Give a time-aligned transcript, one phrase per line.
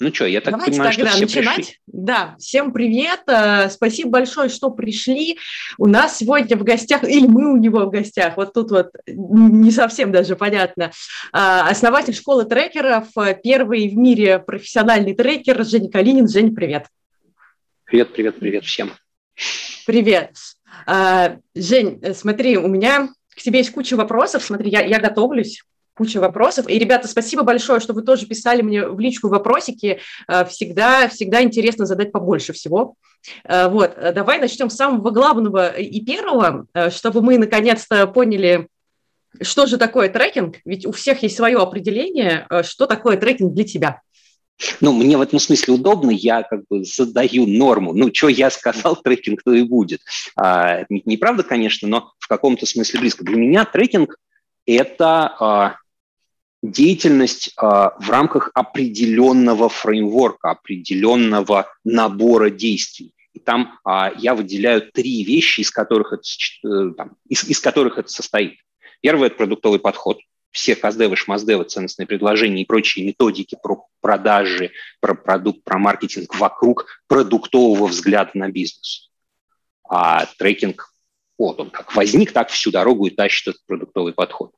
[0.00, 1.56] Ну что, я так Давайте понимаю, тогда что все начинать.
[1.56, 1.74] пришли.
[1.86, 3.20] Да, всем привет.
[3.26, 5.36] Э, Спасибо большое, что пришли.
[5.76, 9.70] У нас сегодня в гостях, или мы у него в гостях, вот тут вот не
[9.70, 10.90] совсем даже понятно,
[11.32, 16.26] а, основатель школы трекеров, э, первый в мире профессиональный трекер Женя Калинин.
[16.26, 16.86] Жень, привет.
[17.84, 18.92] Привет, привет, привет всем.
[19.84, 20.34] Привет.
[21.54, 24.42] Жень, э, смотри, у меня к тебе есть куча вопросов.
[24.42, 25.62] Смотри, я, я готовлюсь
[26.00, 26.66] куча вопросов.
[26.66, 30.00] И, ребята, спасибо большое, что вы тоже писали мне в личку вопросики.
[30.28, 32.94] Э, всегда, всегда интересно задать побольше всего.
[33.44, 38.68] Э, вот, давай начнем с самого главного и первого, э, чтобы мы наконец-то поняли,
[39.42, 40.56] что же такое трекинг.
[40.64, 44.00] Ведь у всех есть свое определение, что такое трекинг для тебя.
[44.80, 47.92] Ну, мне в этом смысле удобно, я как бы задаю норму.
[47.92, 50.00] Ну, что я сказал, трекинг то и будет.
[50.34, 53.22] А, неправда, конечно, но в каком-то смысле близко.
[53.22, 54.16] Для меня трекинг–
[54.66, 55.76] это а,
[56.62, 63.14] деятельность а, в рамках определенного фреймворка, определенного набора действий.
[63.32, 66.22] И там а, я выделяю три вещи, из которых это,
[66.64, 68.58] э, там, из, из которых это состоит.
[69.00, 70.18] Первое– это продуктовый подход.
[70.50, 76.86] Все каздевы, шмаздевы, ценностные предложения и прочие методики про продажи, про продукт, про маркетинг вокруг
[77.06, 79.10] продуктового взгляда на бизнес.
[79.88, 80.92] А трекинг,
[81.38, 84.52] вот он как возник, так всю дорогу и тащит этот продуктовый подход.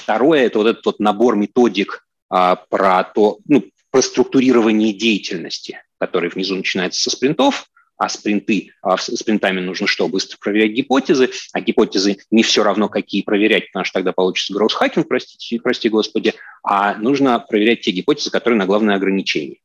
[0.00, 6.30] Второе– это вот этот вот набор методик а, про то, ну, про структурирование деятельности, который
[6.30, 7.66] внизу начинается со спринтов,
[7.98, 10.08] а спринты, а спринтами нужно что?
[10.08, 15.06] Быстро проверять гипотезы, а гипотезы не все равно, какие проверять, потому что тогда получится гроусс-хакинг,
[15.06, 19.58] простите, прости господи, а нужно проверять те гипотезы, которые на главное ограничение.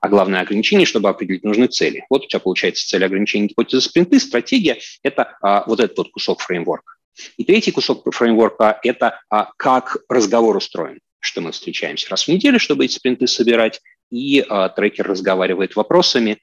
[0.00, 2.04] А главное ограничение, чтобы определить нужные цели.
[2.10, 6.42] Вот у тебя получается цель ограничения гипотезы спринты, стратегия– это а, вот этот вот кусок
[6.42, 6.93] фреймворка.
[7.36, 12.58] И третий кусок фреймворка– это а, как разговор устроен, что мы встречаемся раз в неделю,
[12.58, 16.38] чтобы эти спринты собирать, и а, трекер разговаривает вопросами,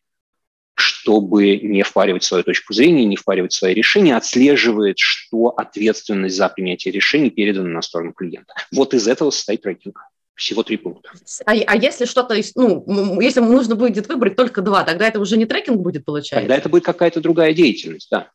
[0.74, 6.92] чтобы не впаривать свою точку зрения, не впаривать свои решения, отслеживает, что ответственность за принятие
[6.92, 8.54] решений передана на сторону клиента.
[8.72, 10.00] Вот из этого состоит трекинг.
[10.34, 11.12] Всего три пункта.
[11.46, 15.46] А, а если что-то, ну, если нужно будет выбрать только два, тогда это уже не
[15.46, 16.48] трекинг будет, получается?
[16.48, 18.32] Тогда это будет какая-то другая деятельность, да.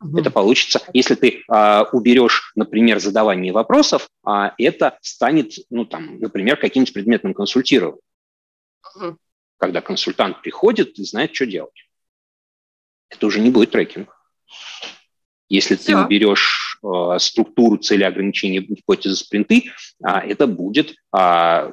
[0.00, 0.18] Угу.
[0.18, 6.56] Это получится, если ты а, уберешь, например, задавание вопросов, а это станет, ну там, например,
[6.56, 8.00] каким-нибудь предметным консультированием.
[8.94, 9.18] Угу.
[9.58, 11.88] Когда консультант приходит и знает, что делать.
[13.08, 14.14] Это уже не будет трекинг.
[15.48, 15.86] Если Все.
[15.86, 19.72] ты уберешь а, структуру цели ограничения гипотезы спринты,
[20.02, 21.72] а, это будет а,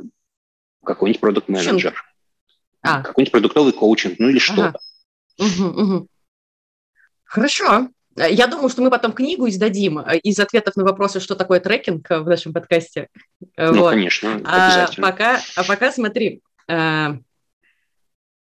[0.84, 2.02] какой-нибудь продукт менеджер
[2.82, 3.02] а.
[3.02, 4.68] какой-нибудь продуктовый коучинг, ну или что-то.
[4.68, 4.80] Ага.
[5.38, 6.08] Угу, угу.
[7.24, 7.90] Хорошо.
[8.18, 11.60] Э, я думаю, что мы потом книгу издадим э, из ответов на вопросы, что такое
[11.60, 13.10] трекинг э, в нашем подкасте.
[13.58, 13.92] Ну, вот.
[13.92, 15.08] конечно, а обязательно.
[15.08, 16.42] А пока, а пока смотри,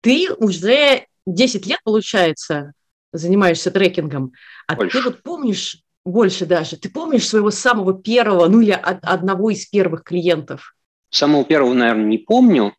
[0.01, 2.73] ты уже 10 лет, получается,
[3.13, 4.33] занимаешься трекингом,
[4.67, 4.99] а больше.
[4.99, 10.03] ты вот помнишь, больше даже, ты помнишь своего самого первого, ну или одного из первых
[10.03, 10.75] клиентов?
[11.11, 12.75] Самого первого, наверное, не помню.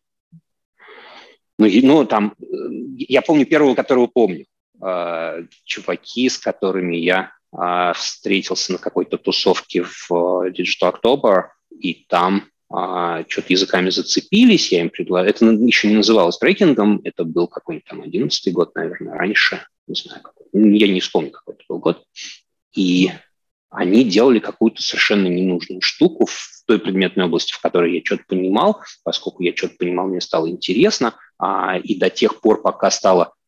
[1.58, 2.34] Ну, ну там,
[2.96, 4.46] я помню первого, которого помню.
[4.86, 12.04] Э, чуваки, с которыми я э, встретился на какой-то тусовке в э, Digital October, и
[12.08, 15.28] там что-то языками зацепились, я им предложил.
[15.28, 20.22] Это еще не называлось трекингом, это был какой-нибудь там одиннадцатый год, наверное, раньше, не знаю,
[20.22, 20.46] какой.
[20.52, 22.02] я не вспомню, какой это был год.
[22.74, 23.12] И
[23.70, 28.80] они делали какую-то совершенно ненужную штуку в той предметной области, в которой я что-то понимал,
[29.04, 33.43] поскольку я что-то понимал, мне стало интересно, а, и до тех пор, пока стало а,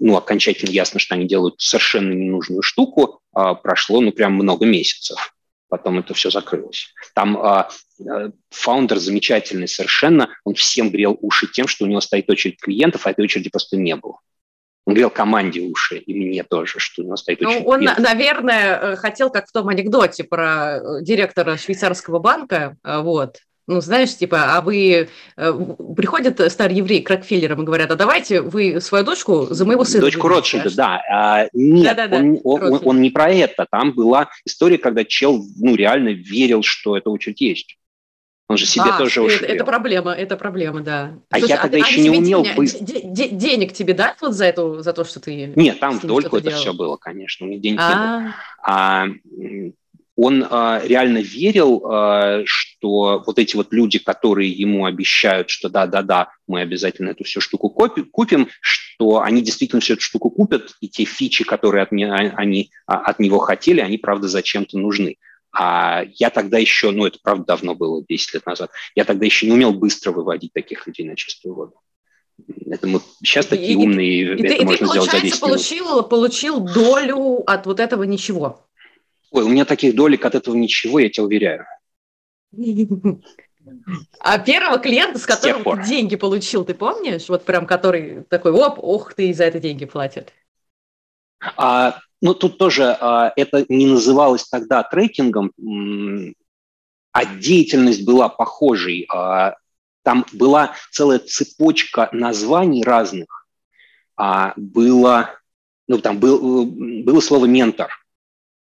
[0.00, 5.34] ну, окончательно ясно, что они делают совершенно ненужную штуку, а, прошло, ну, прям много месяцев.
[5.68, 6.94] Потом это все закрылось.
[7.14, 7.68] Там а,
[8.50, 13.10] фаундер замечательный совершенно, он всем грел уши тем, что у него стоит очередь клиентов, а
[13.10, 14.20] этой очереди просто не было.
[14.86, 17.66] Он грел команде уши, и мне тоже, что у него стоит ну, очередь.
[17.66, 18.04] Он, клиентов.
[18.04, 23.80] наверное, э, хотел, как в том анекдоте про э, директора швейцарского банка, э, вот, ну,
[23.80, 25.08] знаешь, типа, а вы...
[25.36, 25.52] Э,
[25.96, 30.02] приходят старые евреи к Рокфеллерам и говорят, а давайте вы свою дочку за моего сына...
[30.02, 31.02] Дочку Ротшильда, да.
[31.10, 33.66] А, нет, да, да, он, он, он, он не про это.
[33.70, 37.78] Там была история, когда чел, ну, реально верил, что это очередь есть.
[38.48, 41.18] Он же себе а, тоже это, это проблема, это проблема, да.
[41.30, 42.84] А Слушай, я тогда а, еще не умел денег, быстро.
[42.84, 45.52] денег тебе дать вот за, эту, за то, что ты...
[45.56, 46.60] Нет, там в дольку это делал?
[46.60, 48.34] все было, конечно, у меня денег а не было.
[48.62, 49.06] А
[50.16, 56.30] он э, реально верил, э, что вот эти вот люди, которые ему обещают, что да-да-да,
[56.46, 61.04] мы обязательно эту всю штуку купим, что они действительно всю эту штуку купят, и те
[61.04, 65.16] фичи, которые от, меня, они от него хотели, они, правда, зачем-то нужны.
[65.52, 69.46] А я тогда еще, ну это правда давно было, 10 лет назад, я тогда еще
[69.46, 71.74] не умел быстро выводить таких людей на чистую воду.
[72.66, 75.84] Это мы сейчас такие и, умные, и, это и, можно ты, сделать за 10 получил,
[75.86, 76.08] минут.
[76.08, 78.66] получил долю от вот этого ничего.
[79.30, 81.66] Ой, у меня таких долек от этого ничего, я тебя уверяю.
[84.20, 87.28] А первого клиента, с которого ты деньги получил, ты помнишь?
[87.28, 90.32] Вот прям который такой, оп, ох, ты за это деньги платят.
[91.56, 95.52] А, ну, тут тоже а, это не называлось тогда трекингом,
[97.12, 99.06] а деятельность была похожей.
[99.12, 99.56] А,
[100.02, 103.48] там была целая цепочка названий разных.
[104.16, 105.30] А, было,
[105.88, 107.90] ну, там был, было слово «ментор»,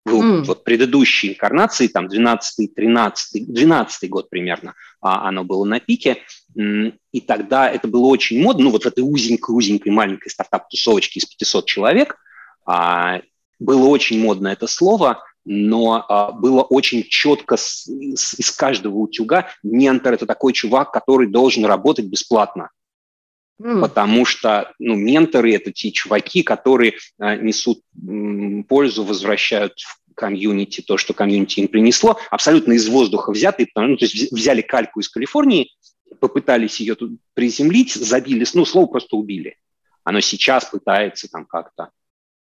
[0.05, 0.45] был mm.
[0.45, 6.19] вот предыдущей инкарнации, там 12 13 12 год примерно, а, оно было на пике,
[6.55, 11.67] и тогда это было очень модно, ну вот в этой узенькой-узенькой маленькой стартап-тусовочке из 500
[11.67, 12.17] человек,
[12.67, 13.21] а,
[13.59, 19.49] было очень модно это слово, но а, было очень четко с, с, из каждого утюга
[19.63, 22.71] ментор– это такой чувак, который должен работать бесплатно.
[23.63, 23.81] Mm.
[23.81, 30.81] Потому что ну, менторы– это те чуваки, которые а, несут м, пользу, возвращают в комьюнити
[30.81, 35.09] то, что комьюнити им принесло, абсолютно из воздуха взятые, ну, то есть взяли кальку из
[35.09, 35.71] Калифорнии,
[36.19, 39.57] попытались ее тут приземлить, забили, ну, слово просто убили.
[40.03, 41.91] Оно сейчас пытается там как-то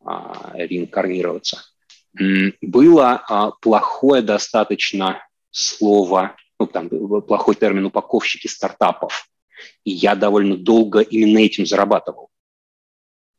[0.05, 1.63] а, реинкарнироваться.
[2.61, 6.91] Было а, плохое достаточно слово, ну, там
[7.23, 9.31] плохой термин упаковщики стартапов.
[9.85, 12.31] И я довольно долго именно этим зарабатывал.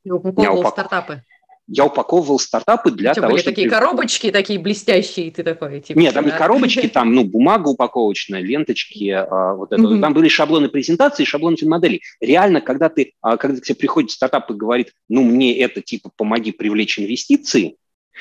[0.04, 0.74] И упаковывал упак...
[0.74, 1.24] стартапы?
[1.68, 3.56] я упаковывал стартапы для Что, того, были чтобы...
[3.56, 6.00] такие коробочки, такие блестящие, ты такой, типа...
[6.00, 9.82] Нет, там не коробочки, там, ну, бумага упаковочная, ленточки, а, вот это.
[9.82, 10.00] Mm-hmm.
[10.00, 12.02] Там были шаблоны презентации, шаблоны финмоделей.
[12.22, 16.10] Реально, когда ты, а, когда к тебе приходит стартап и говорит, ну, мне это, типа,
[16.16, 17.76] помоги привлечь инвестиции,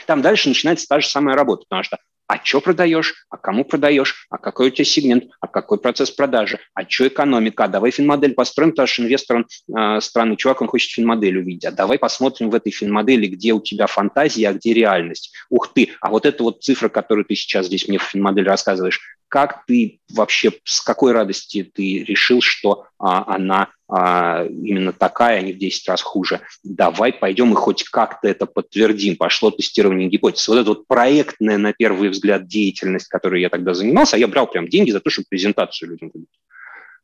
[0.06, 4.26] там дальше начинается та же самая работа, потому что а что продаешь, а кому продаешь,
[4.30, 8.34] а какой у тебя сегмент, а какой процесс продажи, а что экономика, а давай финмодель
[8.34, 9.46] построим, потому что инвестор, он
[9.76, 13.60] э, странный чувак, он хочет финмодель увидеть, а давай посмотрим в этой финмодели, где у
[13.60, 15.32] тебя фантазия, а где реальность.
[15.50, 19.00] Ух ты, а вот эта вот цифра, которую ты сейчас здесь мне в финмодели рассказываешь,
[19.28, 25.52] как ты вообще, с какой радости ты решил, что а, она именно такая, а не
[25.52, 26.40] в 10 раз хуже.
[26.64, 29.16] Давай пойдем и хоть как-то это подтвердим.
[29.16, 30.48] Пошло тестирование гипотез.
[30.48, 34.48] Вот эта вот проектная, на первый взгляд, деятельность, которой я тогда занимался, а я брал
[34.48, 36.28] прям деньги за то, чтобы презентацию людям выдать.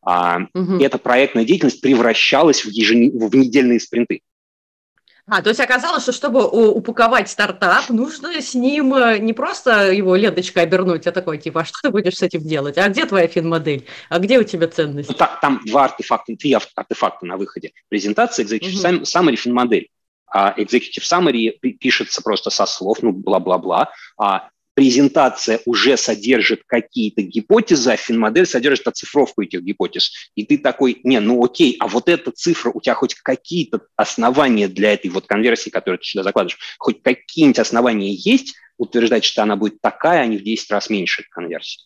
[0.04, 0.78] А, угу.
[0.82, 3.16] Эта проектная деятельность превращалась в, ежен...
[3.16, 4.22] в недельные спринты.
[5.28, 10.16] А, то есть оказалось, что чтобы упаковать стартап, нужно с ним э, не просто его
[10.16, 12.76] ленточкой обернуть, а такой, типа, а что ты будешь с этим делать?
[12.76, 13.86] А где твоя фин-модель?
[14.08, 15.08] А где у тебя ценность?
[15.08, 17.70] Ну, там, там два артефакта, три артефакта на выходе.
[17.88, 19.02] Презентация, executive угу.
[19.04, 19.88] summary, фин-модель.
[20.26, 23.92] А executive summary пишется просто со слов, ну, бла-бла-бла.
[24.18, 30.12] А презентация уже содержит какие-то гипотезы, а финмодель содержит оцифровку этих гипотез.
[30.34, 34.68] И ты такой, не, ну окей, а вот эта цифра, у тебя хоть какие-то основания
[34.68, 39.56] для этой вот конверсии, которую ты сюда закладываешь, хоть какие-нибудь основания есть утверждать, что она
[39.56, 41.82] будет такая, а не в 10 раз меньше конверсии.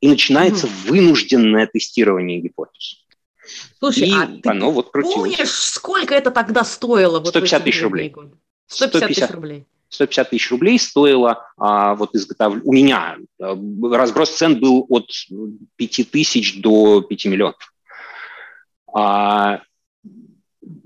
[0.00, 0.88] И начинается mm-hmm.
[0.88, 3.04] вынужденное тестирование гипотез.
[3.78, 7.22] Слушай, и а ты оно вот помнишь, сколько это тогда стоило?
[7.22, 8.14] 150 тысяч рублей.
[8.66, 9.66] 150 тысяч рублей.
[9.94, 12.64] 150 тысяч рублей стоило а, вот изготовление.
[12.64, 13.56] У меня а,
[13.96, 15.08] разброс цен был от
[15.76, 17.74] 5 тысяч до 5 миллионов.
[18.92, 19.60] А,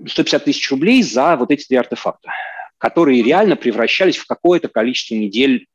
[0.07, 2.31] 150 тысяч рублей за вот эти три артефакта,
[2.79, 5.67] которые реально превращались в какое-то количество недель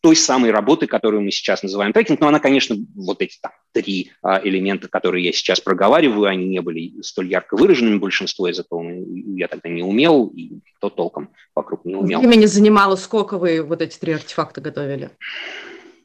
[0.00, 4.12] той самой работы, которую мы сейчас называем трекинг, но она, конечно, вот эти там, три
[4.22, 8.84] а, элемента, которые я сейчас проговариваю, они не были столь ярко выраженными, большинство из этого
[9.36, 12.20] я тогда не умел, и кто толком вокруг не умел.
[12.20, 15.10] Времени занимало, сколько вы вот эти три артефакта готовили?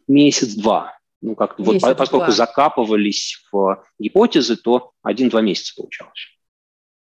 [0.08, 0.98] Месяц-два.
[1.22, 6.34] Ну, как вот поскольку закапывались в гипотезы, то один-два месяца получалось.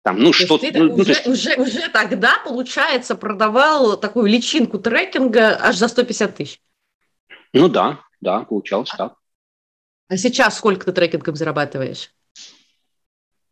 [0.04, 1.28] Там, ну, что ты ну, уже, есть...
[1.28, 6.62] уже, уже тогда, получается, продавал такую личинку трекинга аж за 150 тысяч.
[7.54, 9.16] Ну да, да, получалось а, так.
[10.10, 12.12] А сейчас сколько ты трекингом зарабатываешь?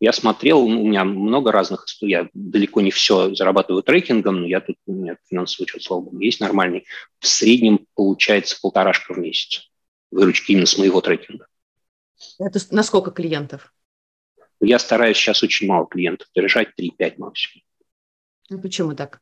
[0.02, 4.60] Я смотрел, ну, у меня много разных, я далеко не все зарабатываю трекингом, но я
[4.60, 6.86] тут, у меня финансовый учет, слава богу, есть нормальный.
[7.20, 9.70] В среднем получается полторашка в месяц
[10.10, 11.48] выручки именно с моего трекинга.
[12.40, 13.72] Это на сколько клиентов?
[14.62, 17.64] Я стараюсь сейчас очень мало клиентов держать, 3-5 максимум.
[18.50, 19.20] Ну, почему так?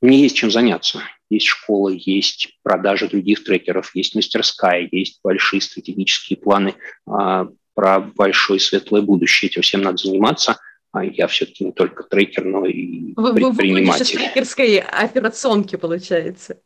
[0.00, 1.02] Мне есть чем заняться.
[1.30, 6.74] Есть школа, есть продажа других трекеров, есть мастерская, есть большие стратегические планы
[7.06, 9.50] а, про большое светлое будущее.
[9.50, 10.58] Этим всем надо заниматься.
[10.90, 14.18] А я все-таки не только трекер, но и вы, предприниматель.
[14.18, 16.58] Вы трекерской операционки, получается.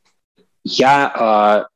[0.65, 1.69] Я, а,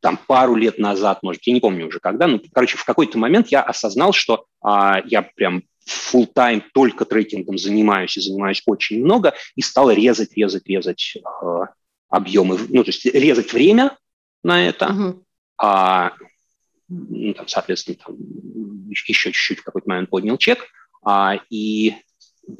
[0.00, 3.48] там пару лет назад, может, я не помню уже когда, ну, короче, в какой-то момент
[3.48, 9.34] я осознал, что а, я прям full тайм только трекингом занимаюсь и занимаюсь очень много,
[9.56, 11.60] и стал резать, резать, резать э,
[12.08, 13.96] объемы, ну, то есть резать время
[14.42, 15.22] на это, uh-huh.
[15.58, 16.12] а,
[16.88, 18.16] ну, там, соответственно, там,
[18.88, 20.66] еще чуть-чуть в какой-то момент поднял чек,
[21.02, 21.94] а, и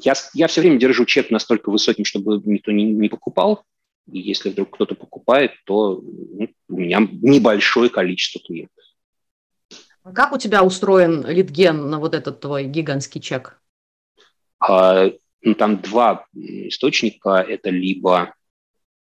[0.03, 3.63] я, я все время держу чек настолько высоким, чтобы никто не, не покупал,
[4.11, 8.78] и если вдруг кто-то покупает, то ну, у меня небольшое количество клиентов.
[10.13, 13.59] Как у тебя устроен литген на вот этот твой гигантский чек?
[14.59, 15.05] А,
[15.41, 17.45] ну, там два источника.
[17.47, 18.33] Это либо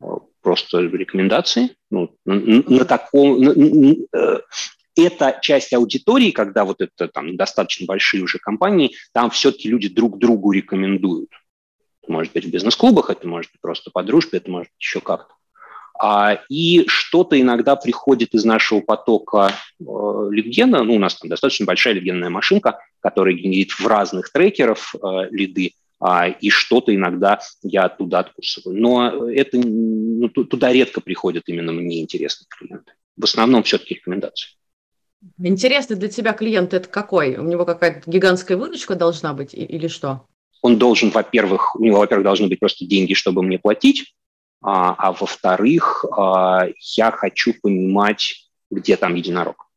[0.01, 0.07] э,
[0.41, 1.77] просто рекомендации.
[1.91, 3.41] Ну, на, на таком...
[3.41, 4.41] На, э,
[4.99, 10.19] эта часть аудитории, когда вот это там достаточно большие уже компании, там все-таки люди друг
[10.19, 11.31] другу рекомендуют.
[12.03, 15.01] Это может быть в бизнес-клубах, это может быть просто по дружбе, это может быть еще
[15.01, 15.35] как-то.
[16.01, 19.85] А, и что-то иногда приходит из нашего потока э,
[20.31, 20.85] лидгена.
[20.85, 25.73] Ну, у нас там достаточно большая лидгенная машинка, которая генерит в разных трекеров э, лиды,
[26.01, 28.81] а, и что-то иногда я оттуда откусываю.
[28.81, 32.93] Но это ну, туда редко приходят именно мне интересные клиенты.
[33.17, 34.51] В основном все-таки рекомендации.
[35.43, 37.37] Интересный для тебя клиент это какой?
[37.37, 40.27] У него какая-то гигантская выручка должна быть или что?
[40.63, 44.15] Он должен, во-первых, у него, во-первых, должны быть просто деньги, чтобы мне платить,
[44.61, 49.69] а, а во-вторых, а, я хочу понимать, где там единорог.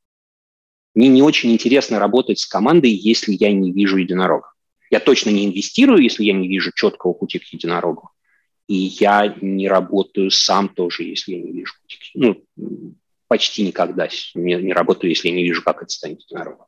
[0.93, 4.51] Мне не очень интересно работать с командой, если я не вижу единорога.
[4.89, 8.09] Я точно не инвестирую, если я не вижу четкого пути к единорогу.
[8.67, 12.01] И я не работаю сам тоже, если я не вижу пути к...
[12.15, 12.43] Ну,
[13.27, 16.65] почти никогда не, не работаю, если я не вижу, как это станет единорогом.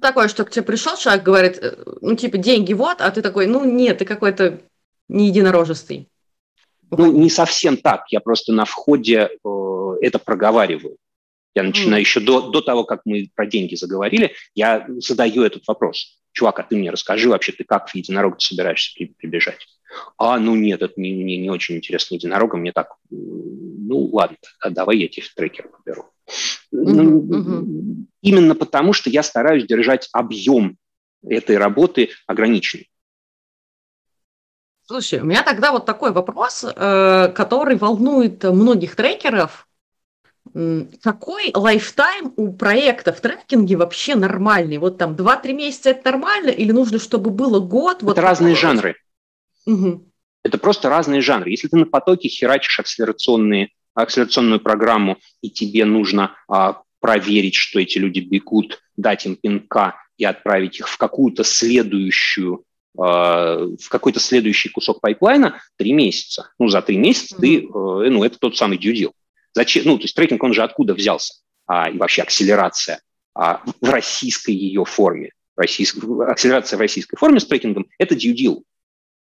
[0.00, 3.46] Такое, что к тебе пришел человек, говорит, э, ну, типа, деньги вот, а ты такой,
[3.46, 4.62] ну, нет, ты какой-то
[5.08, 6.08] не единорожистый.
[6.90, 8.04] Ну, не совсем так.
[8.10, 10.96] Я просто на входе э, это проговариваю.
[11.54, 12.04] Я начинаю mm.
[12.04, 16.20] еще до, до того, как мы про деньги заговорили, я задаю этот вопрос.
[16.32, 19.66] Чувак, а ты мне расскажи вообще, ты как в единорога собираешься при, прибежать?
[20.18, 24.68] А, ну нет, это мне, мне не очень интересно единорога, мне так, ну ладно, а
[24.68, 26.10] давай я тебе трекер поберу.
[26.74, 26.92] Mm-hmm.
[26.92, 30.76] Ну, именно потому, что я стараюсь держать объем
[31.26, 32.90] этой работы ограниченный.
[34.86, 39.66] Слушай, у меня тогда вот такой вопрос, э, который волнует многих трекеров.
[41.02, 44.78] Какой лайфтайм у проекта в трекинге вообще нормальный?
[44.78, 47.96] Вот там 2-3 месяца это нормально или нужно, чтобы было год?
[47.96, 48.62] Это вот разные такой?
[48.62, 48.96] жанры.
[49.66, 50.12] Угу.
[50.44, 51.50] Это просто разные жанры.
[51.50, 57.98] Если ты на потоке херачишь акселерационные, акселерационную программу, и тебе нужно а, проверить, что эти
[57.98, 62.65] люди бегут, дать им пинка и отправить их в какую-то следующую
[62.96, 66.50] в какой-то следующий кусок pipeline а три месяца.
[66.58, 67.40] Ну, за три месяца mm-hmm.
[67.40, 69.12] ты, э, ну, это тот самый deal.
[69.52, 69.84] Зачем?
[69.86, 71.34] Ну, то есть трекинг, он же откуда взялся?
[71.66, 73.00] А, и вообще акселерация
[73.34, 75.32] а, в российской ее форме.
[75.56, 75.96] Российск...
[76.26, 78.62] Акселерация в российской форме с трекингом– это deal.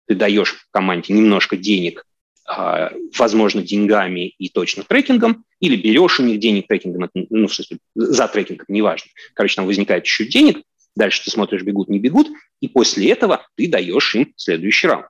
[0.07, 2.05] Ты даешь команде немножко денег,
[2.47, 7.79] а, возможно, деньгами и точно трекингом, или берешь у них денег трекингом, ну, в смысле,
[7.95, 9.11] за трекинг, неважно.
[9.35, 10.63] Короче, там возникает чуть-чуть денег,
[10.97, 12.29] Дальше ты смотришь, бегут, не бегут,
[12.61, 15.07] и после этого ты даешь им следующий раунд.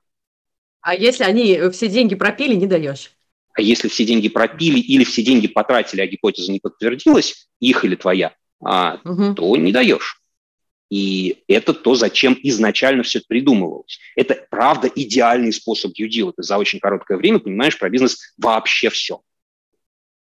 [0.81, 3.11] А если они все деньги пропили, не даешь?
[3.53, 7.95] А если все деньги пропили или все деньги потратили, а гипотеза не подтвердилась, их или
[7.95, 9.33] твоя, а, угу.
[9.33, 10.21] то не даешь.
[10.89, 13.97] И это то, зачем изначально все это придумывалось.
[14.15, 16.33] Это, правда, идеальный способ deal.
[16.35, 19.21] Ты за очень короткое время понимаешь про бизнес вообще все.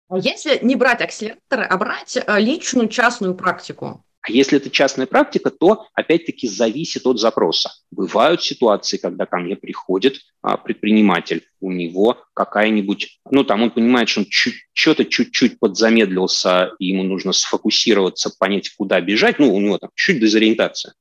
[0.08, 5.06] А если не брать акселераторы, а брать э, личную частную практику, а если это частная
[5.06, 7.72] практика, то опять-таки зависит от запроса.
[7.90, 14.08] Бывают ситуации, когда ко мне приходит а, предприниматель, у него какая-нибудь, ну там он понимает,
[14.08, 19.76] что он что-то чуть-чуть подзамедлился, и ему нужно сфокусироваться, понять, куда бежать, ну у него
[19.76, 20.94] там чуть дезориентация.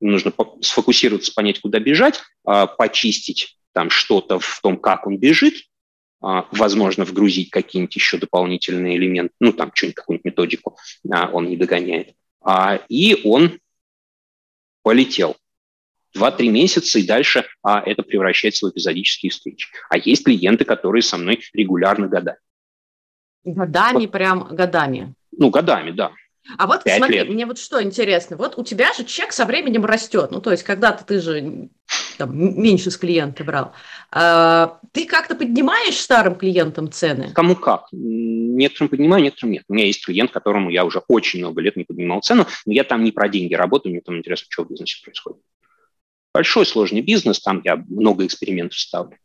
[0.00, 5.54] Ему нужно сфокусироваться, понять, куда бежать, а, почистить там что-то в том, как он бежит,
[6.22, 10.78] а, возможно, вгрузить какие-нибудь еще дополнительные элементы, ну, там, что-нибудь, какую-нибудь методику
[11.10, 12.14] а, он не догоняет.
[12.42, 13.58] А, и он
[14.82, 15.36] полетел.
[16.14, 19.68] Два-три месяца, и дальше а, это превращается в эпизодические встречи.
[19.88, 22.38] А есть клиенты, которые со мной регулярно годами.
[23.44, 24.10] Годами, вот.
[24.10, 25.14] прям годами?
[25.30, 26.12] Ну, годами, да.
[26.58, 27.28] А вот смотри, лет.
[27.28, 28.36] мне вот что интересно.
[28.36, 30.30] Вот у тебя же чек со временем растет.
[30.30, 31.68] Ну, то есть когда-то ты же
[32.20, 33.72] там, меньше с клиента брал.
[34.10, 37.32] А, ты как-то поднимаешь старым клиентам цены?
[37.32, 37.86] Кому как.
[37.92, 39.64] Некоторым поднимаю, некоторым нет.
[39.68, 42.84] У меня есть клиент, которому я уже очень много лет не поднимал цену, но я
[42.84, 45.40] там не про деньги работаю, мне там интересно, что в бизнесе происходит.
[46.34, 49.16] Большой сложный бизнес, там я много экспериментов ставлю.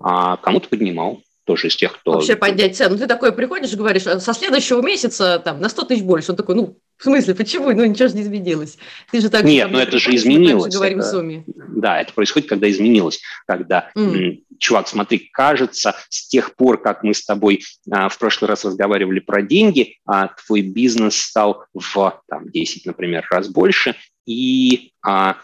[0.00, 1.22] А кому-то поднимал.
[1.44, 2.12] Тоже из тех, кто...
[2.12, 2.96] Вообще поднять цену.
[2.96, 6.30] Ты такой приходишь и говоришь, «А со следующего месяца там на 100 тысяч больше.
[6.30, 7.72] Он такой, ну, в смысле, почему?
[7.72, 8.78] Ну, ничего же не изменилось.
[9.10, 10.72] Ты же так Нет, но ну, это же изменилось.
[10.72, 11.44] говорим это, сумме.
[11.46, 13.20] Да, это происходит, когда изменилось.
[13.46, 14.42] Когда, mm.
[14.58, 19.18] чувак, смотри, кажется, с тех пор, как мы с тобой а, в прошлый раз разговаривали
[19.18, 25.38] про деньги, а, твой бизнес стал в там, 10, например, раз больше, и а,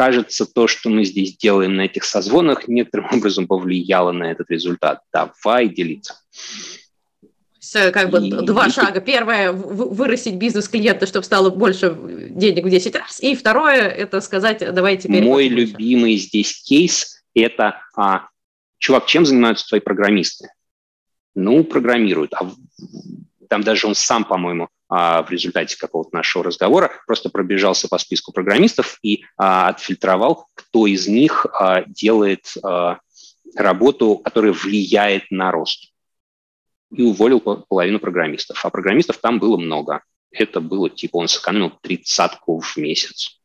[0.00, 5.02] кажется, то, что мы здесь делаем на этих созвонах, некоторым образом повлияло на этот результат.
[5.12, 6.14] Давай делиться.
[7.92, 9.02] Как бы и, два и, шага.
[9.02, 11.94] Первое– вырастить бизнес клиента, чтобы стало больше
[12.30, 13.20] денег в 10 раз.
[13.20, 15.22] И второе– это сказать, давай теперь…
[15.22, 18.28] Мой любимый здесь кейс– это, а,
[18.78, 20.48] чувак, чем занимаются твои программисты?
[21.34, 22.32] Ну, программируют.
[22.32, 22.50] А
[23.50, 28.98] там даже он сам, по-моему, в результате какого-то нашего разговора просто пробежался по списку программистов
[29.02, 32.52] и а, отфильтровал, кто из них а, делает
[33.54, 35.92] работу, которая влияет на рост.
[36.92, 38.64] И уволил половину программистов.
[38.64, 40.02] А программистов там было много.
[40.32, 43.40] Это было типа он сэкономил тридцатку в месяц.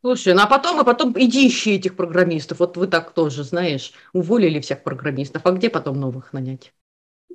[0.00, 2.58] Слушай, ну а потом, а потом иди ищи этих программистов.
[2.58, 5.42] Вот вы так тоже, знаешь, уволили всех программистов.
[5.44, 6.72] А где потом новых нанять?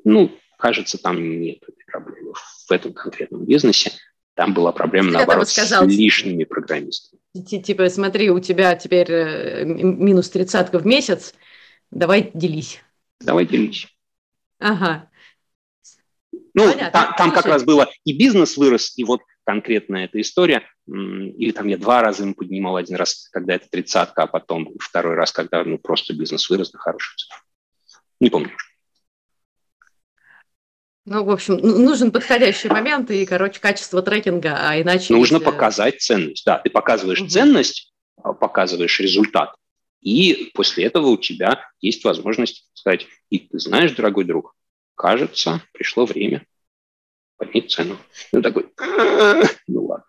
[0.03, 2.26] Ну, кажется, там нет этой проблемы
[2.67, 3.91] в этом конкретном бизнесе.
[4.35, 7.19] Там была проблема, наоборот, сказал, с лишними программистами.
[7.43, 11.33] Типа, смотри, у тебя теперь э, минус тридцатка в месяц,
[11.89, 12.79] давай делись.
[13.19, 13.87] Давай делись.
[14.59, 15.09] Ага.
[16.53, 16.91] Ну, Понятно.
[16.91, 20.63] там, там как раз было и бизнес вырос, и вот конкретная эта история.
[20.87, 25.15] Или там я два раза им поднимал, один раз, когда это тридцатка, а потом второй
[25.15, 27.37] раз, когда ну, просто бизнес вырос на хорошую цифру.
[28.19, 28.51] Не помню.
[31.09, 35.13] Ну, в общем, нужен подходящий момент и, короче, качество трекинга, а иначе...
[35.13, 36.57] Нужно показать ценность, да.
[36.57, 37.29] Ты показываешь угу.
[37.29, 39.55] ценность, а, показываешь результат,
[40.01, 44.53] и после этого у тебя есть возможность сказать, и ты знаешь, дорогой друг,
[44.95, 46.45] кажется, пришло время
[47.37, 47.97] поднять цену.
[48.33, 48.69] Ну, такой,
[49.67, 50.05] ну ладно.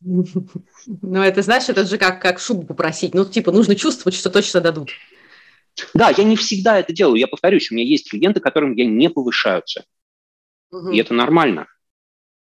[1.02, 3.14] Ну, это, знаешь, это же как, как шубу попросить.
[3.14, 4.90] Ну, типа, нужно чувствовать, что точно дадут.
[5.94, 7.16] Да, я не всегда это делаю.
[7.16, 9.86] Я повторюсь, у меня есть клиенты, которым я не повышаю цену.
[10.72, 10.90] Угу.
[10.90, 11.66] И это нормально.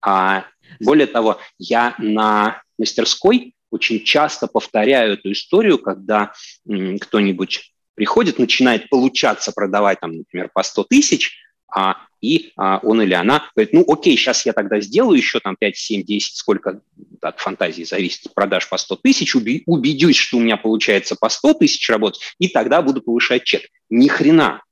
[0.01, 0.45] А
[0.79, 6.33] более того, я на мастерской очень часто повторяю эту историю, когда
[6.67, 13.01] м, кто-нибудь приходит, начинает получаться продавать, там, например, по 100 тысяч, а, и а, он
[13.01, 16.81] или она говорит, ну окей, сейчас я тогда сделаю еще там 5, 7, 10, сколько
[17.21, 21.89] от фантазии зависит, продаж по 100 тысяч, убедюсь, что у меня получается по 100 тысяч
[21.89, 23.63] работать, и тогда буду повышать чек.
[23.89, 24.63] Ни хрена.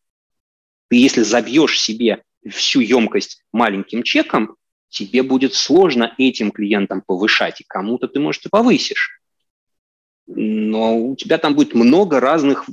[0.90, 4.56] Ты если забьешь себе всю емкость маленьким чеком,
[4.90, 9.23] тебе будет сложно этим клиентам повышать, и кому-то ты, может, и повысишь
[10.28, 12.66] но у тебя там будет много разных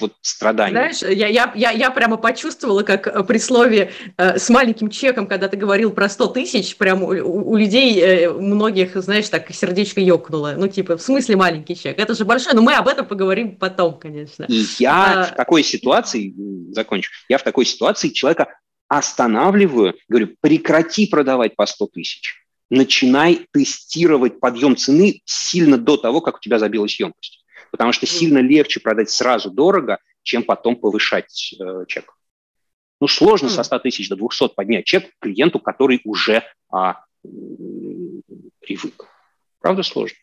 [0.00, 0.72] вот страданий.
[0.72, 5.48] Знаешь, я, я, я, я прямо почувствовала, как при слове э, с маленьким чеком, когда
[5.48, 10.54] ты говорил про 100 тысяч, прям у, у людей э, многих, знаешь, так сердечко ёкнуло.
[10.56, 11.98] Ну, типа, в смысле маленький чек?
[11.98, 14.44] Это же большой, но мы об этом поговорим потом, конечно.
[14.48, 15.24] И я а...
[15.24, 16.34] в такой ситуации,
[16.72, 18.48] закончу, я в такой ситуации человека
[18.88, 26.36] останавливаю, говорю, прекрати продавать по 100 тысяч начинай тестировать подъем цены сильно до того, как
[26.36, 27.44] у тебя забилась емкость.
[27.70, 32.16] Потому что сильно легче продать сразу дорого, чем потом повышать э, чек.
[33.00, 37.04] Ну, сложно со 100 тысяч до 200 поднять чек клиенту, который уже а,
[38.60, 39.06] привык.
[39.60, 40.16] Правда сложно?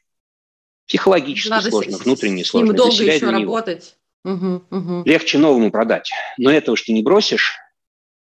[0.88, 2.67] Психологически Надо сложно, с, внутренне с сложно.
[2.67, 3.95] Ним долго еще работать.
[4.25, 5.03] Угу, угу.
[5.06, 6.12] Легче новому продать.
[6.38, 7.58] Но этого же ты не бросишь.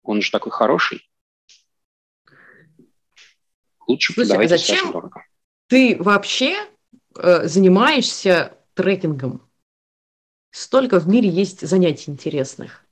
[0.03, 1.01] Он же такой хороший
[3.87, 5.25] лучше Слушай, продавать а зачем дорого.
[5.67, 6.57] ты вообще
[7.15, 9.41] э, занимаешься трекингом?
[10.51, 12.83] Столько в мире есть занятий интересных.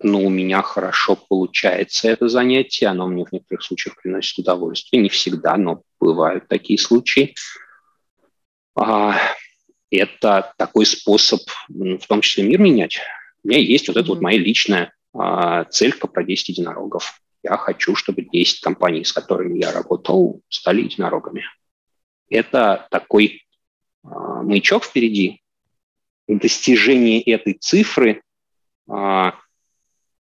[0.00, 5.02] Ну, у меня хорошо получается это занятие, оно мне в некоторых случаях приносит удовольствие.
[5.02, 7.34] Не всегда, но бывают такие случаи.
[8.76, 9.18] А,
[9.90, 13.00] это такой способ, в том числе мир менять.
[13.42, 14.00] У меня есть вот mm-hmm.
[14.00, 19.12] эта вот моя личная а, целька про 10 единорогов я хочу, чтобы 10 компаний, с
[19.12, 21.44] которыми я работал, стали единорогами.
[22.28, 23.26] Это такой
[24.04, 25.40] э, маячок впереди.
[26.26, 28.22] Достижение этой цифры
[28.90, 29.32] э,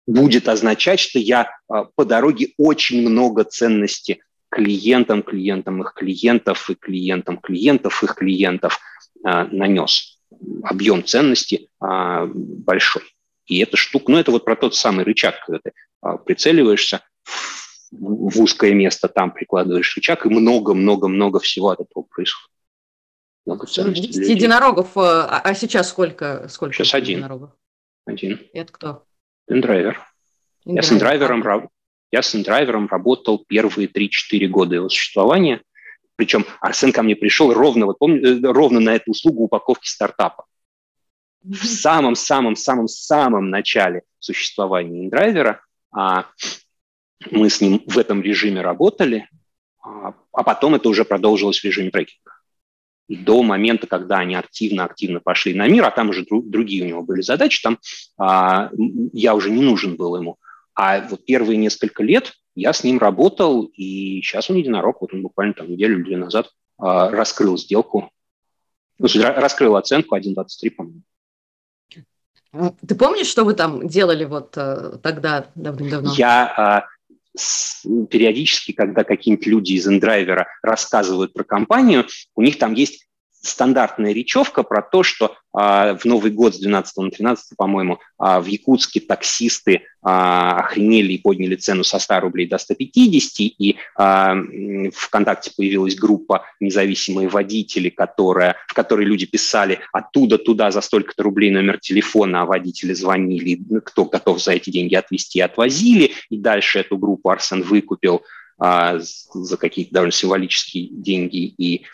[0.06, 6.74] будет означать, что я э, по дороге очень много ценности клиентам, клиентам их клиентов и
[6.74, 8.78] клиентам клиентов их клиентов
[9.24, 10.20] э, нанес.
[10.62, 13.02] Объем ценности э, большой.
[13.46, 15.72] И эта штука, ну это вот про тот самый рычаг, когда ты
[16.24, 17.02] прицеливаешься
[17.90, 22.50] в узкое место, там прикладываешь рычаг, и много-много-много всего от этого происходит.
[23.46, 26.48] Много 10 единорогов, а, а сейчас сколько?
[26.48, 27.18] сколько сейчас один.
[27.18, 27.50] Единорогов?
[28.06, 28.40] Один.
[28.52, 29.04] Это кто?
[29.48, 30.00] Индрайвер.
[30.64, 31.68] Я с индрайвером,
[32.10, 35.62] я с индрайвером работал первые 3-4 года его существования.
[36.16, 40.46] Причем Арсен ко мне пришел ровно, вот помню, э, ровно на эту услугу упаковки стартапа.
[41.42, 45.64] В самом-самом-самом-самом начале существования индрайвера а,
[47.30, 49.28] мы с ним в этом режиме работали,
[49.82, 52.32] а, а потом это уже продолжилось в режиме трекинга.
[53.08, 57.02] До момента, когда они активно-активно пошли на мир, а там уже друг, другие у него
[57.02, 57.78] были задачи, там
[58.18, 58.70] а,
[59.12, 60.38] я уже не нужен был ему.
[60.74, 65.22] А вот первые несколько лет я с ним работал, и сейчас он единорог, вот он
[65.22, 68.10] буквально там неделю или две назад а, раскрыл сделку,
[68.98, 71.02] ну, раскрыл оценку 1.23, по-моему.
[72.86, 76.12] Ты помнишь, что вы там делали вот э, тогда, давным-давно?
[76.14, 76.86] Я а,
[78.10, 83.06] периодически, когда какие-нибудь люди из индрайвера рассказывают про компанию, у них там есть
[83.44, 88.40] стандартная речевка про то, что а, в Новый год с 12 на 13, по-моему, а,
[88.40, 94.36] в Якутске таксисты а, охренели и подняли цену со 100 рублей до 150, и а,
[94.94, 101.50] ВКонтакте появилась группа «Независимые водители», которая, в которой люди писали оттуда туда за столько-то рублей
[101.50, 106.98] номер телефона, а водители звонили, кто готов за эти деньги отвезти, отвозили, и дальше эту
[106.98, 108.22] группу Арсен выкупил
[108.58, 111.86] за какие-то довольно символические деньги, и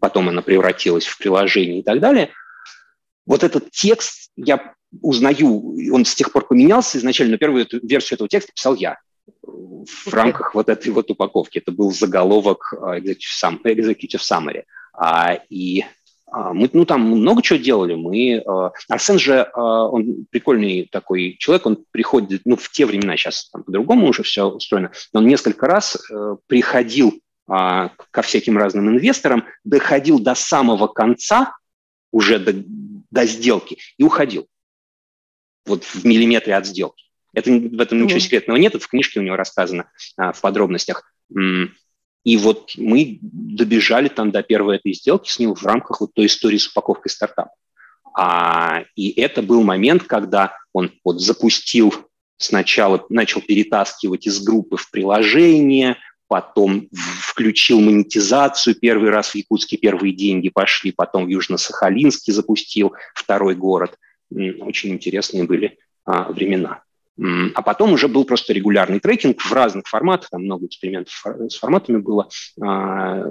[0.00, 2.30] потом она превратилась в приложение и так далее.
[3.26, 8.28] Вот этот текст я узнаю, он с тех пор поменялся изначально, но первую версию этого
[8.28, 8.96] текста писал я
[9.42, 11.58] в рамках вот этой вот упаковки.
[11.58, 14.64] Это был заголовок а, Executive Summary.
[14.92, 15.86] А, и а,
[16.32, 17.94] мы ну, там много чего делали.
[17.94, 23.16] Мы, а, Арсен же, а, он прикольный такой человек, он приходит, ну, в те времена,
[23.16, 28.90] сейчас там по-другому уже все устроено, но он несколько раз э, приходил ко всяким разным
[28.90, 31.56] инвесторам, доходил до самого конца,
[32.12, 34.46] уже до, до сделки, и уходил.
[35.64, 37.06] Вот в миллиметре от сделки.
[37.32, 41.10] Это, в этом ничего секретного нет, это в книжке у него рассказано в подробностях.
[42.28, 46.26] И вот мы добежали там до первой этой сделки с ним в рамках вот той
[46.26, 47.52] истории с упаковкой стартапа.
[48.14, 51.94] А, и это был момент, когда он вот запустил
[52.36, 60.12] сначала, начал перетаскивать из группы в приложение, потом включил монетизацию первый раз в Якутске, первые
[60.12, 63.96] деньги пошли, потом в Южно-Сахалинске запустил второй город.
[64.30, 66.82] Очень интересные были а, времена.
[67.54, 71.12] А потом уже был просто регулярный трекинг в разных форматах, там много экспериментов
[71.48, 72.28] с форматами было,
[72.60, 73.24] а,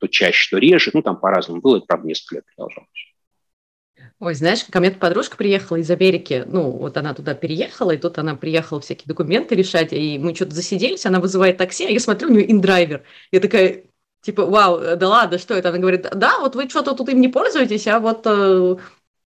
[0.00, 2.88] то чаще, то реже, ну там по-разному было, это, правда, несколько лет продолжалось.
[4.18, 8.18] Ой, знаешь, ко мне подружка приехала из Америки, ну, вот она туда переехала, и тут
[8.18, 12.28] она приехала всякие документы решать, и мы что-то засиделись, она вызывает такси, а я смотрю,
[12.28, 13.04] у нее индрайвер.
[13.30, 13.84] Я такая,
[14.22, 15.68] типа, вау, да ладно, что это?
[15.68, 18.76] Она говорит, да, вот вы что-то тут им не пользуетесь, а вот э,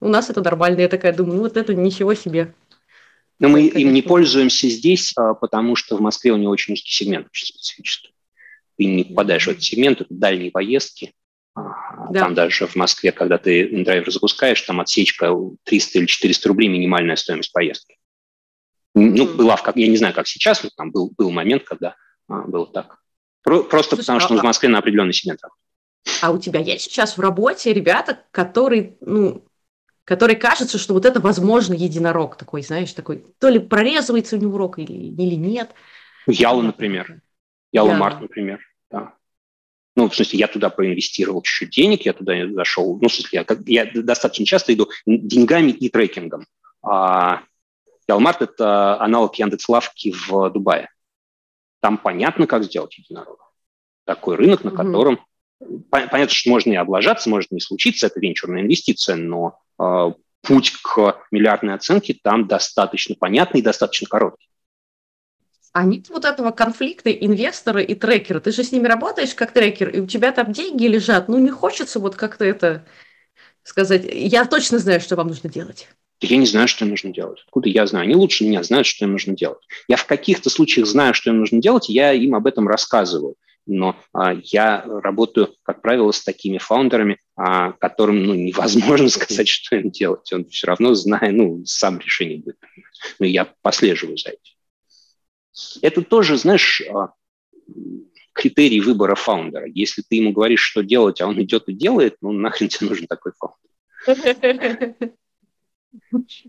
[0.01, 0.81] у нас это нормально.
[0.81, 2.55] Я такая думаю, ну вот это ничего себе.
[3.41, 6.93] Но мы им не пользуемся здесь, а, потому что в Москве у него очень узкий
[6.93, 8.15] сегмент, очень специфический.
[8.77, 11.15] Ты не попадаешь в этот сегмент, это дальние поездки.
[11.55, 12.21] А, да.
[12.21, 17.17] Там даже в Москве, когда ты драйвер запускаешь, там отсечка 300 или 400 рублей минимальная
[17.17, 17.97] стоимость поездки.
[18.95, 21.97] Ну, была, в, я не знаю, как сейчас, но там был, был момент, когда
[22.29, 22.99] а, было так.
[23.43, 26.23] Просто Слушай, потому, что он в Москве на определенный сегмент работает.
[26.23, 29.47] А у тебя есть сейчас в работе ребята, которые, ну,
[30.11, 34.59] который кажется, что вот это, возможно, единорог такой, знаешь, такой, то ли прорезывается у него
[34.59, 35.71] рог или, или нет.
[36.27, 37.21] Яла, например.
[37.71, 38.59] Яла Март, например,
[38.91, 39.15] да.
[39.95, 42.99] Ну, в смысле, я туда проинвестировал чуть-чуть денег, я туда зашел.
[43.01, 46.45] Ну, в смысле, я, я достаточно часто иду деньгами и трекингом.
[46.83, 47.43] А
[48.09, 50.89] Ялмарт– это аналог Яндекс.Лавки в Дубае.
[51.79, 53.45] Там понятно, как сделать единорога.
[54.07, 55.21] Такой рынок, на котором
[55.91, 59.59] Понятно, что можно и облажаться, может не случиться, это венчурная инвестиция, но
[60.43, 64.49] путь к миллиардной оценке там достаточно понятный и достаточно короткий.
[65.73, 68.41] А нет вот этого конфликта инвестора и трекера?
[68.41, 71.29] Ты же с ними работаешь как трекер, и у тебя там деньги лежат.
[71.29, 72.85] Ну, не хочется вот как-то это
[73.63, 74.03] сказать.
[74.05, 75.89] Я точно знаю, что вам нужно делать.
[76.21, 77.43] Я не знаю, что им нужно делать.
[77.47, 78.05] Откуда я знаю?
[78.05, 79.63] Они лучше меня знают, что им нужно делать.
[79.87, 83.37] Я в каких-то случаях знаю, что им нужно делать, и я им об этом рассказываю
[83.67, 89.77] но а, я работаю, как правило, с такими фаундерами, а, которым ну, невозможно сказать, что
[89.77, 90.33] им делать.
[90.33, 92.59] Он все равно знает, ну, сам решение будет
[93.19, 94.55] Но я послеживаю за этим.
[95.83, 97.13] Это тоже, знаешь, а,
[98.33, 99.67] критерий выбора фаундера.
[99.73, 103.07] Если ты ему говоришь, что делать, а он идет и делает, ну, нахрен тебе нужен
[103.07, 103.71] такой фаундер.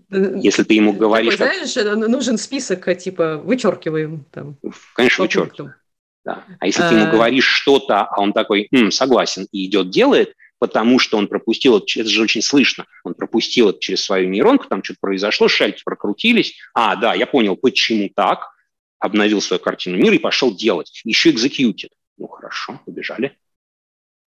[0.09, 1.35] Если ты ему говоришь...
[1.37, 4.25] Такой, знаешь, нужен список, типа, вычеркиваем.
[4.31, 4.57] Там,
[4.95, 5.73] Конечно, вычеркиваем.
[6.23, 6.45] Да.
[6.59, 7.11] А если ты ему э.
[7.11, 11.87] говоришь что-то, а он такой, М, согласен, и идет делает, потому что он пропустил, это
[12.05, 16.55] же очень слышно, он пропустил это через свою нейронку, там что-то произошло, шальки прокрутились.
[16.75, 18.51] А, да, я понял, почему так,
[18.99, 21.01] обновил свою картину мира и пошел делать.
[21.03, 21.91] Еще экзекьютит.
[22.17, 23.35] Ну, хорошо, побежали.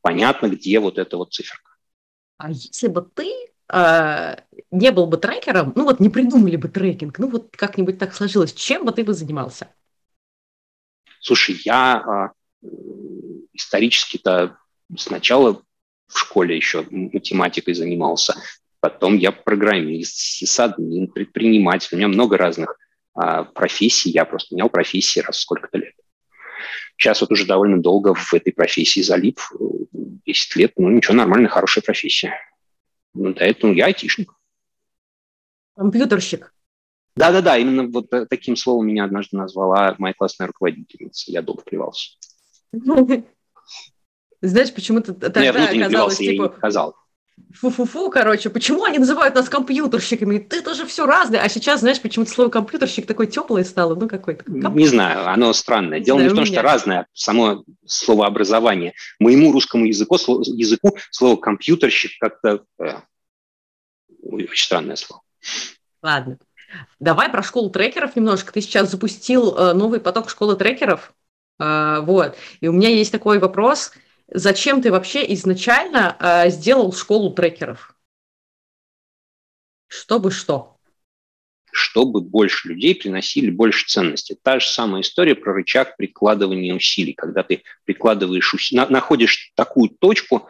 [0.03, 1.71] Понятно, где вот эта вот циферка.
[2.39, 3.33] А если бы ты
[3.73, 4.37] э,
[4.73, 8.53] не был бы трекером, ну вот не придумали бы трекинг, ну вот как-нибудь так сложилось,
[8.53, 9.69] чем бы ты бы занимался?
[11.25, 12.33] Слушай, я
[12.63, 12.69] э,
[13.55, 14.59] исторически-то
[14.95, 15.63] сначала
[16.07, 18.35] в школе еще математикой занимался,
[18.81, 21.89] потом я программист, сисадмин, предприниматель.
[21.93, 22.79] У меня много разных
[23.15, 25.95] а, профессий, я просто менял профессии раз сколько-то лет.
[26.99, 29.41] Сейчас вот уже довольно долго в этой профессии залип,
[29.93, 32.35] 10 лет, ну ничего, нормальная, хорошая профессия.
[33.15, 34.31] Ну, до этого я айтишник.
[35.75, 36.54] Компьютерщик.
[37.17, 41.31] Да-да-да, именно вот таким словом меня однажды назвала моя классная руководительница.
[41.31, 42.11] Я долго плевался.
[44.41, 45.53] Знаешь, почему-то тогда ну, я
[45.87, 46.43] оказалось, типа...
[46.43, 46.97] Я не сказал
[47.55, 50.39] фу-фу-фу, короче, почему они называют нас компьютерщиками?
[50.39, 51.41] Ты тоже все разное.
[51.41, 54.45] А сейчас, знаешь, почему-то слово компьютерщик такое теплое стало, ну какой-то.
[54.51, 56.01] Не знаю, оно странное.
[56.01, 58.95] Дело не, не в том, что разное само слово образование.
[59.19, 62.95] Моему русскому языку, языку слово компьютерщик как-то э,
[64.23, 65.23] очень странное слово.
[66.03, 66.39] Ладно.
[67.01, 68.53] Давай про школу трекеров немножко.
[68.53, 71.13] Ты сейчас запустил э, новый поток школы трекеров.
[71.59, 72.37] Э, вот.
[72.61, 73.93] И у меня есть такой вопрос–
[74.29, 77.95] зачем ты вообще изначально э, сделал школу трекеров?
[79.87, 80.77] Чтобы что?
[81.73, 84.37] Чтобы больше людей приносили больше ценности.
[84.41, 87.15] Та же самая история про рычаг прикладывания усилий.
[87.15, 90.49] Когда ты прикладываешь усилия, находишь такую точку,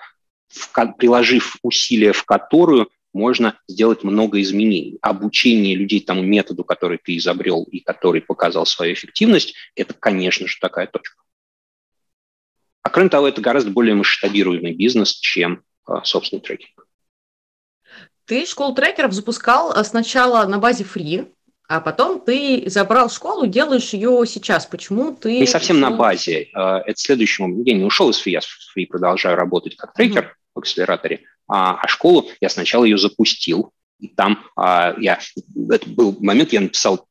[0.99, 4.99] приложив усилия в которую можно сделать много изменений.
[5.01, 10.59] Обучение людей тому методу, который ты изобрел и который показал свою эффективность, это, конечно же,
[10.61, 11.23] такая точка.
[12.83, 16.87] А кроме того, это гораздо более масштабируемый бизнес, чем а, собственный трекинг.
[18.27, 21.33] Ты школу трекеров запускал а, сначала на базе free,
[21.67, 24.67] а потом ты забрал школу, делаешь ее сейчас.
[24.67, 25.39] Почему ты...
[25.41, 26.51] Не совсем на базе.
[26.53, 27.67] А, это следующий момент.
[27.67, 30.51] Я не ушел из free, я с free продолжаю работать как трекер mm-hmm.
[30.55, 33.73] в акселераторе, а, а школу я сначала ее запустил.
[34.17, 35.19] Там а, я...
[35.71, 37.07] Это был момент, я написал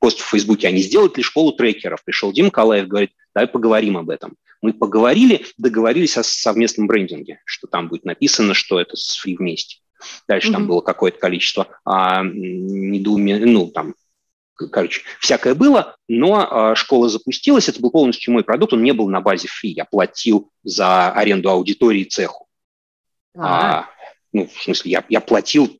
[0.00, 2.04] пост в Фейсбуке, а не сделать ли школу трекеров?
[2.04, 4.36] Пришел Дим Калаев, говорит, давай поговорим об этом.
[4.62, 9.78] Мы поговорили, договорились о совместном брендинге, что там будет написано, что это с Free вместе.
[10.28, 10.52] Дальше mm-hmm.
[10.52, 13.38] там было какое-то количество а, недоуме...
[13.38, 13.94] ну, там,
[14.54, 19.08] короче, всякое было, но а, школа запустилась, это был полностью мой продукт, он не был
[19.08, 22.45] на базе ФРИИ, я платил за аренду аудитории цеху.
[23.38, 23.86] А,
[24.32, 25.78] ну, в смысле, я, я платил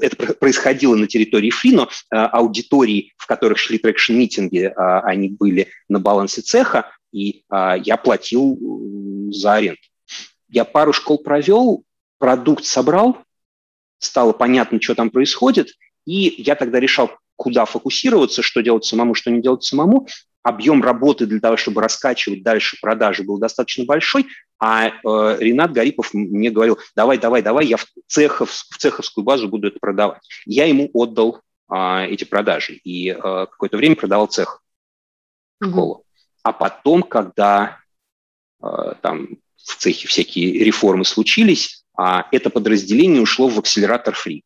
[0.00, 5.68] это происходило на территории ФРИИ, но а, аудитории, в которых шли traction-митинги, а, они были
[5.88, 8.58] на балансе цеха, и а, я платил
[9.30, 9.80] за аренду.
[10.48, 11.84] Я пару школ провел,
[12.18, 13.18] продукт собрал,
[13.98, 15.68] стало понятно, что там происходит,
[16.06, 20.06] и я тогда решал, куда фокусироваться, что делать самому, что не делать самому.
[20.42, 24.26] Объем работы для того, чтобы раскачивать дальше продажи, был достаточно большой,
[24.58, 24.90] а э,
[25.38, 29.78] Ренат Гарипов мне говорил, давай, давай, давай, я в, цехов, в цеховскую базу буду это
[29.78, 30.22] продавать.
[30.46, 34.62] Я ему отдал э, эти продажи и э, какое-то время продавал цех
[35.62, 35.92] школу.
[35.92, 36.04] Угу.
[36.42, 37.78] А потом, когда
[38.62, 38.66] э,
[39.02, 44.42] там в цехе всякие реформы случились, э, это подразделение ушло в акселератор Free.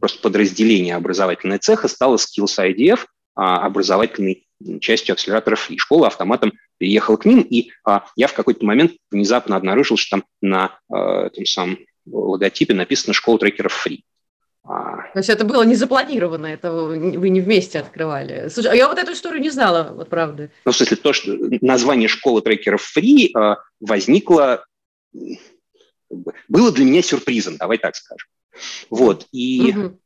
[0.00, 4.47] Просто подразделение образовательного цеха стало Skills IDF, э, образовательной
[4.80, 5.76] частью акселератора Free.
[5.78, 10.24] Школа автоматом переехала к ним, и а, я в какой-то момент внезапно обнаружил, что там
[10.40, 14.00] на а, этом самом логотипе написано «Школа трекеров Free».
[14.64, 15.10] А.
[15.12, 18.48] То есть это было не запланировано, это вы не вместе открывали.
[18.48, 20.50] Слушай, а я вот эту историю не знала, вот правда.
[20.64, 24.66] Ну, в смысле, то, что название школы трекеров Free э, возникло,
[26.48, 28.28] было для меня сюрпризом, давай так скажем.
[28.90, 29.72] Вот, и...
[29.74, 29.98] Угу.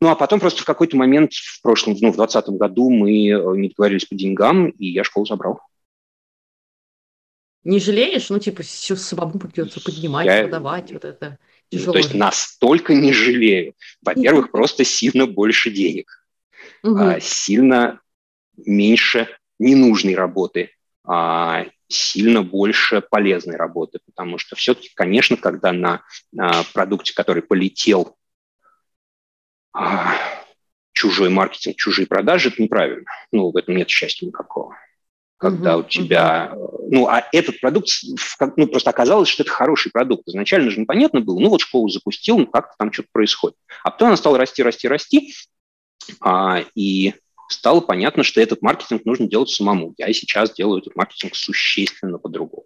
[0.00, 3.68] Ну, а потом просто в какой-то момент в прошлом, ну, в 2020 году мы не
[3.68, 5.60] договорились по деньгам, и я школу забрал.
[7.64, 8.28] Не жалеешь?
[8.28, 10.42] Ну, типа, все самому придется поднимать, я...
[10.42, 11.38] продавать, вот это.
[11.70, 11.92] Тяжело.
[11.92, 13.74] То есть настолько не жалею.
[14.02, 16.26] Во-первых, просто сильно больше денег,
[16.82, 17.14] угу.
[17.20, 18.00] сильно
[18.56, 19.28] меньше
[19.58, 20.70] ненужной работы,
[21.04, 26.02] а, сильно больше полезной работы, потому что все-таки, конечно, когда на
[26.74, 28.23] продукте, который полетел, а,
[30.92, 33.04] чужой маркетинг, чужие продажи, это неправильно.
[33.32, 34.76] Ну, в этом нет счастья никакого
[35.44, 36.52] когда uh-huh, у тебя...
[36.54, 36.88] Uh-huh.
[36.90, 37.88] Ну, а этот продукт,
[38.56, 40.26] ну, просто оказалось, что это хороший продукт.
[40.26, 43.56] Изначально же непонятно было, ну, вот школу запустил, ну, как-то там что-то происходит.
[43.82, 45.34] А потом она стала расти, расти, расти,
[46.20, 47.14] а, и
[47.50, 49.94] стало понятно, что этот маркетинг нужно делать самому.
[49.98, 52.64] Я и сейчас делаю этот маркетинг существенно по-другому.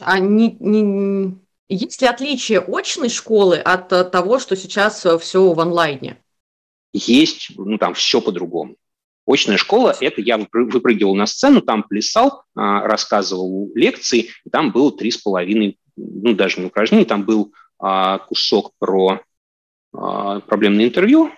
[0.00, 6.22] А не, не, есть ли отличие очной школы от того, что сейчас все в онлайне?
[6.92, 8.76] Есть, ну там все по-другому.
[9.26, 14.90] Очная школа– это я выпрыгивал на сцену, там плясал, а, рассказывал лекции, и там было
[14.90, 19.20] три с половиной, ну даже не упражнений, там был а, кусок про
[19.92, 21.30] а, проблемное интервью,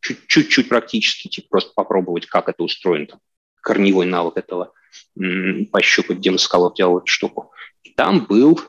[0.00, 3.20] чуть-чуть практически, типа просто попробовать, как это устроено, там,
[3.60, 4.72] корневой навык этого,
[5.72, 7.52] пощупать, где мы скалов делал эту штуку.
[7.82, 8.60] И там был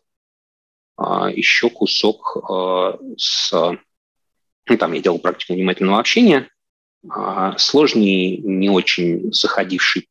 [0.97, 2.37] еще кусок
[3.17, 3.53] с
[4.71, 6.49] ну, там я делал практику внимательного общения,
[7.09, 10.07] а, сложный, не очень заходивший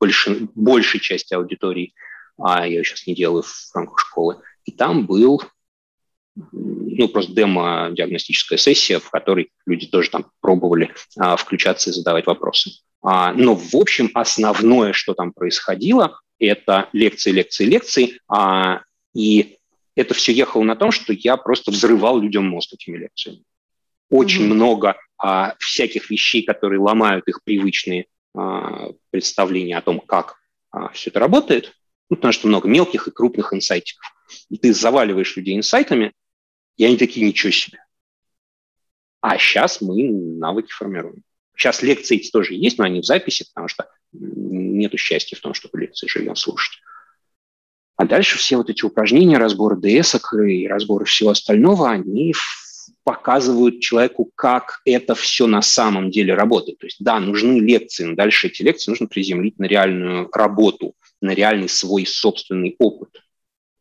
[0.00, 1.94] больше, большей части аудитории,
[2.38, 4.40] а я сейчас не делаю в рамках школы.
[4.64, 5.42] И там был
[6.52, 12.72] ну, просто демо-диагностическая сессия, в которой люди тоже там пробовали а, включаться и задавать вопросы.
[13.02, 18.82] А, но, в общем, основное, что там происходило, это лекции, лекции, лекции, а,
[19.14, 19.58] и
[19.96, 23.44] это все ехало на том, что я просто взрывал людям мозг этими лекциями
[24.14, 24.54] очень mm-hmm.
[24.54, 30.36] много а, всяких вещей, которые ломают их привычные а, представления о том, как
[30.70, 31.74] а, все это работает,
[32.10, 34.04] ну, потому что много мелких и крупных инсайтиков.
[34.50, 36.12] И ты заваливаешь людей инсайтами,
[36.76, 37.78] и они такие, ничего себе.
[39.20, 41.22] А сейчас мы навыки формируем.
[41.56, 45.54] Сейчас лекции эти тоже есть, но они в записи, потому что нет счастья в том,
[45.54, 46.78] чтобы лекции живем слушать.
[47.96, 52.34] А дальше все вот эти упражнения, разборы ds и разборы всего остального, они
[53.04, 56.78] показывают человеку, как это все на самом деле работает.
[56.78, 61.34] То есть, да, нужны лекции, но дальше эти лекции нужно приземлить на реальную работу, на
[61.34, 63.10] реальный свой собственный опыт.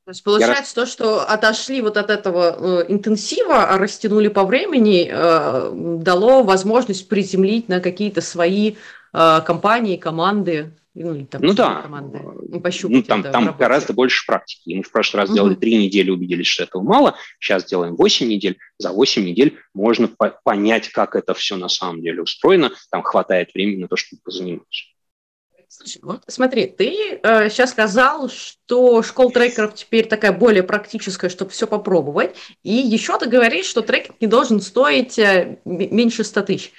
[0.05, 0.85] То есть получается Я...
[0.85, 5.71] то, что отошли вот от этого э, интенсива, а растянули по времени, э,
[6.03, 8.75] дало возможность приземлить на какие-то свои
[9.13, 10.73] э, компании, команды.
[10.95, 12.19] Ну, там, ну да, команды.
[12.21, 14.75] ну, ну там, там гораздо больше практики.
[14.75, 15.35] Мы в прошлый раз угу.
[15.35, 17.15] делали три недели, убедились, что этого мало.
[17.39, 18.59] Сейчас делаем 8 недель.
[18.77, 22.71] За 8 недель можно по- понять, как это все на самом деле устроено.
[22.91, 24.83] Там хватает времени на то, чтобы позаниматься.
[25.75, 31.49] Слушай, вот смотри, ты э, сейчас сказал, что школа трекеров теперь такая более практическая, чтобы
[31.49, 32.35] все попробовать.
[32.61, 36.73] И еще ты говоришь, что трекинг не должен стоить э, меньше 100 тысяч.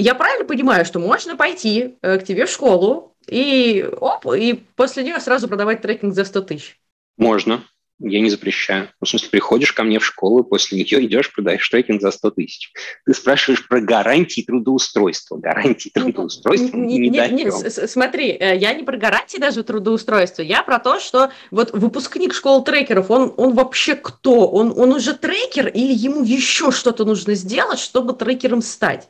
[0.00, 5.02] Я правильно понимаю, что можно пойти э, к тебе в школу и оп, и после
[5.02, 6.78] нее сразу продавать трекинг за 100 тысяч?
[7.16, 7.64] Можно.
[7.98, 8.90] Я не запрещаю.
[9.00, 12.30] Ну, в смысле, приходишь ко мне в школу, после нее идешь, продаешь трекинг за 100
[12.30, 12.72] тысяч.
[13.06, 15.36] Ты спрашиваешь про гарантии трудоустройства.
[15.36, 20.62] Гарантии трудоустройства не, не, не, не Смотри, э, я не про гарантии даже трудоустройства, я
[20.62, 24.48] про то, что вот выпускник школы трекеров, он, он вообще кто?
[24.48, 29.08] Он, он уже трекер или ему еще что-то нужно сделать, чтобы трекером стать?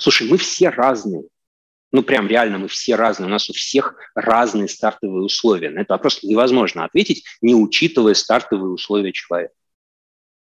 [0.00, 1.24] Слушай, мы все разные.
[1.92, 3.26] Ну, прям реально мы все разные.
[3.26, 5.70] У нас у всех разные стартовые условия.
[5.70, 9.54] На этот вопрос невозможно ответить, не учитывая стартовые условия человека.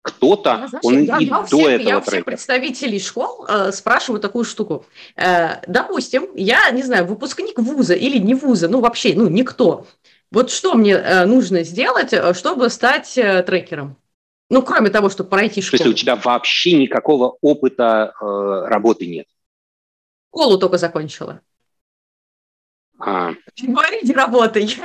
[0.02, 4.20] Кто-то, я, он я, и я до всех, этого Я всех представителей школ э, спрашиваю
[4.20, 4.86] такую штуку.
[5.16, 9.86] Э, допустим, я, не знаю, выпускник вуза или не вуза, ну, вообще, ну, никто.
[10.30, 13.96] Вот что мне э, нужно сделать, э, чтобы стать э, трекером?
[14.48, 15.78] Ну, кроме того, чтобы пройти школу.
[15.78, 18.24] То есть у тебя вообще никакого опыта э,
[18.68, 19.26] работы нет?
[20.36, 21.40] Школу только закончила.
[22.98, 23.32] А.
[23.62, 24.76] Говорите, работай.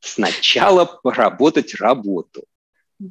[0.00, 2.44] Сначала поработать работу,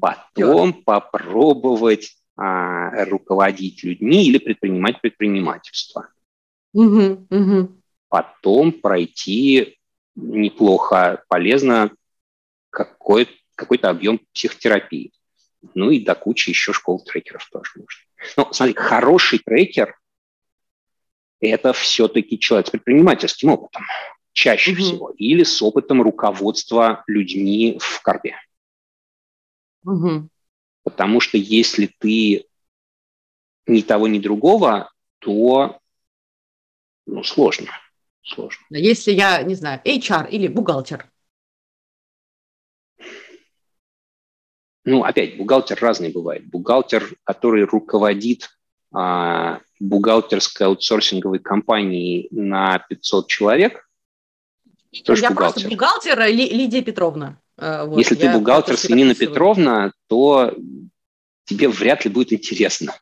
[0.01, 0.81] потом Все.
[0.83, 6.09] попробовать а, руководить людьми или предпринимать предпринимательство.
[6.73, 7.79] Угу, угу.
[8.07, 9.77] Потом пройти
[10.15, 11.91] неплохо, полезно
[12.71, 15.13] какой, какой-то объем психотерапии.
[15.75, 18.01] Ну и до кучи еще школ трекеров тоже можно.
[18.35, 19.95] Ну, смотри, хороший трекер
[21.39, 23.83] это все-таки человек с предпринимательским опытом,
[24.33, 24.79] чаще угу.
[24.79, 28.35] всего, или с опытом руководства людьми в корпе.
[29.83, 30.29] Угу.
[30.83, 32.45] Потому что если ты
[33.67, 35.79] ни того, ни другого, то
[37.05, 37.71] ну, сложно.
[38.21, 38.63] Сложно.
[38.69, 41.09] Если я, не знаю, HR или бухгалтер.
[44.85, 46.47] Ну, опять, бухгалтер разный бывает.
[46.47, 48.49] Бухгалтер, который руководит
[48.91, 53.87] бухгалтерской аутсорсинговой компании на 500 человек.
[55.05, 55.61] Тоже я бухгалтер.
[55.61, 57.37] просто бухгалтер Ли, Лидия Петровна.
[57.57, 60.55] А, вот, Если ты бухгалтер Свинина Петровна, то
[61.45, 62.95] тебе вряд ли будет интересно.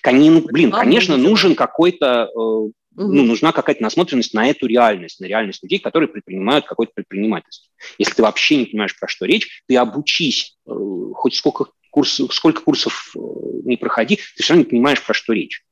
[0.00, 2.72] Конин, блин, конечно, нужен какой-то, угу.
[2.94, 7.70] ну, нужна какая-то насмотренность на эту реальность, на реальность людей, которые предпринимают какое-то предпринимательство.
[7.98, 10.72] Если ты вообще не понимаешь, про что речь, ты обучись э,
[11.14, 13.18] хоть сколько курс, сколько курсов э,
[13.64, 15.62] не проходи, ты все равно не понимаешь, про что речь.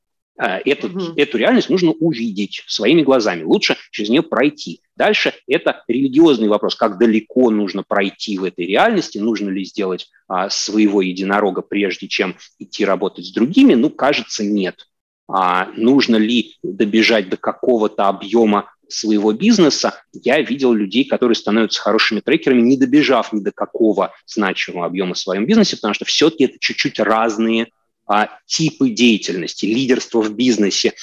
[0.41, 1.13] Э, эту, угу.
[1.17, 4.79] эту реальность нужно увидеть своими глазами, лучше через нее пройти.
[4.95, 10.49] Дальше это религиозный вопрос, как далеко нужно пройти в этой реальности, нужно ли сделать а,
[10.49, 14.87] своего единорога, прежде чем идти работать с другими, ну, кажется, нет.
[15.27, 22.19] А, нужно ли добежать до какого-то объема своего бизнеса, я видел людей, которые становятся хорошими
[22.19, 26.57] трекерами, не добежав ни до какого значимого объема в своем бизнесе, потому что все-таки это
[26.59, 27.69] чуть-чуть разные
[28.05, 30.93] а, типы деятельности, лидерство в бизнесе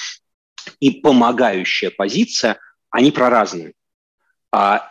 [0.80, 2.58] и помогающая позиция,
[2.90, 3.72] они про разные.
[4.52, 4.90] А,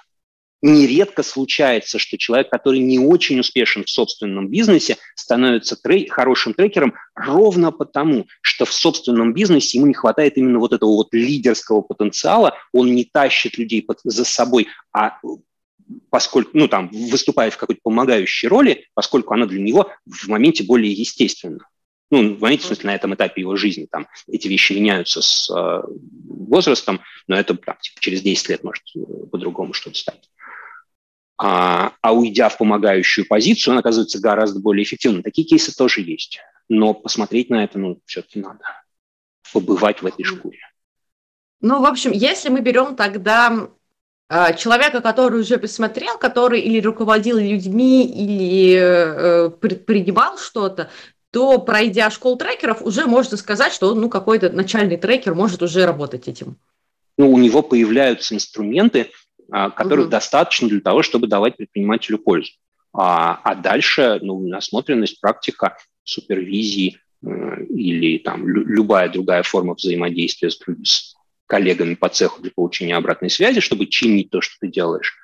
[0.62, 6.94] нередко случается, что человек, который не очень успешен в собственном бизнесе, становится трей- хорошим трекером
[7.16, 12.56] ровно потому, что в собственном бизнесе ему не хватает именно вот этого вот лидерского потенциала,
[12.74, 15.20] он не тащит людей под, за собой, а
[16.10, 20.92] поскольку, ну, там, выступая в какой-то помогающей роли, поскольку она для него в моменте более
[20.92, 21.68] естественна.
[22.12, 25.50] Ну, в моменте, в смысле, на этом этапе его жизни там эти вещи меняются с
[25.50, 25.82] э,
[26.28, 29.00] возрастом, но это там, типа, через 10 лет может э,
[29.32, 30.30] по-другому что-то стать.
[31.42, 35.24] А, а уйдя в помогающую позицию, он оказывается гораздо более эффективным.
[35.24, 36.40] Такие кейсы тоже есть.
[36.68, 38.60] Но посмотреть на это, ну, все-таки надо.
[39.54, 40.60] Побывать в этой шкуре.
[41.62, 43.70] Ну, в общем, если мы берем тогда
[44.30, 50.90] э, человека, который уже посмотрел, который или руководил людьми, или э, предпринимал что-то,
[51.32, 56.28] то, пройдя школу трекеров, уже можно сказать, что ну, какой-то начальный трекер может уже работать
[56.28, 56.58] этим.
[57.18, 59.06] Ну, у него появляются инструменты, а,
[59.50, 60.12] которых угу.
[60.12, 62.52] достаточно для того, чтобы давать предпринимателю пользу.
[62.94, 70.60] А, а дальше ну, насмотренность, практика, супервизии э, или там любая другая форма взаимодействия с,
[70.84, 75.16] с коллегами по цеху для получения обратной связи, чтобы чинить то, что ты делаешь.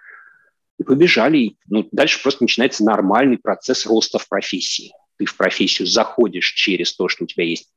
[0.78, 1.38] И побежали.
[1.38, 6.96] И, ну, дальше просто начинается нормальный процесс роста в профессии ты в профессию заходишь через
[6.96, 7.70] то, что у тебя есть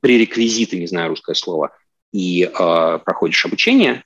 [0.00, 1.76] пререквизиты, не знаю русское слово,
[2.12, 4.04] и э, проходишь обучение.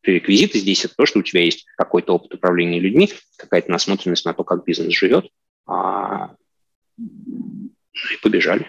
[0.00, 4.34] Пререквизиты здесь это то, что у тебя есть какой-то опыт управления людьми, какая-то насмотренность на
[4.34, 5.26] то, как бизнес живет.
[5.66, 6.34] А,
[6.98, 8.66] и побежали.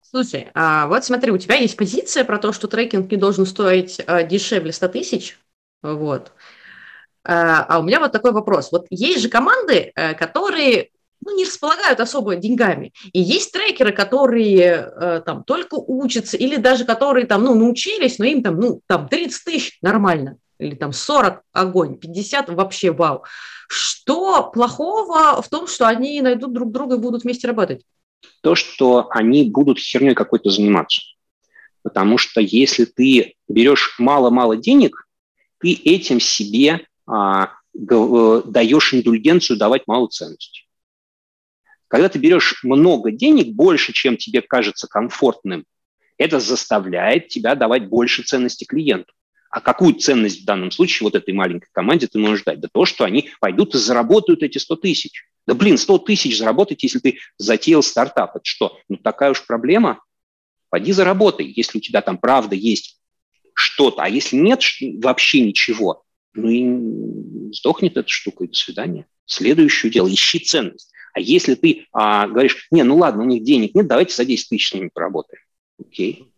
[0.00, 4.00] Слушай, а вот смотри, у тебя есть позиция про то, что трекинг не должен стоить
[4.06, 5.38] а, дешевле 100 тысяч.
[5.82, 6.32] Вот.
[7.24, 8.70] А, а у меня вот такой вопрос.
[8.70, 10.90] Вот есть же команды, э, которые
[11.24, 12.92] ну, не располагают особо деньгами.
[13.12, 18.24] И есть трекеры, которые э, там только учатся, или даже которые там, ну, научились, но
[18.24, 23.24] им там, ну, там 30 тысяч нормально, или там 40 огонь, 50 вообще вау.
[23.68, 27.82] Что плохого в том, что они найдут друг друга и будут вместе работать?
[28.42, 31.02] То, что они будут херней какой-то заниматься.
[31.82, 35.06] Потому что если ты берешь мало-мало денег,
[35.58, 40.63] ты этим себе а, э, даешь индульгенцию давать малую ценность.
[41.94, 45.64] Когда ты берешь много денег, больше, чем тебе кажется комфортным,
[46.18, 49.12] это заставляет тебя давать больше ценности клиенту.
[49.48, 52.58] А какую ценность в данном случае вот этой маленькой команде ты можешь дать?
[52.58, 55.24] Да то, что они пойдут и заработают эти 100 тысяч.
[55.46, 58.34] Да блин, 100 тысяч заработать, если ты затеял стартап.
[58.34, 58.76] Это что?
[58.88, 60.02] Ну такая уж проблема.
[60.70, 62.98] Пойди заработай, если у тебя там правда есть
[63.54, 64.02] что-то.
[64.02, 64.60] А если нет
[65.00, 69.06] вообще ничего, ну и сдохнет эта штука, и до свидания.
[69.26, 70.90] Следующее дело, ищи ценность.
[71.14, 74.48] А если ты а, говоришь, не, ну ладно, у них денег нет, давайте за 10
[74.48, 75.40] тысяч с ними поработаем.
[75.80, 76.30] Окей.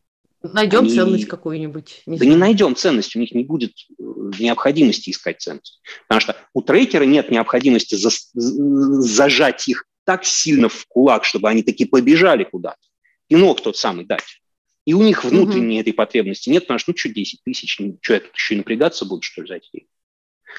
[0.43, 0.91] Найдем Они...
[0.91, 2.03] ценность какую-нибудь.
[2.07, 2.31] Не да знаю.
[2.31, 4.03] не найдем ценность, у них не будет э,
[4.39, 5.81] необходимости искать ценность.
[6.07, 8.11] Потому что у трекера нет необходимости за...
[8.35, 12.79] зажать их так сильно в кулак, чтобы они таки побежали куда-то.
[13.29, 14.41] Пинок тот самый дать.
[14.85, 15.81] И у них внутренней угу.
[15.81, 19.05] этой потребности нет, потому что, ну, что 10 тысяч, что я тут еще и напрягаться
[19.05, 19.89] буду, что ли, за эти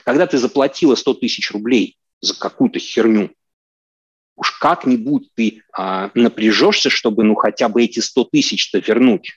[0.04, 3.32] Когда ты заплатила 100 тысяч рублей за какую-то херню,
[4.38, 9.34] уж как-нибудь ты а, напряжешься, чтобы ну хотя бы эти 100 тысяч-то вернуть.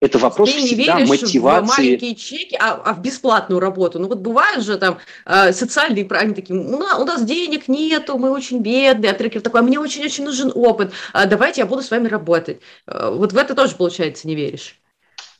[0.00, 1.66] Это вопрос ты всегда не веришь мотивации.
[1.66, 3.98] в маленькие чеки, а, а в бесплатную работу.
[3.98, 8.16] Ну вот бывают же там э, социальные, они такие, у нас, у нас денег нету,
[8.16, 11.82] мы очень бедные, а трекер такой, а мне очень-очень нужен опыт, а давайте я буду
[11.82, 12.60] с вами работать.
[12.86, 14.74] А, вот в это тоже, получается, не веришь.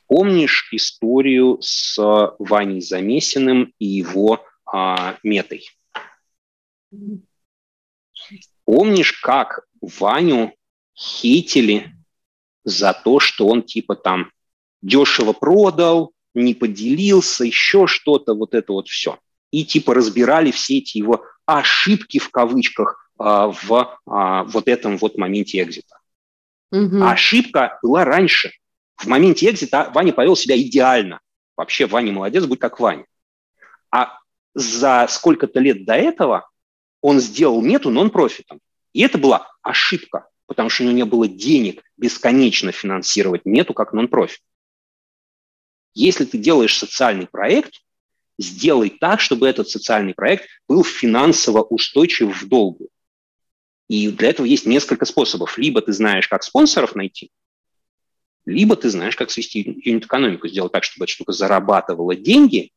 [0.06, 1.96] Помнишь историю с
[2.38, 5.70] Ваней Замесиным и его а, метой?
[8.64, 10.54] Помнишь, как Ваню
[10.96, 11.92] хейтили
[12.64, 14.30] за то, что он типа там
[14.82, 19.18] дешево продал, не поделился, еще что-то, вот это вот все.
[19.50, 25.18] И типа разбирали все эти его ошибки в кавычках а, в а, вот этом вот
[25.18, 25.96] моменте экзита.
[26.72, 27.02] Угу.
[27.02, 28.52] ошибка была раньше.
[28.96, 31.20] В моменте экзита Ваня повел себя идеально.
[31.56, 33.06] Вообще Ваня молодец, будь как Ваня.
[33.90, 34.18] А
[34.54, 36.48] за сколько-то лет до этого
[37.00, 38.60] он сделал мету нон-профитом.
[38.92, 43.92] И это была ошибка, потому что у него не было денег бесконечно финансировать нету как
[43.92, 44.40] нон-профит.
[45.94, 47.74] Если ты делаешь социальный проект,
[48.38, 52.88] сделай так, чтобы этот социальный проект был финансово устойчив в долгу.
[53.88, 55.58] И для этого есть несколько способов.
[55.58, 57.30] Либо ты знаешь, как спонсоров найти,
[58.46, 62.72] либо ты знаешь, как свести юнит-экономику, сделать так, чтобы эта штука зарабатывала деньги,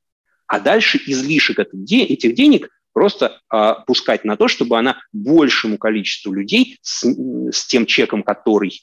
[0.47, 6.77] а дальше излишек этих денег просто а, пускать на то, чтобы она большему количеству людей
[6.81, 7.03] с,
[7.51, 8.81] с тем чеком, который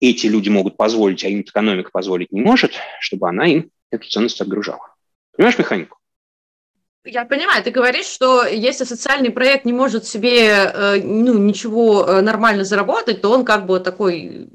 [0.00, 4.94] эти люди могут позволить, а юнит-экономика позволить не может, чтобы она им эту ценность отгружала.
[5.36, 5.98] Понимаешь механику?
[7.04, 12.20] Я понимаю, ты говоришь, что если социальный проект не может себе э, ну, ничего э,
[12.20, 14.50] нормально заработать, то он как бы такой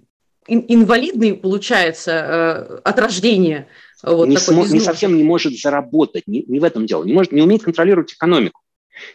[0.47, 3.67] инвалидный, получается, э, от рождения.
[4.03, 7.31] Вот не, смо- не совсем не может заработать, не, не в этом дело, не, может,
[7.31, 8.61] не умеет контролировать экономику.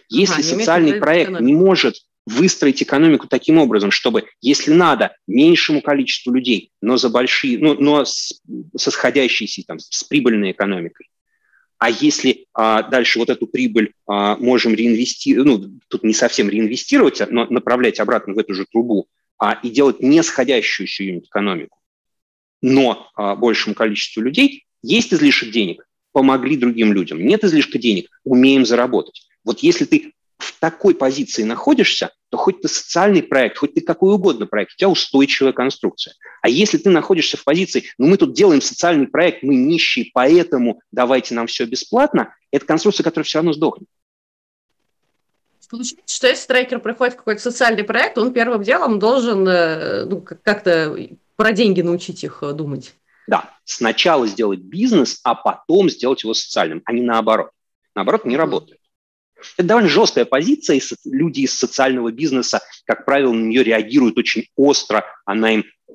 [0.08, 1.46] Если ага, социальный проект экономику.
[1.46, 1.94] не может
[2.26, 8.04] выстроить экономику таким образом, чтобы, если надо, меньшему количеству людей, но за большие, ну, но
[8.04, 8.40] с,
[8.76, 11.08] со сходящейся там, с прибыльной экономикой,
[11.78, 17.22] а если а, дальше вот эту прибыль а, можем реинвестировать, ну, тут не совсем реинвестировать,
[17.30, 19.06] но направлять обратно в эту же трубу,
[19.38, 21.78] а, и делать не сходящуюся юнит-экономику,
[22.60, 27.24] но а, большему количеству людей, есть излишек денег, помогли другим людям.
[27.24, 29.26] Нет излишка денег, умеем заработать.
[29.44, 34.14] Вот если ты в такой позиции находишься, то хоть ты социальный проект, хоть ты какой
[34.14, 36.14] угодно проект, у тебя устойчивая конструкция.
[36.42, 40.80] А если ты находишься в позиции, ну мы тут делаем социальный проект, мы нищие, поэтому
[40.92, 43.88] давайте нам все бесплатно, это конструкция, которая все равно сдохнет.
[45.70, 50.22] Получается, что если трекер приходит в какой-то социальный проект, он первым делом должен э, ну,
[50.22, 50.96] как-то
[51.36, 52.94] про деньги научить их э, думать.
[53.28, 57.50] Да, сначала сделать бизнес, а потом сделать его социальным, а не наоборот.
[57.94, 58.80] Наоборот, не работает.
[59.58, 64.46] Это довольно жесткая позиция, и люди из социального бизнеса, как правило, на нее реагируют очень
[64.56, 65.92] остро, она им э,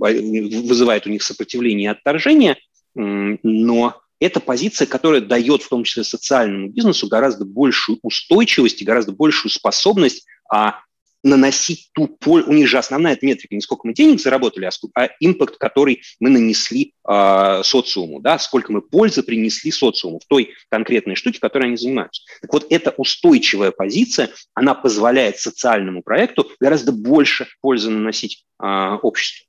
[0.00, 2.56] вызывает у них сопротивление и отторжение,
[2.94, 9.12] но это позиция, которая дает в том числе социальному бизнесу гораздо большую устойчивость и гораздо
[9.12, 10.80] большую способность а,
[11.22, 12.50] наносить ту пользу.
[12.50, 16.30] У них же основная метрика не сколько мы денег заработали, а, а импакт, который мы
[16.30, 21.76] нанесли э, социуму, да, сколько мы пользы принесли социуму в той конкретной штуке, которой они
[21.76, 22.22] занимаются.
[22.40, 29.46] Так вот, эта устойчивая позиция, она позволяет социальному проекту гораздо больше пользы наносить э, обществу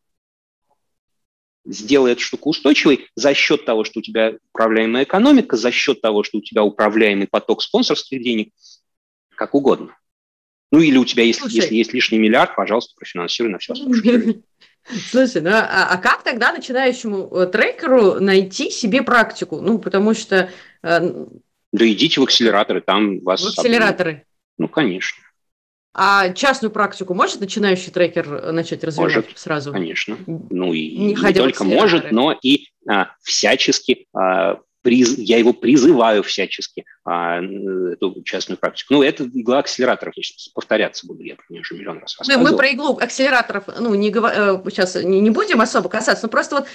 [1.65, 6.23] сделай эту штуку устойчивой за счет того, что у тебя управляемая экономика, за счет того,
[6.23, 8.51] что у тебя управляемый поток спонсорских денег,
[9.35, 9.95] как угодно.
[10.71, 13.73] Ну или у тебя, если, если есть лишний миллиард, пожалуйста, профинансируй на все
[15.11, 19.61] Слушай, ну а, а как тогда начинающему э, трекеру найти себе практику?
[19.61, 20.49] Ну, потому что...
[20.81, 21.25] Э,
[21.71, 23.41] да идите в акселераторы, там вас...
[23.41, 24.25] В акселераторы?
[24.57, 25.21] Ну, конечно.
[25.93, 29.71] А частную практику может начинающий трекер э, начать развивать может, сразу?
[29.71, 30.17] Конечно.
[30.25, 36.23] Ну и не, не только может, но и а, всячески а, приз, я его призываю
[36.23, 38.95] всячески, а, эту частную практику.
[38.95, 42.51] Ну, это игла акселераторов, я сейчас повторяться буду, я про нее уже миллион раз рассказывал.
[42.51, 46.55] Мы, про иглу акселераторов, ну, не, сейчас э, не, не будем особо касаться, но просто
[46.57, 46.67] вот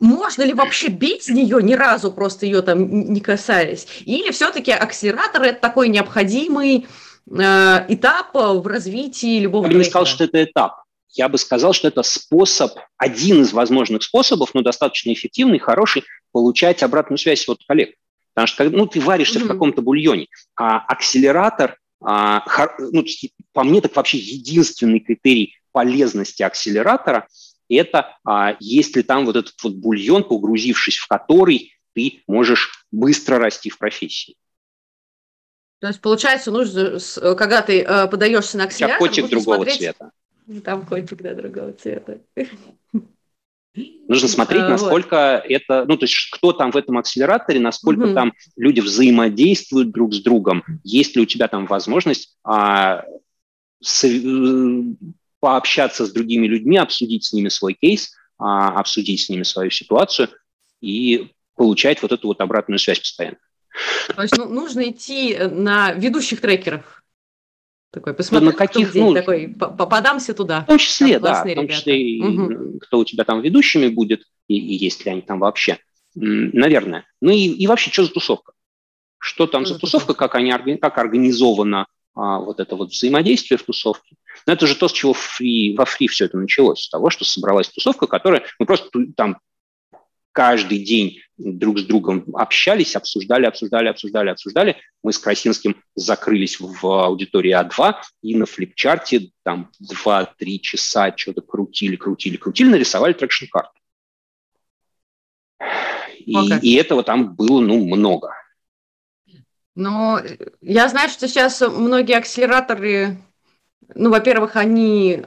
[0.00, 3.86] можно ли вообще без нее ни разу просто ее там не касаясь?
[4.04, 6.86] Или все-таки акселератор– это такой необходимый
[7.30, 10.82] Э, этап в развитии любого Я бы не сказал, что это этап.
[11.10, 16.82] Я бы сказал, что это способ, один из возможных способов, но достаточно эффективный, хороший, получать
[16.82, 17.94] обратную связь от коллег.
[18.34, 19.44] Потому что ну, ты варишься mm-hmm.
[19.44, 22.44] в каком-то бульоне, а акселератор, а,
[22.78, 23.04] ну,
[23.52, 27.26] по мне, так вообще единственный критерий полезности акселератора–
[27.68, 33.38] это а, есть ли там вот этот вот бульон, погрузившись в который ты можешь быстро
[33.38, 34.36] расти в профессии.
[35.80, 36.98] То есть, получается, нужно,
[37.36, 38.98] когда ты э, подаешься на акселератор...
[38.98, 39.78] Сейчас котик другого смотреть...
[39.78, 40.10] цвета.
[40.64, 42.20] Там котик, да, другого цвета.
[44.08, 45.50] Нужно смотреть, а, насколько вот.
[45.52, 48.14] это, ну, то есть кто там в этом акселераторе, насколько угу.
[48.14, 53.04] там люди взаимодействуют друг с другом, есть ли у тебя там возможность а,
[53.82, 54.82] с, э,
[55.40, 60.28] пообщаться с другими людьми, обсудить с ними свой кейс, а, обсудить с ними свою ситуацию
[60.80, 63.38] и получать вот эту вот обратную связь постоянно.
[64.14, 66.97] То есть ну, нужно идти э, на ведущих трекеров.
[67.90, 70.60] Такой, посмотри, на каких, ну, такой, попадамся туда.
[70.62, 72.78] В том числе, да, в том числе, угу.
[72.80, 75.78] кто у тебя там ведущими будет, и, и есть ли они там вообще,
[76.14, 77.06] наверное.
[77.22, 78.52] Ну и, и вообще, что за тусовка?
[79.18, 83.62] Что там что за тусовка, как, они, как организовано а, вот это вот взаимодействие в
[83.62, 84.16] тусовке.
[84.46, 87.24] Но это же то, с чего фри, во фри все это началось, с того, что
[87.24, 89.38] собралась тусовка, которая, ну просто там
[90.38, 94.76] каждый день друг с другом общались, обсуждали, обсуждали, обсуждали, обсуждали.
[95.02, 100.26] Мы с Красинским закрылись в аудитории А2 и на флипчарте там 2-3
[100.60, 103.72] часа что-то крутили, крутили, крутили, нарисовали трекшн-карту.
[106.20, 106.60] И, okay.
[106.60, 108.32] и этого там было, ну, много.
[109.74, 110.20] Но
[110.60, 113.18] я знаю, что сейчас многие акселераторы,
[113.92, 115.24] ну, во-первых, они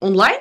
[0.00, 0.40] онлайн,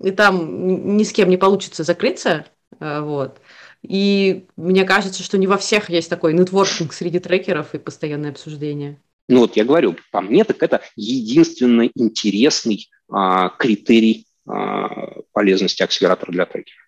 [0.00, 2.46] и там ни с кем не получится закрыться,
[2.78, 3.40] э, вот.
[3.86, 8.98] И мне кажется, что не во всех есть такой нетворкинг среди трекеров и постоянное обсуждение.
[9.28, 16.32] Ну вот я говорю, по мне так это единственный интересный а, критерий а, полезности акселератора
[16.32, 16.80] для трекера.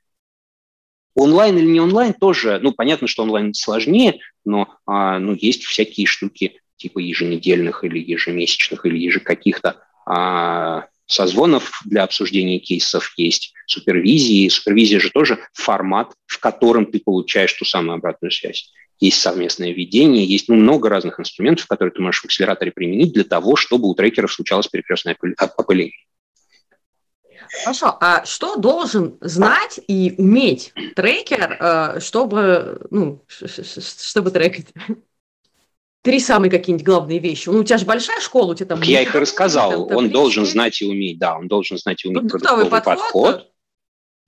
[1.14, 6.07] Онлайн или не онлайн тоже, ну понятно, что онлайн сложнее, но а, ну, есть всякие
[6.07, 14.49] штуки типа еженедельных или ежемесячных или еже каких-то а, созвонов для обсуждения кейсов, есть супервизии.
[14.49, 18.73] Супервизия же тоже формат, в котором ты получаешь ту самую обратную связь.
[18.99, 23.25] Есть совместное ведение, есть ну, много разных инструментов, которые ты можешь в акселераторе применить для
[23.25, 25.99] того, чтобы у трекеров случалось перекрестное опыление.
[27.63, 34.67] Хорошо, а что должен знать и уметь трекер, э, чтобы, ну, чтобы трекать?
[36.07, 37.49] Три самые какие-нибудь главные вещи.
[37.49, 38.83] Ну, у тебя же большая школа, у тебя там...
[38.83, 39.89] Я их и рассказал.
[39.89, 43.53] Там, он должен знать и уметь, да, он должен знать и уметь продуктовый подход, подход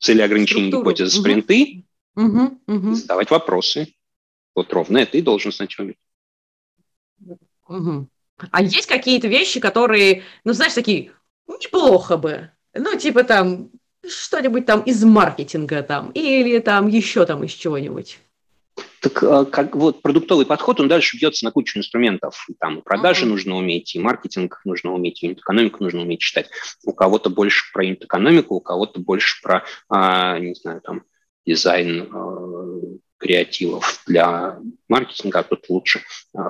[0.01, 1.23] цели ограничения гипотезы угу.
[1.23, 1.85] спринты,
[2.17, 2.95] угу, угу.
[2.95, 3.95] задавать вопросы.
[4.57, 5.99] Вот ровно это и должен знать и уметь.
[7.69, 8.09] Угу.
[8.51, 11.13] А есть какие-то вещи, которые, ну, знаешь, такие,
[11.47, 12.51] неплохо бы.
[12.75, 13.71] Ну, типа там,
[14.05, 18.19] что-нибудь там из маркетинга там, или там еще там из чего-нибудь.
[19.01, 22.47] Так а, как вот продуктовый подход, он дальше бьется на кучу инструментов.
[22.59, 23.31] Там продажи uh-huh.
[23.31, 26.49] нужно уметь, и маркетинг нужно уметь, и экономику нужно уметь читать.
[26.85, 31.03] У кого-то больше про экономику, у кого-то больше про, а, не знаю, там,
[31.47, 36.03] дизайн а, креативов для маркетинга, а тут лучше
[36.35, 36.49] а,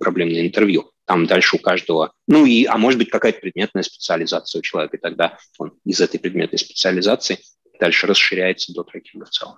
[0.00, 0.90] проблемное интервью.
[1.06, 5.00] Там дальше у каждого, ну и, а может быть, какая-то предметная специализация у человека, и
[5.00, 7.38] тогда он из этой предметной специализации
[7.78, 9.56] дальше расширяется до трекинга в целом.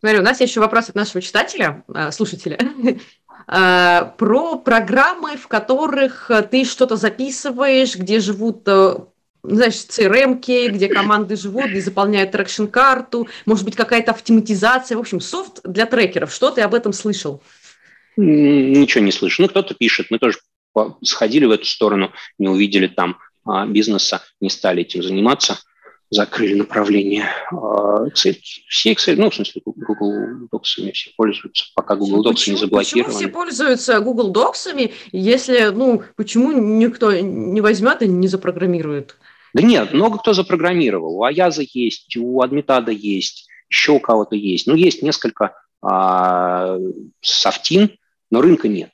[0.00, 2.58] Смотри, у нас есть еще вопрос от нашего читателя, э, слушателя,
[3.48, 8.96] э, про программы, в которых ты что-то записываешь, где живут э,
[9.42, 15.60] знаешь, CRM-ки, где команды живут, где заполняют трекшн-карту, может быть, какая-то автоматизация, в общем, софт
[15.64, 16.32] для трекеров.
[16.32, 17.42] Что ты об этом слышал?
[18.16, 19.42] Ничего не слышу.
[19.42, 20.08] Ну, кто-то пишет.
[20.10, 20.38] Мы тоже
[21.02, 25.58] сходили в эту сторону, не увидели там а, бизнеса, не стали этим заниматься
[26.10, 28.36] закрыли направление Excel.
[28.36, 28.38] А,
[28.68, 33.12] все Excel, ну, в смысле, Google Docs все пользуются, пока Google Docs почему, не заблокированы.
[33.12, 39.16] Почему все пользуются Google Docs, если, ну, почему никто не возьмет и не запрограммирует?
[39.54, 41.16] Да нет, много кто запрограммировал.
[41.16, 44.66] У Аяза есть, у Адмитада есть, еще у кого-то есть.
[44.66, 46.78] Ну, есть несколько а,
[47.20, 47.98] софтин,
[48.30, 48.92] но рынка нет.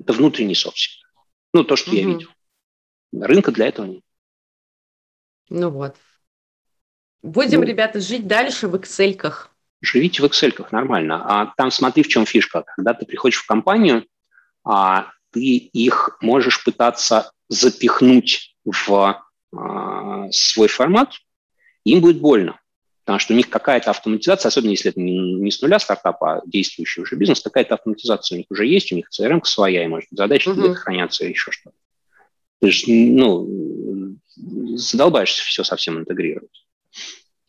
[0.00, 1.04] Это внутренний софт.
[1.52, 1.96] Ну, то, что угу.
[1.96, 2.28] я видел.
[3.12, 4.02] Рынка для этого нет.
[5.50, 5.96] Ну вот.
[7.22, 9.32] Будем, ну, ребята, жить дальше в Excel.
[9.80, 11.22] Живите в Excel, нормально.
[11.24, 12.64] А там смотри, в чем фишка.
[12.76, 14.06] Когда ты приходишь в компанию,
[14.64, 19.22] а, ты их можешь пытаться запихнуть в
[19.56, 21.14] а, свой формат,
[21.84, 22.60] им будет больно.
[23.04, 26.42] Потому что у них какая-то автоматизация, особенно если это не, не с нуля стартапа, а
[26.44, 30.10] действующий уже бизнес, какая-то автоматизация у них уже есть, у них CRM своя, и, может
[30.10, 30.52] быть, задачи uh-huh.
[30.52, 31.76] где-то хранятся, еще что-то.
[32.60, 34.18] Ты же, ну,
[34.76, 36.66] задолбаешься все совсем интегрировать.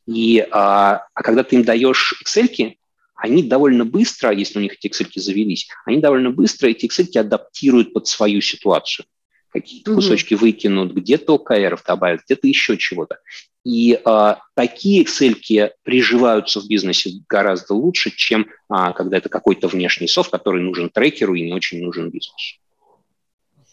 [0.09, 2.75] И а, а когда ты им даешь Excel,
[3.15, 7.93] они довольно быстро, если у них эти Excel завелись, они довольно быстро эти Excel адаптируют
[7.93, 9.05] под свою ситуацию.
[9.51, 9.95] Какие-то mm-hmm.
[9.95, 13.19] кусочки выкинут, где-то ОКРов добавят, где-то еще чего-то.
[13.63, 20.07] И а, такие Excel приживаются в бизнесе гораздо лучше, чем а, когда это какой-то внешний
[20.07, 22.57] софт, который нужен трекеру и не очень нужен бизнесу.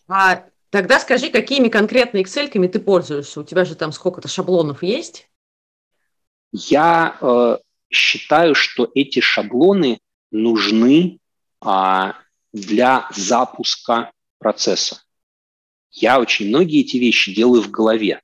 [0.06, 3.40] А тогда скажи, какими конкретно Excel ты пользуешься?
[3.40, 5.28] У тебя же там сколько-то шаблонов есть?
[6.52, 7.58] Я э,
[7.90, 9.98] считаю, что эти шаблоны
[10.30, 11.18] нужны
[11.60, 12.16] а,
[12.52, 15.02] для запуска процесса.
[15.90, 18.20] Я очень многие эти вещи делаю в голове.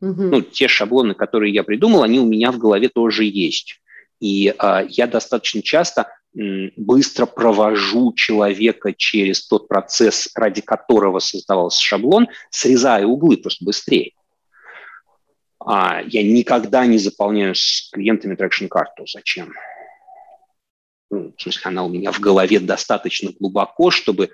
[0.00, 0.22] Угу.
[0.22, 3.80] Ну, те шаблоны, которые я придумал, они у меня в голове тоже есть.
[4.20, 11.82] И а, я достаточно часто м, быстро провожу человека через тот процесс, ради которого создавался
[11.82, 14.12] шаблон, срезая углы просто быстрее.
[15.66, 19.06] А, я никогда не заполняю с клиентами трекшн-карту.
[19.06, 19.52] Зачем?
[21.10, 24.30] Ну, в смысле, она у меня в голове достаточно глубоко, чтобы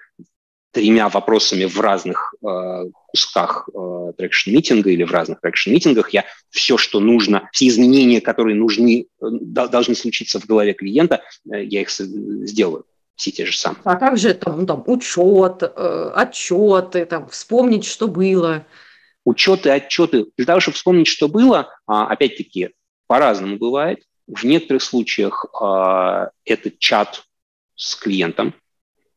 [0.72, 6.10] тремя вопросами в разных э, кусках э, traction-митинга или в разных traction-митингах.
[6.10, 11.64] Я все, что нужно, все изменения, которые нужны, э, должны случиться в голове клиента, э,
[11.64, 13.80] я их сделаю все те же самые.
[13.84, 18.64] А как же там, там учет, э, отчеты, там, вспомнить, что было?
[19.24, 20.26] Учеты, отчеты.
[20.36, 22.70] Для того, чтобы вспомнить, что было, а, опять-таки,
[23.06, 24.02] по-разному бывает.
[24.26, 27.24] В некоторых случаях а, это чат
[27.74, 28.54] с клиентом,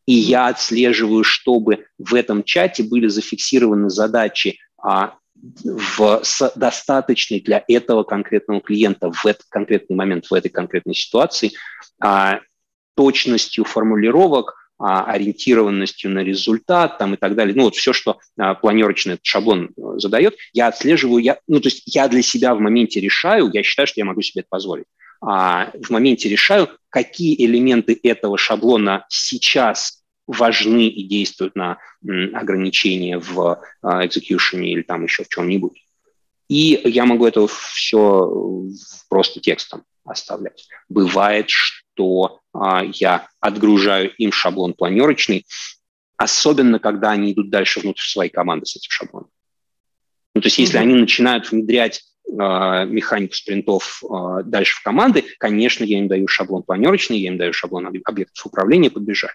[0.06, 6.22] и я отслеживаю, чтобы в этом чате были зафиксированы задачи а, в,
[6.56, 11.52] достаточной для этого конкретного клиента в этот конкретный момент, в этой конкретной ситуации,
[12.96, 17.56] точностью формулировок, ориентированностью на результат там, и так далее.
[17.56, 21.68] Ну вот все, что а, планерочный этот шаблон э, задает, я отслеживаю, я, ну то
[21.68, 24.86] есть я для себя в моменте решаю, я считаю, что я могу себе это позволить.
[25.22, 31.78] А, в моменте решаю, какие элементы этого шаблона сейчас важны и действуют на
[32.34, 35.84] ограничения в экзекьюшене или там еще в чем-нибудь.
[36.50, 38.64] И я могу это все
[39.10, 40.68] просто текстом оставлять.
[40.90, 41.83] Бывает, что
[42.54, 45.46] а, я отгружаю им шаблон планерочный,
[46.18, 49.30] особенно когда они идут дальше внутрь своей команды с этим шаблоном.
[50.36, 50.84] Ну, то есть если mm-hmm.
[50.84, 56.64] они начинают внедрять э, механику спринтов э, дальше в команды, конечно, я им даю шаблон
[56.64, 59.34] планерочный, я им даю шаблон объектов управления, подбежали.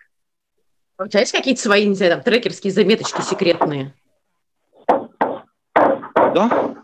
[0.96, 3.94] А у тебя есть какие-то свои, не знаю, там, трекерские заметочки секретные?
[6.16, 6.74] Да.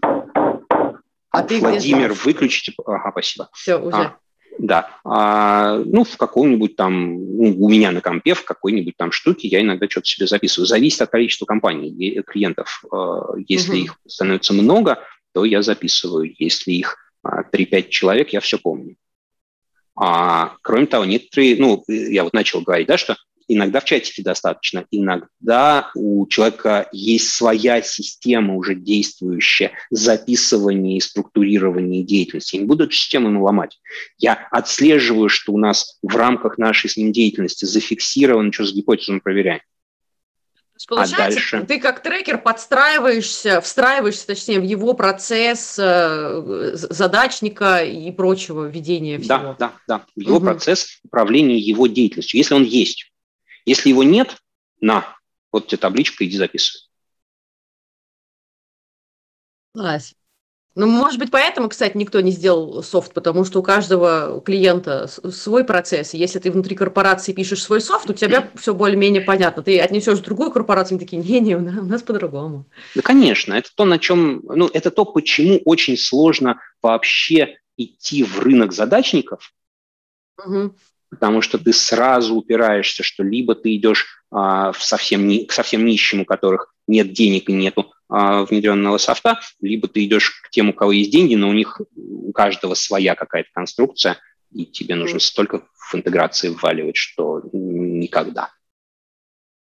[1.31, 2.73] А ты Владимир, выключите.
[2.87, 3.49] Ага, спасибо.
[3.53, 3.97] Все, уже.
[3.97, 4.19] А,
[4.59, 4.91] да.
[5.05, 9.61] А, ну, в каком-нибудь там, ну, у меня на компе, в какой-нибудь там штуке я
[9.61, 10.67] иногда что-то себе записываю.
[10.67, 12.83] Зависит от количества компаний, клиентов.
[12.91, 13.85] А, если угу.
[13.85, 14.99] их становится много,
[15.33, 16.33] то я записываю.
[16.39, 18.97] Если их 3-5 а, человек, я все помню.
[19.97, 23.17] А, кроме того, некоторые, ну, я вот начал говорить, да, что
[23.49, 32.03] иногда в чатике достаточно, иногда у человека есть своя система уже действующая записывания и структурирования
[32.03, 32.57] деятельности.
[32.57, 33.79] Я не буду эту систему ему ломать.
[34.19, 39.17] Я отслеживаю, что у нас в рамках нашей с ним деятельности зафиксировано, что с гипотезой
[39.17, 39.61] мы проверяем.
[40.89, 41.65] получается, а дальше...
[41.67, 49.29] ты как трекер подстраиваешься, встраиваешься, точнее, в его процесс э, задачника и прочего ведения всего.
[49.29, 50.07] Да, да, да.
[50.17, 50.47] В его угу.
[50.47, 53.14] процесс управления его деятельностью, если он есть.
[53.65, 54.37] Если его нет,
[54.81, 55.17] на,
[55.53, 56.83] вот тебе табличка, иди записывай.
[59.73, 60.15] Класс.
[60.77, 65.63] Ну, может быть, поэтому, кстати, никто не сделал софт, потому что у каждого клиента свой
[65.63, 66.15] процесс.
[66.15, 69.63] Если ты внутри корпорации пишешь свой софт, у тебя все более-менее понятно.
[69.63, 72.67] Ты отнесешь в другую корпорацию, и такие, не-не, у нас по-другому.
[72.97, 73.55] Да, конечно.
[73.55, 79.53] Это то, на чем, ну, это то, почему очень сложно вообще идти в рынок задачников,
[80.45, 80.75] угу
[81.11, 85.85] потому что ты сразу упираешься, что либо ты идешь а, в совсем ни, к совсем
[85.85, 90.71] нищим, у которых нет денег и нету а, внедренного софта, либо ты идешь к тем,
[90.71, 94.19] у кого есть деньги, но у них у каждого своя какая-то конструкция,
[94.53, 98.51] и тебе нужно столько в интеграции вваливать, что никогда.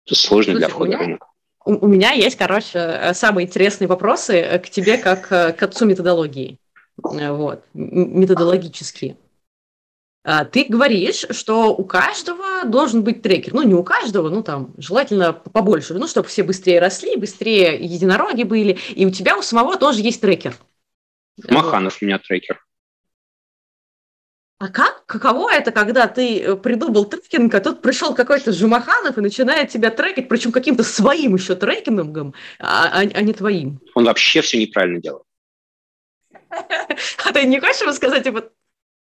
[0.06, 1.26] Это сложно для входа в рынок.
[1.66, 6.60] У, меня есть, короче, самые интересные вопросы к тебе как к отцу методологии.
[6.98, 9.18] Вот, методологические.
[10.26, 13.54] А, ты говоришь, что у каждого должен быть трекер.
[13.54, 18.44] Ну, не у каждого, ну, там, желательно побольше, ну, чтобы все быстрее росли, быстрее единороги
[18.44, 18.78] были.
[18.96, 20.56] И у тебя у самого тоже есть трекер.
[21.50, 22.64] Маханов у меня трекер.
[24.60, 25.06] А как?
[25.08, 29.90] Каково это, когда ты э, придумал трекинг, а тут пришел какой-то Жумаханов и начинает тебя
[29.90, 33.82] трекать, причем каким-то своим еще трекингом, а, а, а не твоим?
[33.94, 35.24] Он вообще все неправильно делает.
[37.26, 38.52] А ты не хочешь рассказать, типа,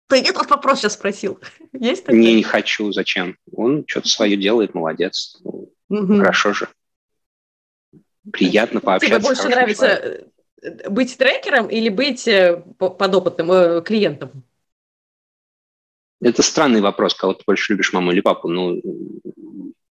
[0.07, 1.39] ты этот вопрос сейчас спросил.
[1.73, 2.19] Есть такое?
[2.19, 2.91] Не, не хочу.
[2.91, 3.37] Зачем?
[3.51, 5.39] Он что-то свое делает, молодец.
[5.43, 6.17] угу.
[6.17, 6.67] Хорошо же.
[8.31, 9.19] Приятно пообщаться.
[9.19, 10.29] Тебе больше нравится человеком.
[10.61, 14.43] Э, быть трекером или быть э, подопытным э, клиентом?
[16.21, 18.47] Это странный вопрос, кого ты больше любишь, маму или папу.
[18.47, 18.81] Ну,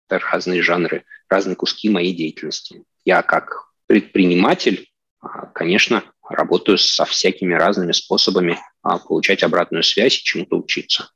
[0.09, 2.83] это разные жанры, разные куски моей деятельности.
[3.05, 4.89] Я как предприниматель,
[5.21, 11.11] а, конечно, работаю со всякими разными способами а, получать обратную связь и чему-то учиться.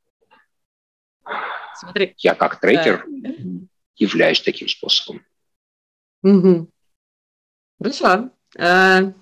[1.76, 2.14] Смотри.
[2.18, 3.30] Я как трекер да.
[3.96, 5.24] являюсь таким способом.
[6.22, 6.70] Угу.
[7.78, 8.30] Хорошо.
[8.58, 9.12] А,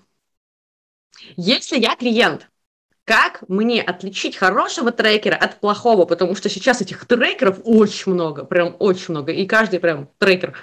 [1.36, 2.49] если я клиент,
[3.05, 6.05] как мне отличить хорошего трекера от плохого?
[6.05, 10.57] Потому что сейчас этих трекеров очень много, прям очень много, и каждый прям трекер.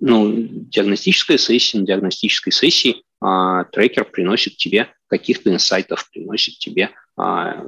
[0.00, 7.64] Ну, диагностическая сессия, на диагностической сессии а, трекер приносит тебе каких-то инсайтов, приносит тебе а,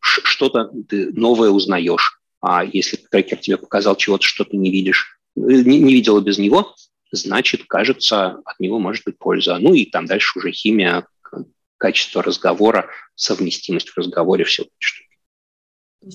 [0.00, 2.20] что-то ты новое узнаешь.
[2.40, 6.74] А если трекер тебе показал чего-то, что ты не видишь, не, не видела без него,
[7.12, 9.58] значит, кажется, от него может быть польза.
[9.58, 11.06] Ну и там дальше уже химия,
[11.76, 15.02] качество разговора, совместимость в разговоре, все что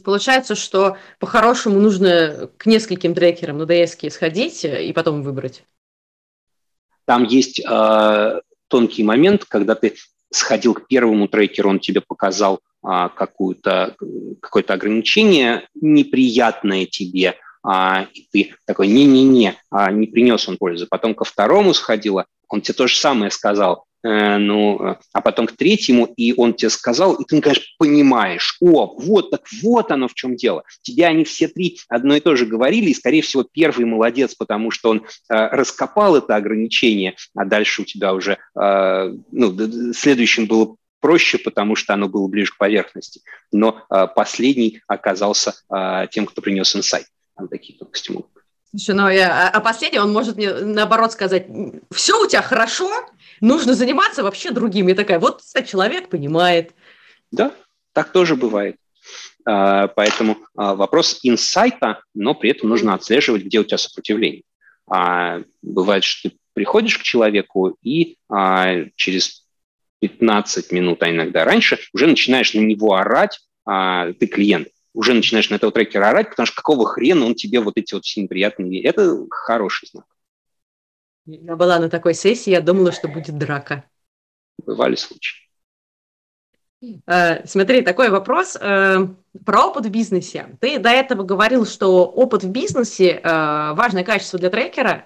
[0.04, 5.64] Получается, что по-хорошему нужно к нескольким трекерам на DS сходить и потом выбрать.
[7.06, 9.96] Там есть э, тонкий момент, когда ты
[10.32, 13.96] сходил к первому трекеру, он тебе показал э, какое-то
[14.74, 20.88] ограничение неприятное тебе, а, и ты такой, не-не-не, а, не принес он пользы.
[20.88, 25.48] Потом ко второму сходила, он тебе то же самое сказал, Э, ну, э, а потом
[25.48, 30.08] к третьему, и он тебе сказал, и ты, конечно, понимаешь, о, вот так вот оно
[30.08, 30.64] в чем дело.
[30.82, 34.70] Тебе они все три одно и то же говорили, и, скорее всего, первый молодец, потому
[34.70, 40.76] что он э, раскопал это ограничение, а дальше у тебя уже, э, ну, следующим было
[41.00, 43.22] проще, потому что оно было ближе к поверхности.
[43.52, 47.08] Но э, последний оказался э, тем, кто принес инсайт.
[47.36, 48.36] Там такие тонкости могут
[48.78, 51.48] Слушай, ну, я, а, а последний, он может мне наоборот сказать,
[51.94, 52.92] все у тебя хорошо,
[53.42, 54.88] нужно заниматься вообще другим.
[54.88, 56.74] Я такая, вот человек понимает.
[57.32, 57.52] Да,
[57.94, 58.78] так тоже бывает.
[59.46, 64.44] А, поэтому а, вопрос инсайта, но при этом нужно отслеживать, где у тебя сопротивление.
[64.88, 68.18] А, бывает, что ты приходишь к человеку и
[68.96, 69.46] через
[70.00, 75.56] 15 минут, а иногда раньше, уже начинаешь на него орать, ты клиент, уже начинаешь на
[75.56, 78.82] этого трекера орать, потому что какого хрена он тебе вот эти вот все неприятные...
[78.84, 80.06] Это хороший знак.
[81.26, 83.84] Я была на такой сессии, я думала, что будет драка.
[84.64, 85.46] Бывали случаи.
[87.08, 89.08] Э, смотри, такой вопрос э,
[89.44, 90.58] про опыт в бизнесе.
[90.60, 95.06] Ты до этого говорил, что опыт в бизнесе э, важное качество для трекера,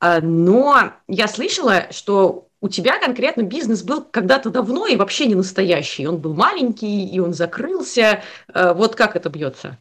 [0.00, 6.06] но я слышала, что у тебя конкретно бизнес был когда-то давно и вообще не настоящий.
[6.06, 8.22] Он был маленький, и он закрылся.
[8.54, 9.76] Вот как это бьется?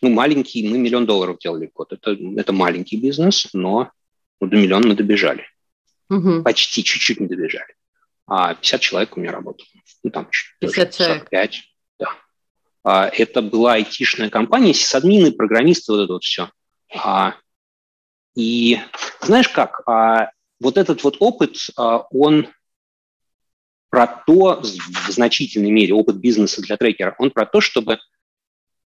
[0.00, 1.92] Ну, маленький, мы миллион долларов делали в год.
[1.92, 3.90] Это, это маленький бизнес, но
[4.40, 5.44] ну, до миллиона мы добежали.
[6.10, 6.42] Угу.
[6.42, 7.74] Почти чуть-чуть не добежали.
[8.26, 9.68] А 50 человек у меня работало.
[10.02, 10.28] Ну, там
[10.60, 11.62] 50 45.
[11.98, 12.06] Да.
[12.84, 16.50] А, это была айтишная компания, сисадмины, программисты, вот это вот все.
[16.94, 17.34] А,
[18.34, 18.78] и
[19.20, 20.30] знаешь как, а,
[20.60, 22.48] вот этот вот опыт, а, он
[23.90, 27.98] про то, в значительной мере, опыт бизнеса для трекера, он про то, чтобы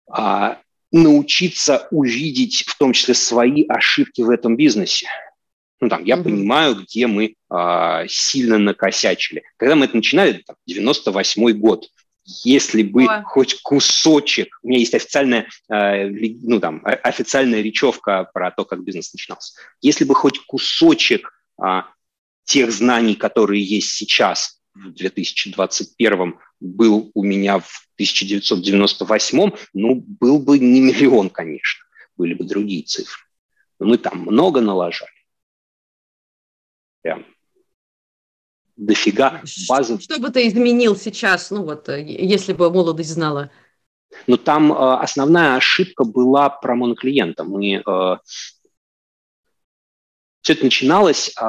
[0.10, 0.60] а,
[0.92, 5.08] научиться увидеть в том числе свои ошибки в этом бизнесе.
[5.82, 6.24] Ну, там, я mm-hmm.
[6.24, 9.42] понимаю, где мы а, сильно накосячили.
[9.58, 11.88] Когда мы это начинали, там, 98 год,
[12.24, 13.24] если бы Ой.
[13.26, 19.12] хоть кусочек, у меня есть официальная, э, ну, там, официальная речевка про то, как бизнес
[19.12, 21.82] начинался, если бы хоть кусочек э,
[22.44, 30.60] тех знаний, которые есть сейчас в 2021 был у меня в 1998, ну, был бы
[30.60, 31.84] не миллион, конечно,
[32.18, 33.24] были бы другие цифры.
[33.80, 35.11] Но мы там много налажали
[37.02, 37.26] прям
[38.76, 40.00] дофига базы.
[40.00, 43.52] Что бы ты изменил сейчас, ну вот, э, если бы молодость знала?
[44.28, 47.44] Ну, там э, основная ошибка была про моноклиента.
[47.44, 48.16] Мы, э,
[50.42, 51.42] все это начиналось э,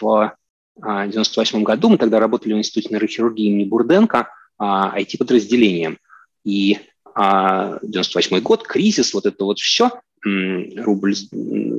[0.00, 0.36] в
[0.76, 1.88] 1998 э, году.
[1.90, 4.28] Мы тогда работали в Институте нейрохирургии имени Бурденко,
[4.58, 5.98] э, IT-подразделением.
[6.44, 6.78] И
[7.14, 9.90] э, 98 год, кризис, вот это вот все
[10.24, 11.14] рубль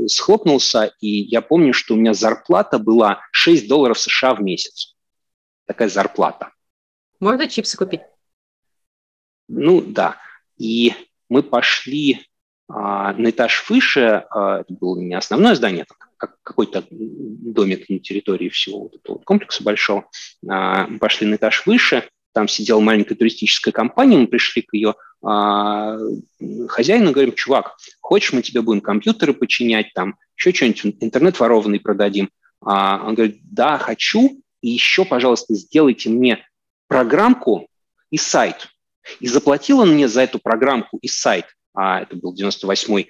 [0.08, 4.96] схлопнулся, и я помню, что у меня зарплата была 6 долларов США в месяц.
[5.66, 6.52] Такая зарплата.
[7.20, 8.02] Можно чипсы купить?
[9.48, 10.18] Ну, да.
[10.58, 10.94] И
[11.30, 12.26] мы пошли
[12.68, 15.86] а, на этаж выше, а, это было не основное здание,
[16.18, 20.10] как, какой-то домик на территории всего вот этого комплекса большого.
[20.50, 24.96] А, мы пошли на этаж выше, там сидела маленькая туристическая компания, мы пришли к ее
[25.24, 25.98] а,
[26.68, 31.80] хозяину и говорим, чувак, хочешь, мы тебе будем компьютеры починять, там еще что-нибудь, интернет ворованный
[31.80, 32.30] продадим.
[32.62, 36.46] А, он говорит, да, хочу, и еще, пожалуйста, сделайте мне
[36.88, 37.68] программку
[38.12, 38.68] и сайт.
[39.20, 43.10] И заплатил он мне за эту программку и сайт, а, это был 98-й,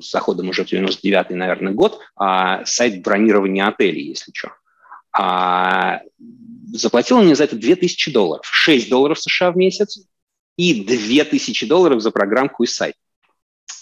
[0.00, 4.52] с заходом уже в 99-й, наверное, год, а, сайт бронирования отелей, если что.
[5.12, 6.00] А,
[6.72, 9.98] заплатил мне за это 2000 долларов, 6 долларов США в месяц
[10.56, 12.94] и 2000 долларов за программку и сайт.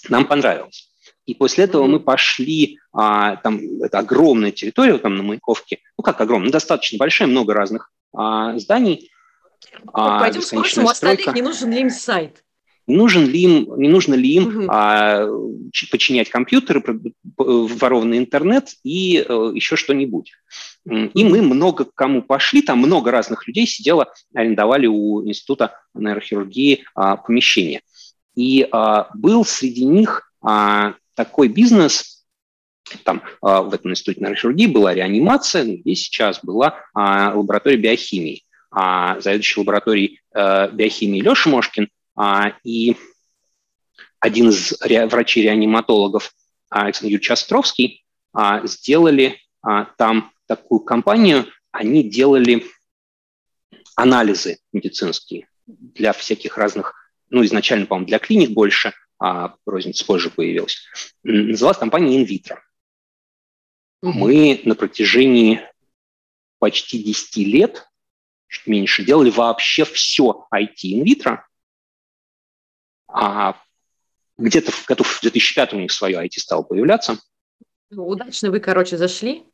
[0.08, 0.92] Нам понравилось.
[1.26, 6.20] И после этого мы пошли, а, там это огромная территория там на Маяковке, ну как
[6.20, 9.10] огромная, достаточно большая, много разных а, зданий.
[9.92, 11.90] А, Пойдем спросим, у остальных не нужен ли им
[12.86, 12.96] сайт?
[12.96, 14.66] нужен ли им, не нужно ли им угу.
[14.68, 15.26] а,
[15.90, 16.82] починять компьютеры,
[17.36, 20.32] ворованный интернет и а, еще что-нибудь.
[20.84, 27.16] И мы много кому пошли, там много разных людей сидело, арендовали у Института нейрохирургии а,
[27.16, 27.82] помещение.
[28.34, 32.24] И а, был среди них а, такой бизнес,
[33.04, 38.42] там а, в этом институте Рашурди была реанимация, и сейчас была а, лаборатория биохимии.
[38.74, 41.88] А, заведующий лабораторией а, биохимии Леша Мошкин
[42.64, 42.96] и
[44.20, 46.32] один из ре, врачей-реаниматологов
[46.70, 52.64] Александр Юрьевич Островский а, сделали а, там такую компанию, они делали
[53.96, 56.94] анализы медицинские для всяких разных,
[57.30, 60.82] ну, изначально, по-моему, для клиник больше, а розница позже появилась.
[61.22, 62.62] Называлась компания «Инвитро».
[64.02, 65.60] Мы на протяжении
[66.58, 67.88] почти 10 лет,
[68.48, 71.46] чуть меньше, делали вообще все IT инвитро.
[73.12, 73.56] А
[74.38, 77.18] где-то в году в 2005 у них свое IT стало появляться.
[77.90, 79.44] Ну, удачно вы, короче, зашли.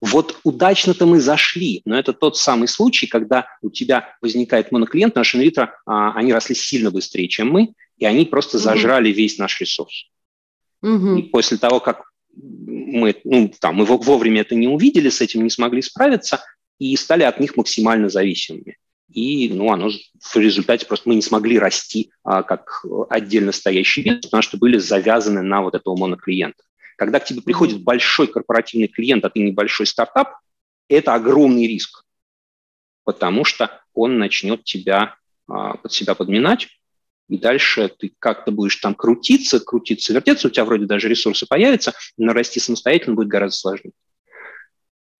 [0.00, 5.38] Вот удачно-то мы зашли, но это тот самый случай, когда у тебя возникает моноклиент, наши
[5.38, 8.64] инвитро, а, они росли сильно быстрее, чем мы, и они просто угу.
[8.64, 10.10] зажрали весь наш ресурс.
[10.82, 11.16] Угу.
[11.16, 15.50] И после того, как мы, ну, там, мы вовремя это не увидели, с этим не
[15.50, 16.44] смогли справиться
[16.78, 18.76] и стали от них максимально зависимыми.
[19.10, 24.26] И ну, оно в результате просто мы не смогли расти а, как отдельно стоящий бизнес,
[24.26, 26.62] потому что были завязаны на вот этого моноклиента.
[26.96, 30.38] Когда к тебе приходит большой корпоративный клиент, а ты небольшой стартап,
[30.88, 32.04] это огромный риск,
[33.04, 35.16] потому что он начнет тебя
[35.48, 36.68] а, под себя подминать,
[37.28, 41.94] и дальше ты как-то будешь там крутиться, крутиться, вертеться, у тебя вроде даже ресурсы появятся,
[42.16, 43.92] но расти самостоятельно будет гораздо сложнее.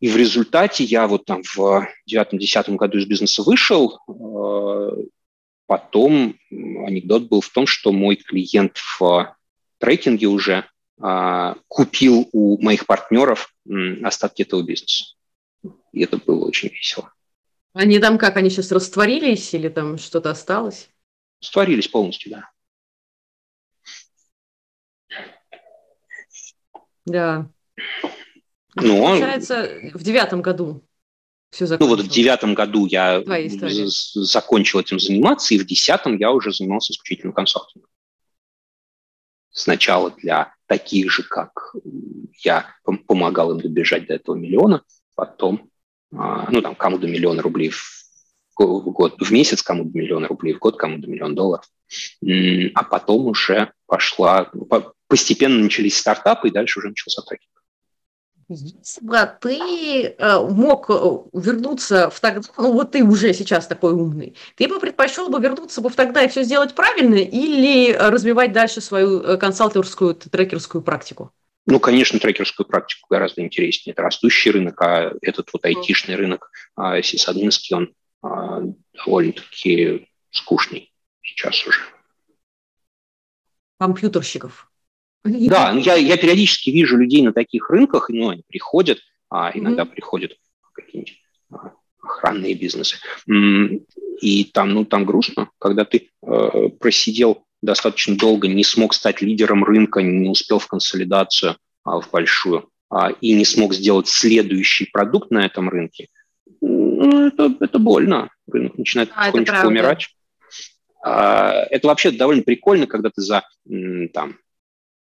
[0.05, 5.05] И в результате я вот там в девятом-десятом году из бизнеса вышел, э,
[5.65, 9.35] потом анекдот был в том, что мой клиент в
[9.79, 10.67] трекинге уже
[11.03, 13.55] э, купил у моих партнеров
[14.03, 15.07] остатки этого бизнеса.
[15.93, 17.11] И это было очень весело.
[17.73, 20.91] Они там как, они сейчас растворились или там что-то осталось?
[21.41, 22.51] Растворились полностью, да.
[27.07, 27.54] Да.
[28.77, 30.83] Ну, Получается, в девятом году
[31.51, 31.99] все закончилось.
[31.99, 33.23] Ну вот в девятом году я
[34.15, 37.89] закончил этим заниматься, и в десятом я уже занимался исключительно консалтингом.
[39.51, 41.75] Сначала для таких же, как
[42.43, 42.67] я
[43.07, 44.83] помогал им добежать до этого миллиона,
[45.15, 45.71] потом,
[46.13, 48.05] а, ну там, кому до миллиона рублей в
[48.57, 51.65] год, в месяц, кому до миллиона рублей в год, кому до миллиона долларов.
[52.75, 54.51] А потом уже пошла,
[55.07, 57.54] постепенно начались стартапы, и дальше уже начался трекинг.
[58.55, 60.95] Если бы ты э, мог э,
[61.33, 65.81] вернуться в тогда, ну вот ты уже сейчас такой умный, ты бы предпочел бы вернуться
[65.81, 71.33] бы в тогда и все сделать правильно или развивать дальше свою э, консалтерскую трекерскую практику?
[71.67, 73.93] Ну, конечно, трекерскую практику гораздо интереснее.
[73.93, 78.61] Это растущий рынок, а этот вот айтишный рынок, а сисадминский, он а,
[78.93, 80.93] довольно-таки скучный
[81.23, 81.81] сейчас уже.
[83.79, 84.71] Компьютерщиков.
[85.25, 88.99] Да, ну, я, я периодически вижу людей на таких рынках, ну, они приходят,
[89.31, 89.91] а иногда mm-hmm.
[89.91, 90.33] приходят
[90.73, 91.19] какие-нибудь
[91.51, 91.73] а,
[92.03, 92.99] охранные бизнесы.
[94.21, 99.65] И там, ну, там грустно, когда ты э, просидел достаточно долго, не смог стать лидером
[99.65, 105.31] рынка, не успел в консолидацию а, в большую, а, и не смог сделать следующий продукт
[105.31, 106.09] на этом рынке,
[106.61, 108.31] ну, это, это больно.
[108.47, 110.09] Рынок начинает а, потихонечку умирать.
[111.03, 113.43] А, это вообще довольно прикольно, когда ты за
[114.13, 114.39] там,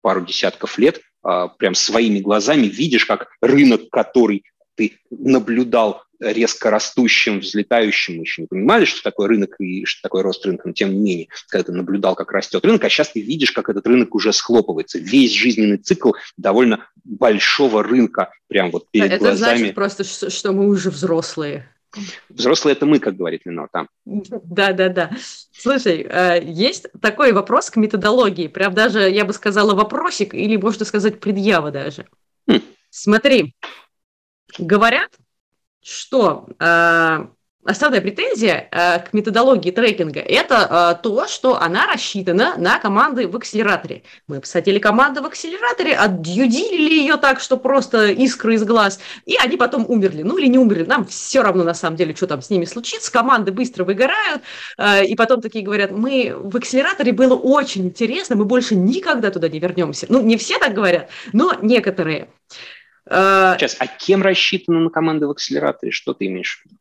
[0.04, 4.44] пару десятков лет а, прям своими глазами видишь, как рынок, который
[4.76, 10.22] ты наблюдал резко растущим, взлетающим, мы еще не понимали, что такое рынок и что такое
[10.22, 13.20] рост рынка, но тем не менее, когда ты наблюдал, как растет рынок, а сейчас ты
[13.20, 14.98] видишь, как этот рынок уже схлопывается.
[14.98, 19.50] Весь жизненный цикл довольно большого рынка прям вот перед Это глазами.
[19.50, 21.73] Это значит просто, что мы уже взрослые.
[22.28, 23.88] Взрослые– это мы, как говорит Ленор там.
[24.04, 25.10] Да-да-да.
[25.52, 30.84] Слушай, э, есть такой вопрос к методологии, прям даже, я бы сказала, вопросик, или можно
[30.84, 32.06] сказать, предъява даже.
[32.48, 32.60] Хм.
[32.90, 33.54] Смотри,
[34.58, 35.10] говорят,
[35.82, 37.26] что э,
[37.64, 43.36] основная претензия э, к методологии трекинга– это э, то, что она рассчитана на команды в
[43.36, 44.02] акселераторе.
[44.28, 49.56] Мы посадили команду в акселераторе, отдюдили ее так, что просто искры из глаз, и они
[49.56, 50.22] потом умерли.
[50.22, 53.10] Ну или не умерли, нам все равно на самом деле, что там с ними случится.
[53.10, 54.42] Команды быстро выгорают,
[54.78, 59.48] э, и потом такие говорят, мы в акселераторе было очень интересно, мы больше никогда туда
[59.48, 60.06] не вернемся.
[60.08, 62.28] Ну не все так говорят, но некоторые.
[63.08, 65.92] Э, Сейчас, а кем рассчитана на команды в акселераторе?
[65.92, 66.73] Что ты имеешь в виду?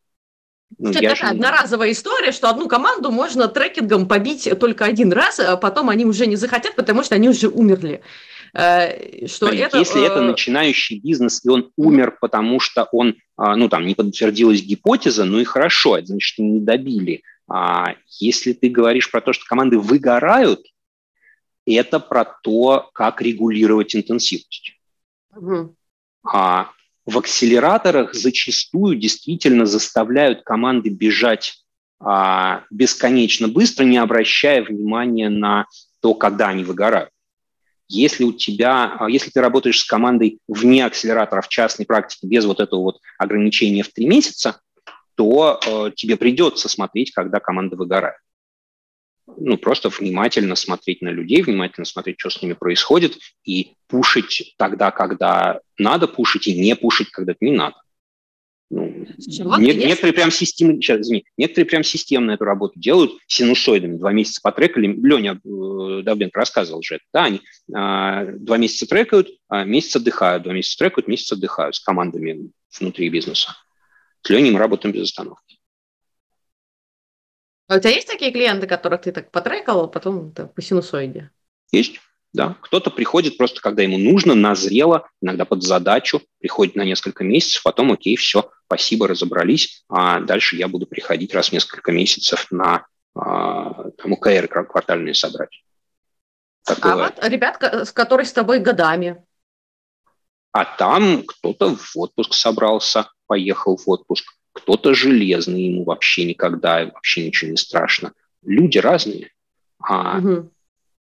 [0.78, 1.24] Ну, это такая же...
[1.24, 6.26] одноразовая история, что одну команду можно трекингом побить только один раз, а потом они уже
[6.28, 8.02] не захотят, потому что они уже умерли.
[8.54, 13.56] Э, что это, Если это э, начинающий бизнес, и он умер, потому что он, а,
[13.56, 17.24] ну, там, не подтвердилась гипотеза, ну и хорошо, это значит, не добили.
[17.48, 20.62] А если ты говоришь про то, что команды выгорают,
[21.66, 24.78] это про то, как регулировать интенсивность.
[25.36, 25.76] Угу.
[26.26, 26.70] А
[27.06, 31.64] в акселераторах зачастую действительно заставляют команды бежать
[32.00, 35.66] а, бесконечно быстро, не обращая внимания на
[36.02, 37.10] то, когда они выгорают.
[37.90, 42.46] Если у тебя, а, если ты работаешь с командой вне акселератора в частной практике без
[42.46, 44.62] вот этого вот ограничения в три месяца,
[45.16, 48.16] то э, тебе придется смотреть, когда команда выгорает
[49.26, 54.92] ну, просто внимательно смотреть на людей, внимательно смотреть, что с ними происходит, и пушить тогда,
[54.92, 57.76] когда надо пушить, и не пушить, когда не надо.
[58.70, 59.06] Ну,
[59.60, 63.98] не, некоторые прям системно, сейчас, извини, некоторые прям системно эту работу делают синусоидами.
[63.98, 64.88] Два месяца потрекали.
[64.88, 67.04] Леня э, Давленко рассказывал же это.
[67.14, 71.82] Да, они э, два месяца трекают, а месяц отдыхают, два месяца трекают, месяц отдыхают с
[71.82, 72.50] командами
[72.80, 73.56] внутри бизнеса.
[74.24, 75.60] С Леней мы работаем без остановки.
[77.68, 81.32] А у тебя есть такие клиенты, которых ты так потрекал, а потом так, по синусоиде?
[81.72, 82.00] Есть,
[82.34, 82.58] да.
[82.62, 87.92] Кто-то приходит просто, когда ему нужно, назрело, иногда под задачу, приходит на несколько месяцев, потом,
[87.92, 92.86] окей, все, спасибо, разобрались, а дальше я буду приходить раз в несколько месяцев на
[93.16, 95.64] а, там, УКР, квартальные собрать.
[96.66, 97.14] Так а бывает.
[97.16, 97.58] вот ребят,
[97.94, 99.24] которые с тобой годами.
[100.52, 107.26] А там кто-то в отпуск собрался, поехал в отпуск кто-то железный, ему вообще никогда, вообще
[107.26, 108.14] ничего не страшно.
[108.44, 109.32] Люди разные.
[109.80, 110.52] А угу.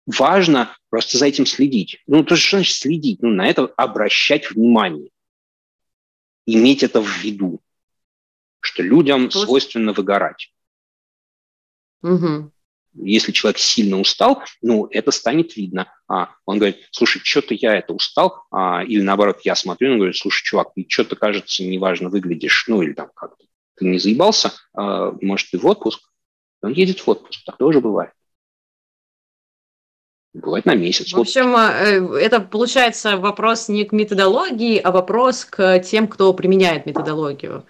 [0.06, 2.02] Важно просто за этим следить.
[2.06, 3.22] Ну, то что значит следить?
[3.22, 5.10] Ну, на это обращать внимание.
[6.44, 7.60] Иметь это в виду,
[8.60, 9.46] что людям Просто...
[9.46, 10.52] свойственно выгорать.
[12.02, 12.50] Угу.
[12.94, 15.92] Если человек сильно устал, ну, это станет видно.
[16.08, 20.16] А, он говорит, слушай, что-то я это устал, а, или наоборот, я смотрю, он говорит,
[20.16, 23.44] слушай, чувак, ты что-то, кажется, неважно выглядишь, ну, или там как-то
[23.76, 26.00] ты не заебался, а, может, ты в отпуск,
[26.60, 28.12] он едет в отпуск, так тоже бывает.
[30.34, 31.12] Бывает на месяц.
[31.12, 36.86] В общем, э, это получается вопрос не к методологии, а вопрос к тем, кто применяет
[36.86, 37.66] методологию.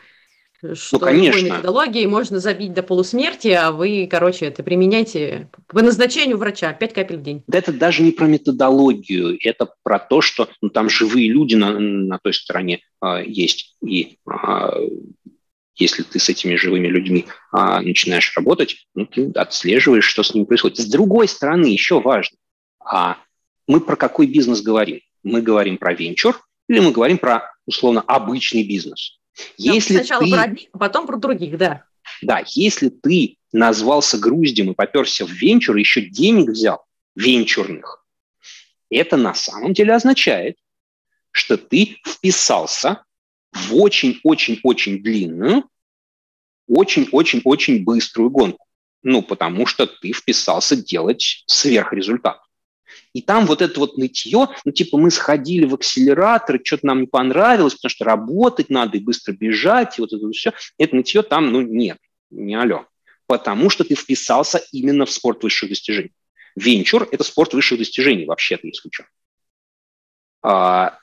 [0.74, 1.44] Что ну, конечно.
[1.44, 7.16] методологией можно забить до полусмерти, а вы, короче, это применяйте по назначению врача, 5 капель
[7.16, 7.42] в день.
[7.48, 11.78] Да это даже не про методологию, это про то, что ну, там живые люди на,
[11.78, 13.74] на той стороне э, есть.
[13.84, 14.88] И э,
[15.74, 20.44] если ты с этими живыми людьми а, начинаешь работать, ну, ты отслеживаешь, что с ними
[20.44, 20.78] происходит.
[20.78, 22.36] С другой стороны, еще важно,
[22.84, 23.16] а
[23.66, 25.00] мы про какой бизнес говорим?
[25.22, 29.18] Мы говорим про венчур или мы говорим про, условно, обычный бизнес?
[29.56, 30.30] Если Сначала ты...
[30.30, 31.84] про одних, а потом про других, да.
[32.20, 38.04] Да, если ты назвался груздем и поперся в венчур, еще денег взял, венчурных,
[38.90, 40.56] это на самом деле означает,
[41.30, 43.04] что ты вписался
[43.52, 45.68] в очень-очень-очень длинную,
[46.68, 48.66] очень-очень-очень быструю гонку.
[49.02, 52.40] Ну, потому что ты вписался делать сверхрезультат.
[53.12, 57.06] И там вот это вот нытье, ну, типа, мы сходили в акселератор, что-то нам не
[57.06, 60.52] понравилось, потому что работать надо и быстро бежать, и вот это все.
[60.78, 61.98] Это нытье там, ну, нет,
[62.30, 62.86] не алло.
[63.26, 66.12] Потому что ты вписался именно в спорт высших достижений.
[66.56, 69.04] Венчур– это спорт высших достижений, вообще-то, если что.
[70.42, 70.98] А,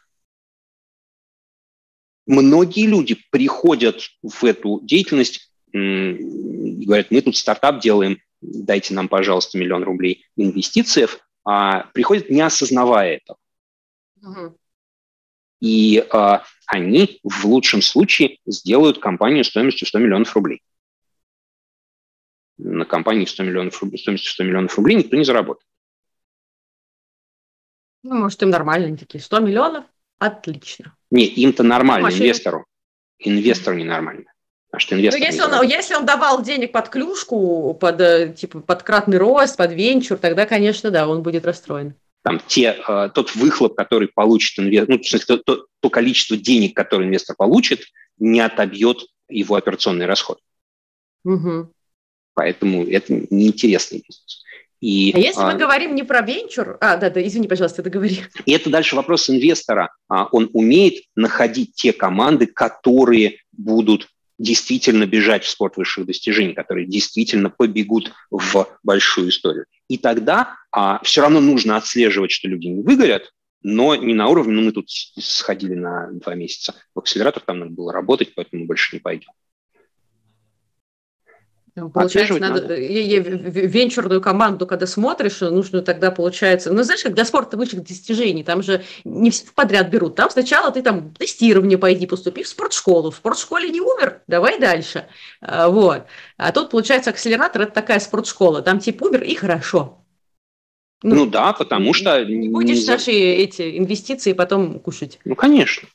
[2.26, 9.57] многие люди приходят в эту деятельность и говорят, мы тут стартап делаем, дайте нам, пожалуйста,
[9.57, 11.07] миллион рублей инвестиций,
[11.44, 13.38] а приходят не осознавая этого.
[14.22, 14.58] Угу.
[15.62, 20.62] И а, они в лучшем случае сделают компанию стоимостью 100 миллионов рублей.
[22.58, 25.66] На компании 100 миллионов стоимостью 100 миллионов рублей никто не заработает.
[28.04, 29.86] Ну, может, им нормально, они такие 100 миллионов,
[30.20, 30.96] отлично.
[31.12, 32.24] Не, им-то нормально, Машина.
[32.24, 32.66] инвестору.
[33.18, 34.32] Инвестору ненормально.
[34.72, 38.60] А что инвестор ну, если, он, если он давал денег под клюшку, под, э, типа,
[38.60, 41.96] под кратный рост, под венчур, тогда, конечно, да, он будет расстроен.
[42.22, 47.08] Там те, э, тот выхлоп, который получит инвестор, ну, то, то, то количество денег, которое
[47.08, 47.82] инвестор получит,
[48.20, 50.40] не отобьет его операционный расход.
[51.24, 51.72] Угу.
[52.36, 54.44] Поэтому это неинтересный бизнес.
[54.82, 58.20] И, а если а, мы говорим не про венчур, а, да, да, извини, пожалуйста, договори.
[58.46, 59.94] И это дальше вопрос инвестора.
[60.08, 64.08] А, он умеет находить те команды, которые будут
[64.40, 69.66] действительно бежать в спорт высших достижений, которые действительно побегут в большую историю.
[69.90, 74.53] И тогда а, все равно нужно отслеживать, что люди не выгорят, но не на уровне,
[74.53, 78.68] ну мы тут сходили на два месяца в акселератор, там надо было работать, поэтому мы
[78.68, 79.30] больше не пойдем.
[81.88, 82.76] Получается, надо, надо.
[82.76, 88.64] венчурную команду, когда смотришь, нужно тогда, получается, ну, знаешь, как для спорта высших достижений, там
[88.64, 90.15] же не все подряд берут.
[90.15, 93.11] Там сначала ты там тестирование пойди, поступи в спортшколу.
[93.11, 95.07] В спортшколе не умер, давай дальше.
[95.41, 96.03] А, вот.
[96.38, 98.61] А тут, получается, акселератор– это такая спортшкола.
[98.61, 100.03] Там типа умер и хорошо.
[101.01, 102.23] Ну, ну да, потому что...
[102.26, 102.88] Не будешь не...
[102.88, 105.19] наши эти инвестиции потом кушать.
[105.23, 105.88] Ну, конечно.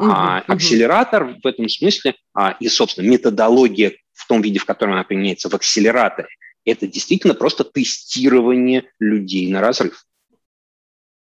[0.00, 0.52] Угу, а, угу.
[0.54, 5.50] Акселератор в этом смысле, а, и, собственно, методология в том виде, в котором она применяется
[5.50, 6.28] в акселераторе,
[6.64, 10.06] это действительно просто тестирование людей на разрыв.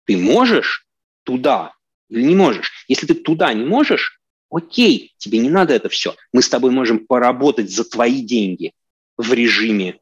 [0.04, 0.86] Ты можешь
[1.24, 1.72] туда
[2.08, 2.84] или не можешь?
[2.86, 6.14] Если ты туда не можешь, окей, тебе не надо это все.
[6.32, 8.72] Мы с тобой можем поработать за твои деньги
[9.16, 9.98] в режиме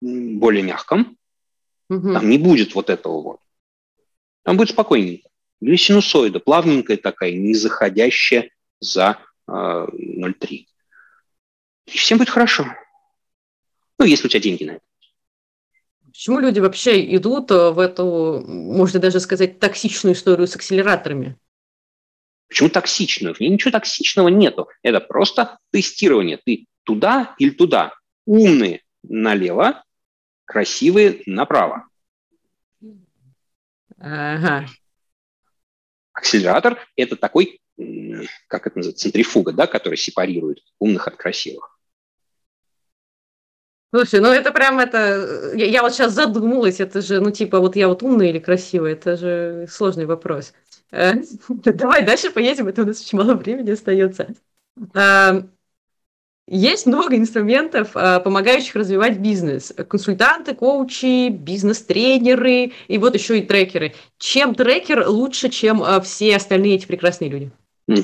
[0.00, 1.18] более мягком.
[1.90, 2.12] Угу.
[2.12, 3.40] Там не будет вот этого вот.
[4.44, 5.28] Там будет спокойненько.
[5.60, 9.18] Или синусоида, плавненькая такая, не заходящая за
[9.48, 10.66] э, 0,3.
[11.86, 12.66] И всем будет хорошо.
[13.98, 14.80] Ну, если у тебя деньги на это.
[16.06, 21.36] Почему люди вообще идут э, в эту, можно даже сказать, токсичную историю с акселераторами?
[22.48, 23.34] Почему токсичную?
[23.34, 24.68] В ней ничего токсичного нету.
[24.82, 26.38] Это просто тестирование.
[26.44, 27.94] Ты туда или туда.
[28.24, 29.84] Умные налево,
[30.44, 31.88] красивые направо.
[33.98, 34.66] Ага.
[36.18, 37.60] Акселератор– это такой,
[38.48, 41.78] как это называется, центрифуга, да, который сепарирует умных от красивых.
[43.94, 45.52] Слушай, ну это прям это...
[45.54, 48.92] Я, я вот сейчас задумалась, это же, ну типа, вот я вот умная или красивая,
[48.92, 50.52] это же сложный вопрос.
[50.90, 51.14] Э,
[51.48, 54.34] давай дальше поедем, это у нас очень мало времени остается.
[56.50, 59.72] Есть много инструментов, а, помогающих развивать бизнес.
[59.86, 63.94] Консультанты, коучи, бизнес-тренеры и вот еще и трекеры.
[64.18, 67.50] Чем трекер лучше, чем а, все остальные эти прекрасные люди?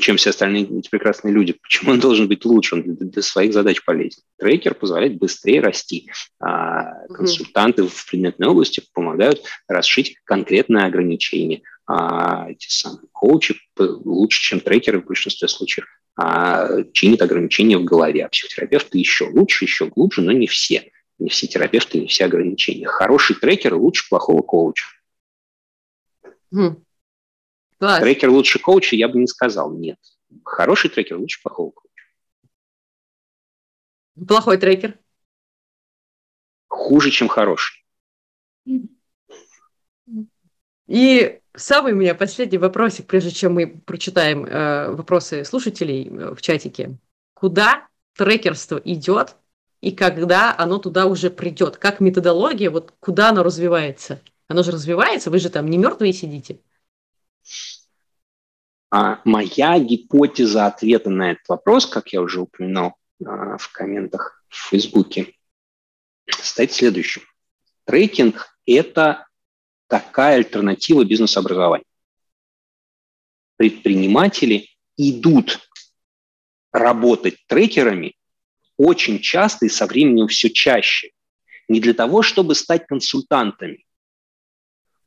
[0.01, 1.55] чем все остальные эти прекрасные люди.
[1.61, 2.77] Почему он должен быть лучше?
[2.77, 4.23] Он для, для своих задач полезен.
[4.39, 6.11] Трекер позволяет быстрее расти.
[6.41, 7.93] А консультанты mm-hmm.
[7.95, 11.63] в предметной области помогают расшить конкретное ограничение.
[11.87, 18.25] А эти самые коучи лучше, чем трекеры в большинстве случаев, а, чинят ограничения в голове.
[18.25, 20.91] А психотерапевты еще лучше, еще глубже, но не все.
[21.19, 22.87] Не все терапевты, не все ограничения.
[22.87, 24.87] Хороший трекер лучше плохого коуча.
[26.53, 26.83] Mm.
[27.79, 28.01] Класс.
[28.01, 29.99] Трекер лучше коуча, я бы не сказал, нет.
[30.45, 32.05] Хороший трекер лучше плохого коуча.
[34.27, 34.99] Плохой трекер?
[36.69, 37.85] Хуже, чем хороший.
[40.87, 46.43] И самый у меня последний вопросик, прежде чем мы прочитаем э, вопросы слушателей э, в
[46.43, 46.97] чатике.
[47.35, 47.87] Куда
[48.17, 49.37] трекерство идет
[49.81, 51.77] и когда оно туда уже придет?
[51.77, 54.21] Как методология, вот куда оно развивается?
[54.49, 56.59] Оно же развивается, вы же там не мертвые сидите.
[58.91, 62.95] А моя гипотеза ответа на этот вопрос, как я уже упоминал
[63.25, 65.35] а, в комментах в Фейсбуке,
[66.31, 67.23] стоит следующим.
[67.85, 69.24] Трекинг– это
[69.95, 71.87] такая альтернатива бизнес-образованию.
[73.57, 75.61] Предприниматели идут
[76.73, 78.17] работать трекерами
[78.77, 81.13] очень часто и со временем все чаще.
[81.69, 83.87] Не для того, чтобы стать консультантами,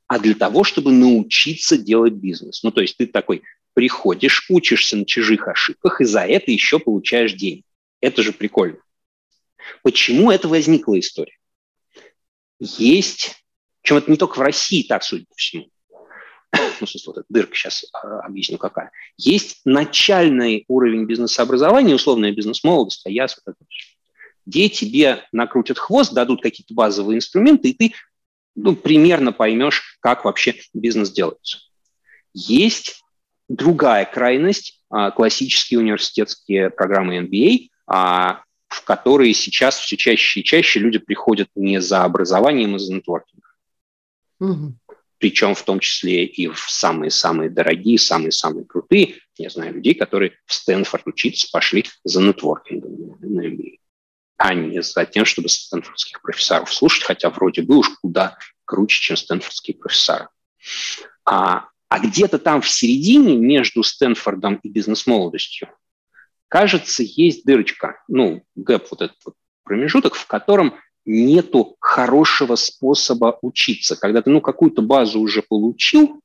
[0.08, 2.64] а для того, чтобы научиться делать бизнес.
[2.64, 3.44] Ну, то есть ты такой
[3.74, 7.66] приходишь, учишься на чужих ошибках, и за это еще получаешь деньги.
[8.00, 8.80] Это же прикольно.
[9.84, 11.38] Почему это возникла история?
[12.60, 13.36] Есть,
[13.88, 15.70] причем это не только в России так, судя по всему,
[16.52, 18.92] ну, смысле, вот эта дырка сейчас а, объясню какая.
[19.16, 23.28] Есть начальный уровень бизнес-образования, условная бизнес-молодость, а я
[24.46, 27.96] где тебе накрутят хвост, дадут какие-то базовые инструменты, и ты
[28.56, 31.60] ну, примерно поймешь, как вообще бизнес делается.
[32.34, 33.02] Есть
[33.48, 40.82] другая крайность, а, классические университетские программы MBA, а, в которые сейчас все чаще и чаще
[40.82, 43.47] люди приходят не за образованием, а за нетворкингом.
[44.40, 44.76] Угу.
[45.20, 49.16] Причем в том числе и в самые-самые дорогие, самые-самые крутые.
[49.38, 53.80] Я знаю людей, которые в Стэнфорд учиться пошли за нетворкингом на MBA,
[54.38, 59.18] а не за тем, чтобы стэнфордских профессоров слушать, хотя вроде бы уж куда круче, чем
[59.18, 60.30] стэнфордские профессоры.
[61.26, 65.70] А а где-то там в середине между Стэнфордом и бизнес-молодостью,
[66.50, 70.76] кажется, есть дырочка, ну, гэп, вот этот вот промежуток, в котором
[71.08, 73.96] нету хорошего способа учиться.
[73.96, 76.22] Когда ты, ну, какую-то базу уже получил,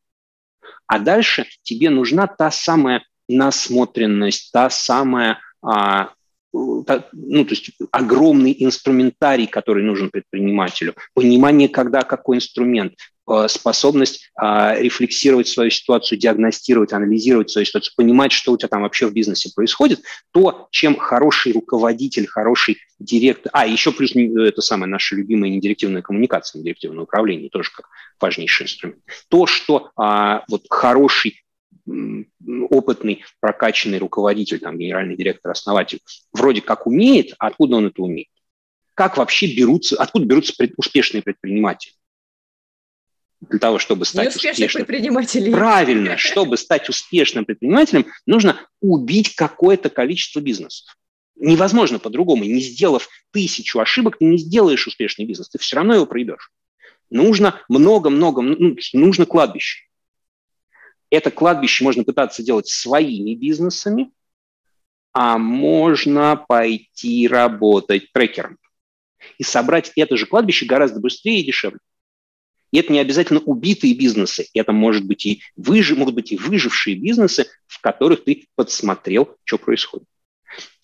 [0.87, 6.11] а дальше тебе нужна та самая насмотренность, та самая а,
[6.53, 12.95] ну, то есть огромный инструментарий, который нужен предпринимателю, понимание, когда какой инструмент,
[13.29, 18.83] э, способность а, рефлексировать свою ситуацию, диагностировать, анализировать свою ситуацию, понимать, что у тебя там
[18.83, 20.03] вообще в бизнесе происходит,
[20.33, 26.61] то, чем хороший руководитель, хороший директор, а еще плюс это самая наша любимая недирективная коммуникация,
[26.61, 27.87] недирективное управление, тоже как
[28.20, 29.01] важнейший инструмент.
[29.29, 31.43] То, что а, вот хороший
[32.70, 36.01] опытный, прокачанный руководитель, там, генеральный директор, основатель,
[36.32, 38.28] вроде как умеет, а откуда он это умеет?
[38.94, 41.94] Как вообще берутся, откуда берутся пред, успешные предприниматели?
[43.48, 45.52] для того, чтобы стать успешным предпринимателем.
[45.52, 50.97] Правильно, чтобы стать успешным предпринимателем, нужно убить какое-то количество бизнесов.
[51.36, 52.44] Невозможно по-другому.
[52.44, 55.48] Не сделав тысячу ошибок, ты не сделаешь успешный бизнес.
[55.48, 56.52] Ты все равно его пройдешь.
[57.10, 59.86] Нужно много-много, ну, нужно кладбище.
[61.13, 64.11] Это кладбище можно пытаться делать своими бизнесами,
[65.13, 68.57] а можно пойти работать трекером.
[69.37, 71.81] И собрать это же кладбище гораздо быстрее и дешевле.
[72.71, 76.97] И это не обязательно убитые бизнесы, это может быть и выжи, могут быть и выжившие
[76.97, 80.09] бизнесы, в которых ты подсмотрел, что происходит.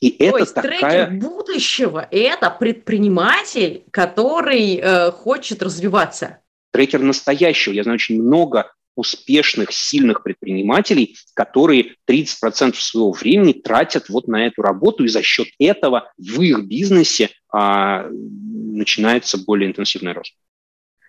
[0.01, 1.07] И То это есть такая...
[1.07, 6.41] трекер будущего– это предприниматель, который э, хочет развиваться.
[6.71, 7.73] Трекер настоящего.
[7.73, 14.61] Я знаю очень много успешных, сильных предпринимателей, которые 30% своего времени тратят вот на эту
[14.63, 20.35] работу, и за счет этого в их бизнесе а, начинается более интенсивный рост.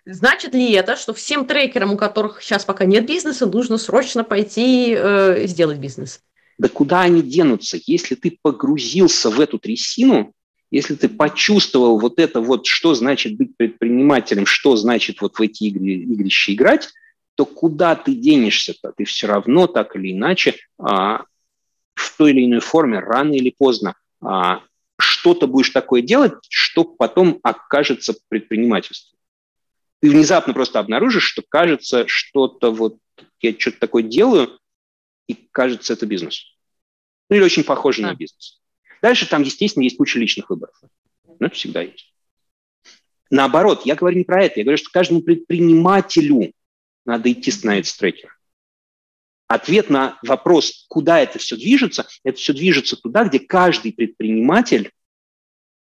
[0.06, 4.94] Значит ли это, что всем трекерам, у которых сейчас пока нет бизнеса, нужно срочно пойти
[4.96, 6.20] э, сделать бизнес?
[6.58, 7.76] Да куда они денутся?
[7.86, 10.32] Если ты погрузился в эту трясину,
[10.70, 15.64] если ты почувствовал вот это вот, что значит быть предпринимателем, что значит вот в эти
[15.64, 16.88] игры, игрища играть,
[17.34, 18.92] то куда ты денешься-то?
[18.96, 21.24] Ты все равно так или иначе а,
[21.94, 24.62] в той или иной форме, рано или поздно, а,
[24.98, 29.20] что-то будешь такое делать, что потом окажется предпринимательством
[30.00, 32.98] ты внезапно просто обнаружишь, что кажется, что-то вот
[33.40, 34.58] я что-то такое делаю,
[35.26, 36.44] и кажется, это бизнес.
[37.28, 38.06] Ну или очень похоже а.
[38.08, 38.60] на бизнес.
[39.02, 40.74] Дальше там, естественно, есть куча личных выборов.
[41.26, 42.12] Ну, это всегда есть.
[43.30, 44.60] Наоборот, я говорю не про это.
[44.60, 46.52] Я говорю, что каждому предпринимателю
[47.04, 48.34] надо идти становиться трекером.
[49.48, 54.92] Ответ на вопрос, куда это все движется, это все движется туда, где каждый предприниматель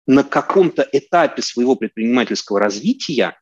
[0.07, 3.39] на каком-то этапе своего предпринимательского развития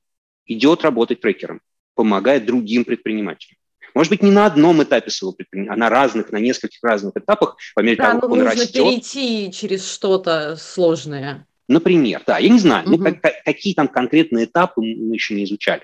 [0.46, 1.60] идет работать трекером,
[1.94, 3.56] помогает другим предпринимателям.
[3.94, 7.56] Может быть, не на одном этапе своего предпринимания, а на разных, на нескольких разных этапах,
[7.74, 8.72] по мере да, того, как он нужно растет.
[8.72, 11.46] перейти через что-то сложное.
[11.68, 12.98] Например, да, я не знаю, угу.
[12.98, 15.82] ну, как, какие там конкретные этапы мы еще не изучали.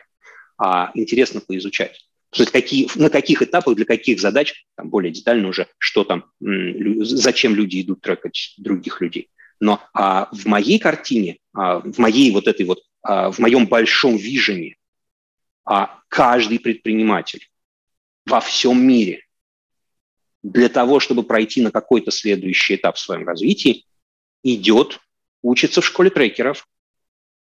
[0.58, 2.08] А интересно поизучать.
[2.30, 6.24] То есть какие, на каких этапах, для каких задач, там более детально уже, что там,
[6.40, 9.28] зачем люди идут трекать других людей.
[9.60, 14.16] Но а, в моей картине, а, в моей вот этой вот а, в моем большом
[14.16, 14.78] вижении,
[15.64, 17.48] а каждый предприниматель
[18.24, 19.24] во всем мире
[20.42, 23.84] для того, чтобы пройти на какой-то следующий этап в своем развитии,
[24.42, 25.00] идет,
[25.42, 26.66] учится в школе трекеров,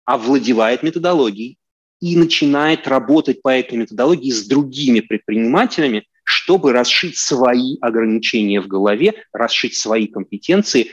[0.05, 1.59] овладевает методологией
[2.01, 9.25] и начинает работать по этой методологии с другими предпринимателями, чтобы расшить свои ограничения в голове,
[9.33, 10.93] расшить свои компетенции,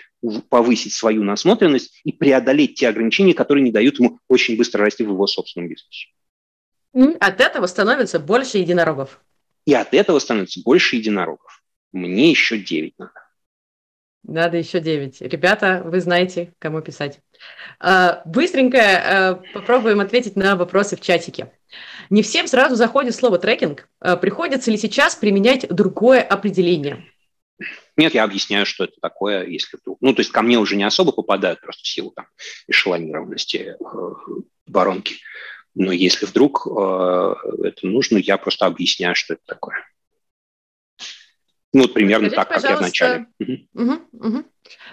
[0.49, 5.09] повысить свою насмотренность и преодолеть те ограничения, которые не дают ему очень быстро расти в
[5.09, 6.07] его собственном бизнесе.
[7.19, 9.21] От этого становится больше единорогов.
[9.65, 11.63] И от этого становится больше единорогов.
[11.91, 13.13] Мне еще 9 надо.
[14.23, 15.21] Надо еще 9.
[15.21, 17.19] Ребята, вы знаете, кому писать.
[17.79, 21.51] А, быстренько а, попробуем ответить на вопросы в чатике.
[22.09, 23.87] Не всем сразу заходит слово трекинг.
[23.99, 27.05] А, приходится ли сейчас применять другое определение?
[27.97, 29.97] Нет, я объясняю, что это такое, если вдруг...
[30.01, 32.25] Ну, то есть ко мне уже не особо попадают просто в силу там,
[32.67, 33.85] эшелонированности э,
[34.67, 35.15] воронки.
[35.75, 39.75] Но если вдруг э, это нужно, я просто объясняю, что это такое.
[41.73, 43.25] Ну, вот примерно Скажите, так, как я вначале.
[43.73, 44.43] Угу, угу.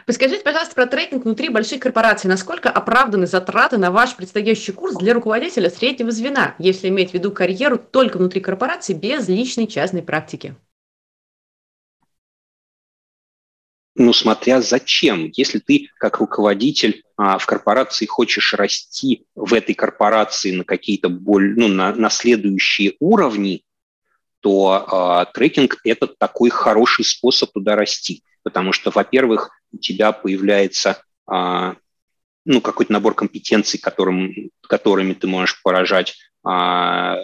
[0.07, 2.31] Расскажите, пожалуйста, про трекинг внутри больших корпораций.
[2.31, 7.33] Насколько оправданы затраты на ваш предстоящий курс для руководителя среднего звена, если иметь в виду
[7.33, 10.55] карьеру только внутри корпорации без личной частной практики?
[13.99, 15.31] ну, смотря зачем.
[15.35, 21.55] Если ты как руководитель а, в корпорации хочешь расти в этой корпорации на какие-то более,
[21.57, 23.65] ну, на, на следующие уровни,
[24.41, 28.23] то а, трекинг– это такой хороший способ туда расти.
[28.43, 31.77] Потому что, во-первых, у тебя появляется а,
[32.45, 37.19] ну, какой-то набор компетенций, которым, которыми ты можешь поражать а,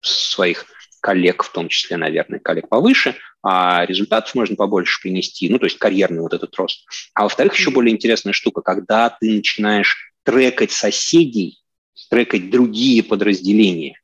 [0.00, 0.66] своих
[1.00, 5.78] коллег, в том числе, наверное, коллег повыше, а результатов можно побольше принести, ну, то есть
[5.78, 6.84] карьерный вот этот рост.
[7.14, 11.62] А во-вторых, еще более интересная штука, когда ты начинаешь трекать соседей,
[12.10, 14.00] трекать другие подразделения,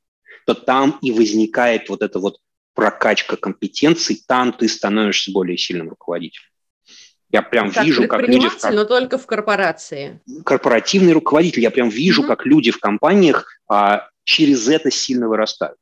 [0.47, 2.39] то там и возникает вот эта вот
[2.75, 6.47] прокачка компетенций, там ты становишься более сильным руководителем.
[7.31, 8.47] Я прям как вижу, как люди...
[8.47, 8.71] В...
[8.71, 10.21] но только в корпорации.
[10.45, 11.63] Корпоративный руководитель.
[11.63, 12.27] Я прям вижу, mm-hmm.
[12.27, 15.79] как люди в компаниях а, через это сильно вырастают.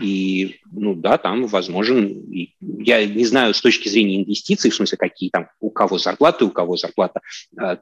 [0.00, 2.24] И, ну да, там возможен,
[2.60, 6.50] я не знаю с точки зрения инвестиций, в смысле, какие там, у кого зарплаты, у
[6.50, 7.20] кого зарплата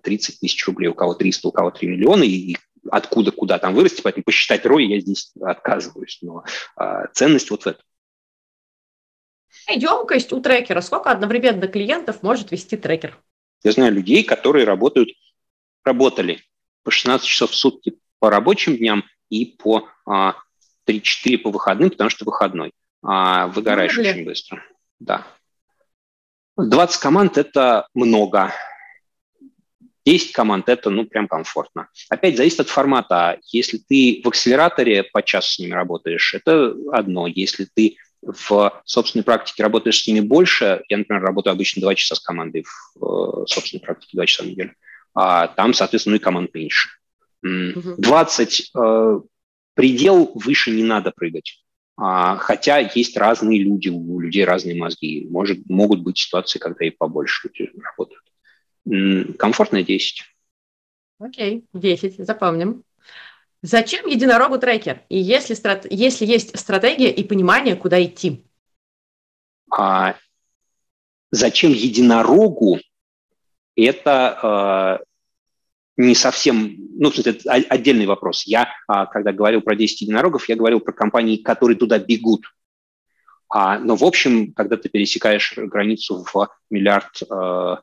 [0.02, 2.56] 30 э, тысяч рублей, у кого 300, у кого 3 миллиона, и,
[2.90, 6.18] откуда куда там вырасти, поэтому посчитать рой я здесь отказываюсь.
[6.22, 6.44] Но
[6.76, 7.84] а, ценность вот в этом.
[9.68, 10.80] Емкость у трекера.
[10.80, 13.18] Сколько одновременно клиентов может вести трекер?
[13.62, 15.10] Я знаю людей, которые работают,
[15.84, 16.42] работали
[16.82, 20.34] по 16 часов в сутки по рабочим дням и по а,
[20.86, 22.72] 3-4 по выходным, потому что выходной.
[23.02, 24.62] А, выгораешь ну, очень быстро.
[24.98, 25.26] Да.
[26.56, 28.52] 20 команд– это много.
[30.06, 31.88] 10 команд– это, ну, прям комфортно.
[32.08, 33.38] Опять зависит от формата.
[33.52, 37.26] Если ты в акселераторе по часу с ними работаешь, это одно.
[37.26, 42.14] Если ты в собственной практике работаешь с ними больше, я, например, работаю обычно 2 часа
[42.14, 42.64] с командой
[42.94, 44.74] в э, собственной практике, 2 часа в неделю,
[45.14, 46.90] а там, соответственно, ну и команд меньше.
[47.42, 49.20] 20 э,
[49.74, 51.62] предел выше не надо прыгать.
[51.96, 55.26] А, хотя есть разные люди, у людей разные мозги.
[55.30, 58.22] Может, могут быть ситуации, когда и побольше люди работают.
[59.38, 60.24] Комфортно 10.
[61.18, 62.84] Окей, 10, запомним.
[63.62, 65.02] Зачем единорогу трекер?
[65.08, 65.86] И если, страт...
[65.90, 68.44] если есть стратегия и понимание, куда идти?
[69.70, 70.16] А,
[71.30, 72.78] зачем единорогу?
[73.76, 75.00] Это
[76.00, 78.44] не совсем, ну, это отдельный вопрос.
[78.44, 82.44] Я, а, когда говорил про 10 единорогов, я говорил про компании, которые туда бегут.
[83.48, 87.76] А, но, в общем, когда ты пересекаешь границу в миллиард э,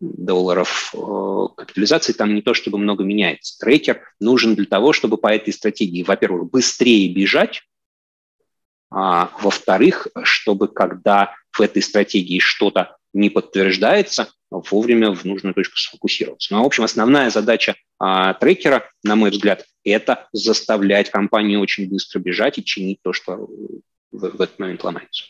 [0.00, 3.58] долларов э, капитализации, там не то чтобы много меняется.
[3.58, 7.62] Трекер нужен для того, чтобы по этой стратегии, во-первых, быстрее бежать,
[8.90, 16.54] а, во-вторых, чтобы когда в этой стратегии что-то не подтверждается, вовремя в нужную точку сфокусироваться.
[16.54, 21.88] Ну, а, в общем, основная задача а, трекера, на мой взгляд, это заставлять компанию очень
[21.88, 23.80] быстро бежать и чинить то, что в,
[24.12, 25.24] в этот момент ломается.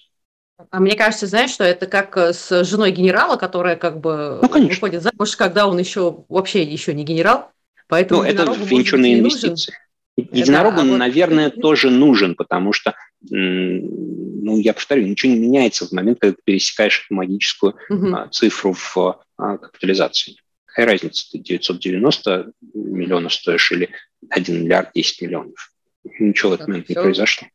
[0.70, 4.68] А мне кажется, знаешь, что это как э, с женой генерала, которая как бы ну,
[4.68, 7.52] выходит замуж, когда он еще вообще еще не генерал.
[7.86, 9.74] Поэтому ну, это венчурные инвестиции.
[10.16, 10.96] Единорогу, да, вот...
[10.96, 12.96] наверное, тоже нужен, потому что,
[13.30, 18.14] ну, я повторю, ничего не меняется в момент, когда ты пересекаешь эту магическую угу.
[18.14, 20.36] а, цифру в а, капитализации.
[20.66, 23.90] Какая разница, ты 990 миллионов стоишь или
[24.30, 25.72] 1 миллиард 10 миллионов?
[26.18, 27.46] Ничего в этот момент не произошло.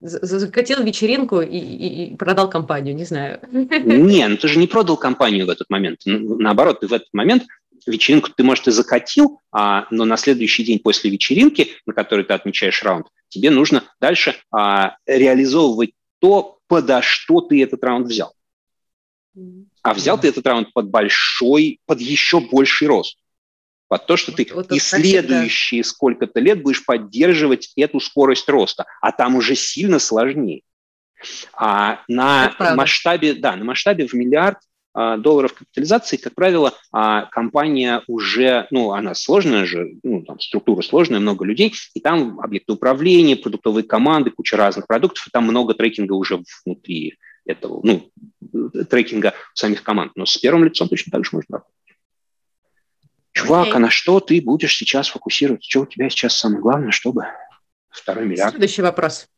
[0.00, 3.40] Закатил вечеринку и, и, и продал компанию, не знаю.
[3.50, 6.00] Не, ну ты же не продал компанию в этот момент.
[6.04, 7.44] Наоборот, ты в этот момент
[7.86, 12.34] вечеринку ты, может, и закатил, а, но на следующий день после вечеринки, на которой ты
[12.34, 18.34] отмечаешь раунд, тебе нужно дальше а, реализовывать то, подо что ты этот раунд взял.
[19.82, 23.18] А взял ты этот раунд под большой, под еще больший рост.
[23.88, 25.88] Под то, что ты вот, и следующие да.
[25.88, 28.84] сколько-то лет будешь поддерживать эту скорость роста.
[29.00, 30.62] А там уже сильно сложнее.
[31.54, 34.58] А на масштабе, да, на масштабе в миллиард
[34.98, 40.80] а, долларов капитализации, как правило, а, компания уже, ну, она сложная же, ну, там структура
[40.80, 45.74] сложная, много людей, и там объекты управления, продуктовые команды, куча разных продуктов, и там много
[45.74, 48.10] трекинга уже внутри этого, ну,
[48.88, 50.12] трекинга самих команд.
[50.16, 51.74] Но с первым лицом точно так же можно работать.
[53.36, 53.72] Чувак, okay.
[53.72, 55.68] а на что ты будешь сейчас фокусироваться?
[55.68, 57.26] Что у тебя сейчас самое главное, чтобы
[57.90, 58.52] второй миллиард?
[58.52, 59.28] Следующий вопрос.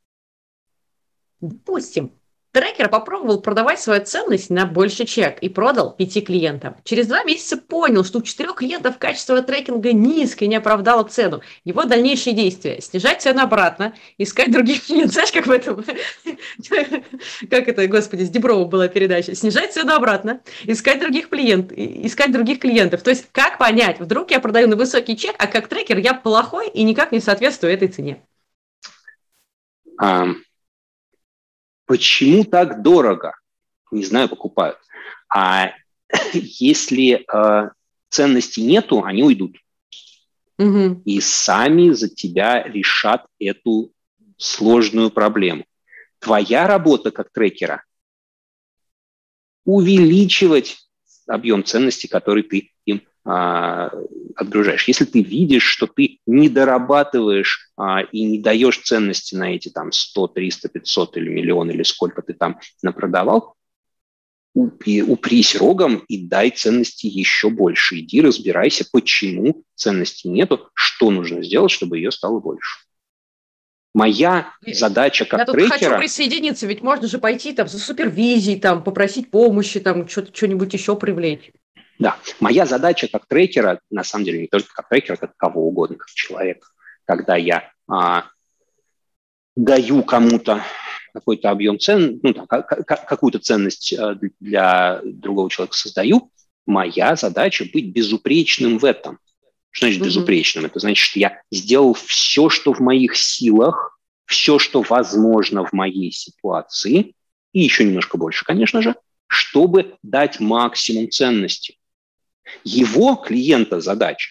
[1.40, 2.12] Допустим,
[2.52, 6.76] Трекер попробовал продавать свою ценность на больше чек и продал пяти клиентам.
[6.82, 11.42] Через два месяца понял, что у четырех клиентов качество трекинга низкое и не оправдало цену.
[11.64, 15.12] Его дальнейшие действия– снижать цену обратно, искать других клиентов.
[15.12, 15.84] Знаешь, как в этом,
[17.50, 19.34] как это, господи, с Деброва была передача.
[19.34, 23.02] Снижать цену обратно, искать других клиентов, искать других клиентов.
[23.02, 26.70] То есть как понять, вдруг я продаю на высокий чек, а как трекер я плохой
[26.70, 28.22] и никак не соответствую этой цене?
[30.00, 30.36] Um
[31.88, 33.32] Почему так дорого?
[33.90, 34.78] Не знаю, покупают.
[35.34, 35.72] А
[36.34, 37.70] если э,
[38.10, 39.56] ценности нету, они уйдут.
[40.58, 41.02] Угу.
[41.06, 43.90] И сами за тебя решат эту
[44.36, 45.64] сложную проблему.
[46.18, 47.82] Твоя работа как трекера
[49.64, 50.76] увеличивать
[51.26, 53.90] объем ценностей, который ты им а,
[54.36, 54.88] отгружаешь.
[54.88, 59.92] Если ты видишь, что ты не дорабатываешь а, и не даешь ценности на эти там
[59.92, 63.54] 100, 300, 500 или миллион или сколько ты там напродавал,
[64.54, 67.98] упрись рогом и дай ценности еще больше.
[67.98, 72.78] Иди разбирайся, почему ценности нету, что нужно сделать, чтобы ее стало больше.
[73.94, 75.78] Моя задача как Я тут трекера...
[75.78, 80.96] хочу присоединиться, ведь можно же пойти там за супервизией, там, попросить помощи, там, что-нибудь еще
[80.96, 81.52] привлечь.
[81.98, 85.96] Да, моя задача как трекера, на самом деле не только как трекера, как кого угодно,
[85.96, 86.68] как человека,
[87.04, 88.26] когда я а,
[89.56, 90.62] даю кому-то
[91.12, 96.30] какой-то объем цен, ну, какую-то ценность а, для другого человека создаю,
[96.66, 99.18] моя задача быть безупречным в этом,
[99.70, 100.66] Что значит безупречным?
[100.66, 106.12] Это значит, что я сделал все, что в моих силах, все, что возможно в моей
[106.12, 107.14] ситуации,
[107.52, 108.94] и еще немножко больше, конечно же,
[109.26, 111.77] чтобы дать максимум ценности.
[112.64, 114.30] Его клиента задача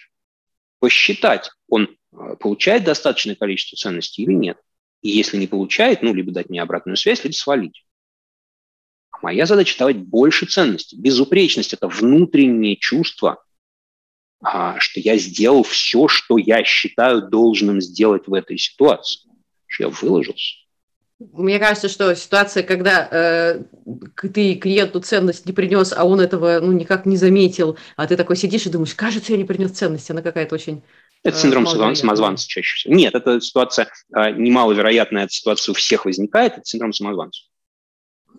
[0.78, 4.58] посчитать, он э, получает достаточное количество ценностей или нет.
[5.02, 7.84] И если не получает, ну, либо дать мне обратную связь, либо свалить.
[9.10, 10.96] А моя задача давать больше ценностей.
[10.96, 13.42] Безупречность– это внутреннее чувство,
[14.40, 19.28] а, что я сделал все, что я считаю должным сделать в этой ситуации.
[19.66, 20.56] Что я выложился.
[21.18, 23.64] Мне кажется, что ситуация, когда э,
[24.32, 28.36] ты клиенту ценность не принес, а он этого ну, никак не заметил, а ты такой
[28.36, 30.82] сидишь и думаешь, кажется, я не принес ценность, она какая-то очень...
[31.24, 32.94] Это э, синдром самозванца чаще всего.
[32.94, 37.42] Нет, это ситуация э, немаловероятная, эта ситуация у всех возникает, это синдром самозванца.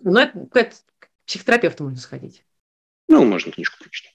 [0.02, 2.44] Ну, это к психотерапевту можно сходить.
[3.08, 4.14] Ну, можно книжку прочитать.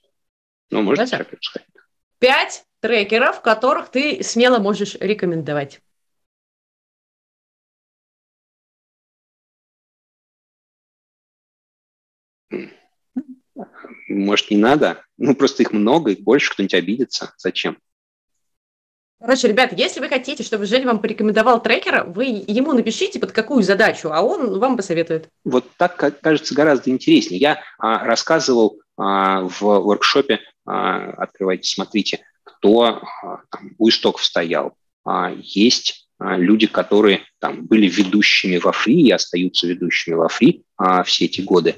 [0.71, 1.69] Ну, можно к терапевту сходить.
[2.17, 5.81] Пять трекеров, которых ты смело можешь рекомендовать.
[14.07, 15.03] Может, не надо?
[15.17, 17.33] Ну, просто их много, их больше, кто-нибудь обидится.
[17.37, 17.77] Зачем?
[19.19, 23.63] Короче, ребята, если вы хотите, чтобы Женя вам порекомендовал трекера, вы ему напишите под какую
[23.63, 25.29] задачу, а он вам посоветует.
[25.43, 27.39] Вот так кажется гораздо интереснее.
[27.39, 34.75] Я а, рассказывал а, в воркшопе, а, открывайте, смотрите, кто а, там, у истоков стоял.
[35.05, 41.03] А, есть люди, которые там были ведущими во фри и остаются ведущими во фри а,
[41.03, 41.75] все эти годы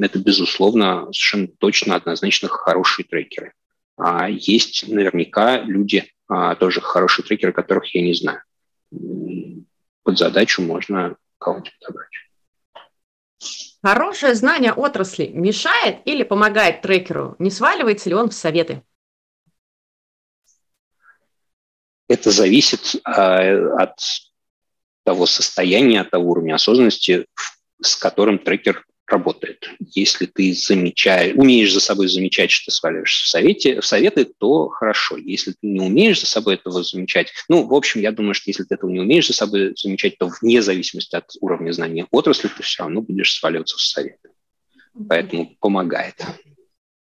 [0.00, 3.52] это, безусловно, совершенно точно, однозначно хорошие трекеры.
[3.96, 8.42] А есть наверняка люди, а, тоже хорошие трекеры, которых я не знаю.
[10.02, 12.10] Под задачу можно кого-нибудь подобрать.
[13.82, 17.36] Хорошее знание отрасли мешает или помогает трекеру?
[17.38, 18.82] Не сваливается ли он в советы?
[22.08, 23.98] Это зависит э, от
[25.04, 27.26] того состояния, от того уровня осознанности,
[27.80, 29.70] с которым трекер работает.
[29.94, 34.68] Если ты замечаешь, умеешь за собой замечать, что ты сваливаешься в, совете, в советы, то
[34.68, 35.16] хорошо.
[35.16, 38.64] Если ты не умеешь за собой этого замечать, ну, в общем, я думаю, что если
[38.64, 42.62] ты этого не умеешь за собой замечать, то вне зависимости от уровня знания отрасли, ты
[42.62, 44.30] все равно будешь сваливаться в советы.
[45.08, 46.16] Поэтому помогает.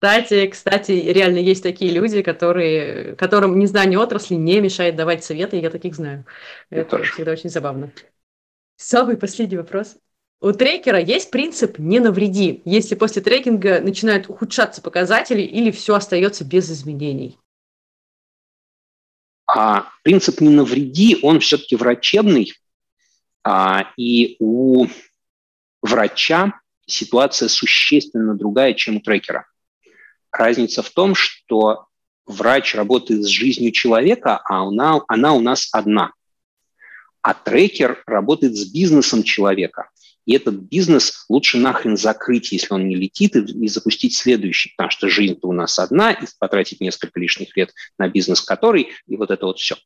[0.01, 5.71] Кстати, кстати, реально есть такие люди, которые, которым незнание отрасли не мешает давать советы, я
[5.71, 6.25] таких знаю.
[6.71, 7.13] Я Это тоже.
[7.13, 7.91] всегда очень забавно.
[8.77, 9.97] Самый последний вопрос.
[10.41, 16.45] У трекера есть принцип «не навреди», если после трекинга начинают ухудшаться показатели или все остается
[16.45, 17.37] без изменений.
[19.49, 22.53] А принцип «не навреди», он все-таки врачебный,
[23.43, 24.87] а, и у
[25.83, 26.53] врача
[26.87, 29.45] ситуация существенно другая, чем у трекера.
[30.33, 31.87] Разница в том, что
[32.27, 36.13] врач работает с жизнью человека, а она, она у нас одна.
[37.23, 39.91] А трекер работает с бизнесом человека.
[40.27, 44.91] И этот бизнес лучше нахрен закрыть, если он не летит, и, и запустить следующий, потому
[44.91, 49.31] что жизнь-то у нас одна, и потратить несколько лишних лет на бизнес который, и вот
[49.31, 49.77] это вот все.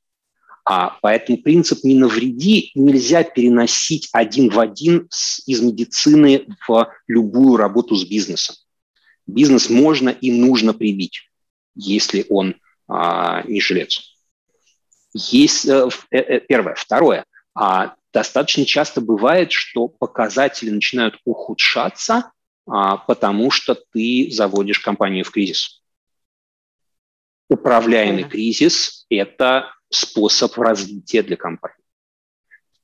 [0.64, 7.56] А поэтому принцип «не навреди» нельзя переносить один в один с, из медицины в любую
[7.56, 8.56] работу с бизнесом.
[9.26, 11.30] Бизнес можно и нужно прибить,
[11.74, 12.56] если он
[12.88, 14.16] а, не жилец.
[15.14, 16.74] Есть э, э, э, первое.
[16.74, 17.24] Второе.
[17.54, 22.32] А достаточно часто бывает, что показатели начинают ухудшаться,
[22.66, 25.82] а, потому что ты заводишь компанию в кризис.
[27.48, 28.28] Управляемый mm-hmm.
[28.28, 31.76] кризис– это способ развития для компании.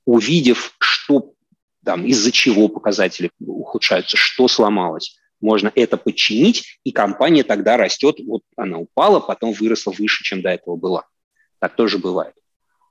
[0.04, 1.32] Увидев, что
[1.84, 8.42] там, из-за чего показатели ухудшаются, что сломалось, можно это подчинить, и компания тогда растет, вот
[8.56, 11.06] она упала, потом выросла выше, чем до этого была.
[11.58, 12.34] Так тоже бывает.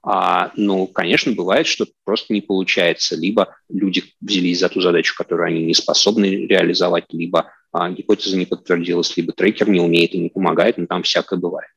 [0.04, 3.16] А, ну, конечно, бывает, что просто не получается.
[3.16, 8.46] Либо люди взялись за ту задачу, которую они не способны реализовать, либо а, гипотеза не
[8.46, 11.70] подтвердилась, либо трекер не умеет и не помогает, но там всякое бывает.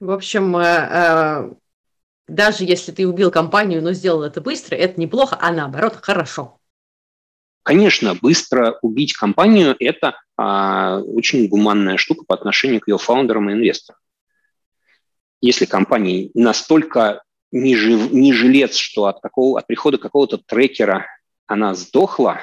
[0.00, 1.50] В общем, э, э,
[2.28, 6.58] даже если ты убил компанию, но сделал это быстро, это неплохо, а наоборот хорошо.
[7.62, 13.54] Конечно, быстро убить компанию– это а, очень гуманная штука по отношению к ее фаундерам и
[13.54, 13.98] инвесторам.
[15.40, 21.06] Если компания настолько не, жив, не жилец, что от, какого, от прихода какого-то трекера
[21.46, 22.40] она сдохла,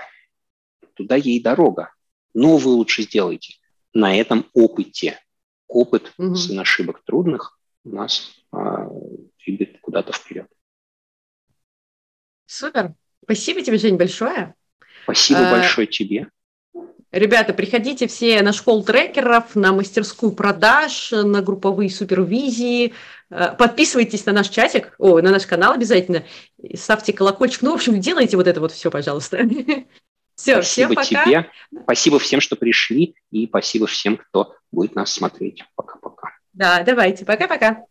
[0.93, 1.93] туда ей дорога.
[2.33, 3.55] Но вы лучше сделайте.
[3.93, 5.19] На этом опыте.
[5.67, 6.35] Опыт угу.
[6.35, 8.82] сын ошибок трудных у нас а,
[9.93, 10.47] куда-то вперед.
[12.47, 12.93] Супер.
[13.23, 14.55] Спасибо тебе, Жень, большое.
[15.03, 16.29] Спасибо а, большое тебе.
[17.11, 22.93] Ребята, приходите все на школу трекеров, на мастерскую продаж, на групповые супервизии.
[23.29, 26.23] Э, подписывайтесь на наш чатик, о, на наш канал обязательно.
[26.73, 27.61] Ставьте колокольчик.
[27.61, 29.47] Ну, в общем, делайте вот это вот все, пожалуйста.
[30.35, 31.25] Все, спасибо всем пока.
[31.25, 31.51] тебе.
[31.83, 33.13] Спасибо всем, что пришли.
[33.29, 35.63] И спасибо всем, кто будет нас смотреть.
[35.75, 36.31] Пока-пока.
[36.53, 37.23] Да, давайте.
[37.23, 37.85] Пока-пока.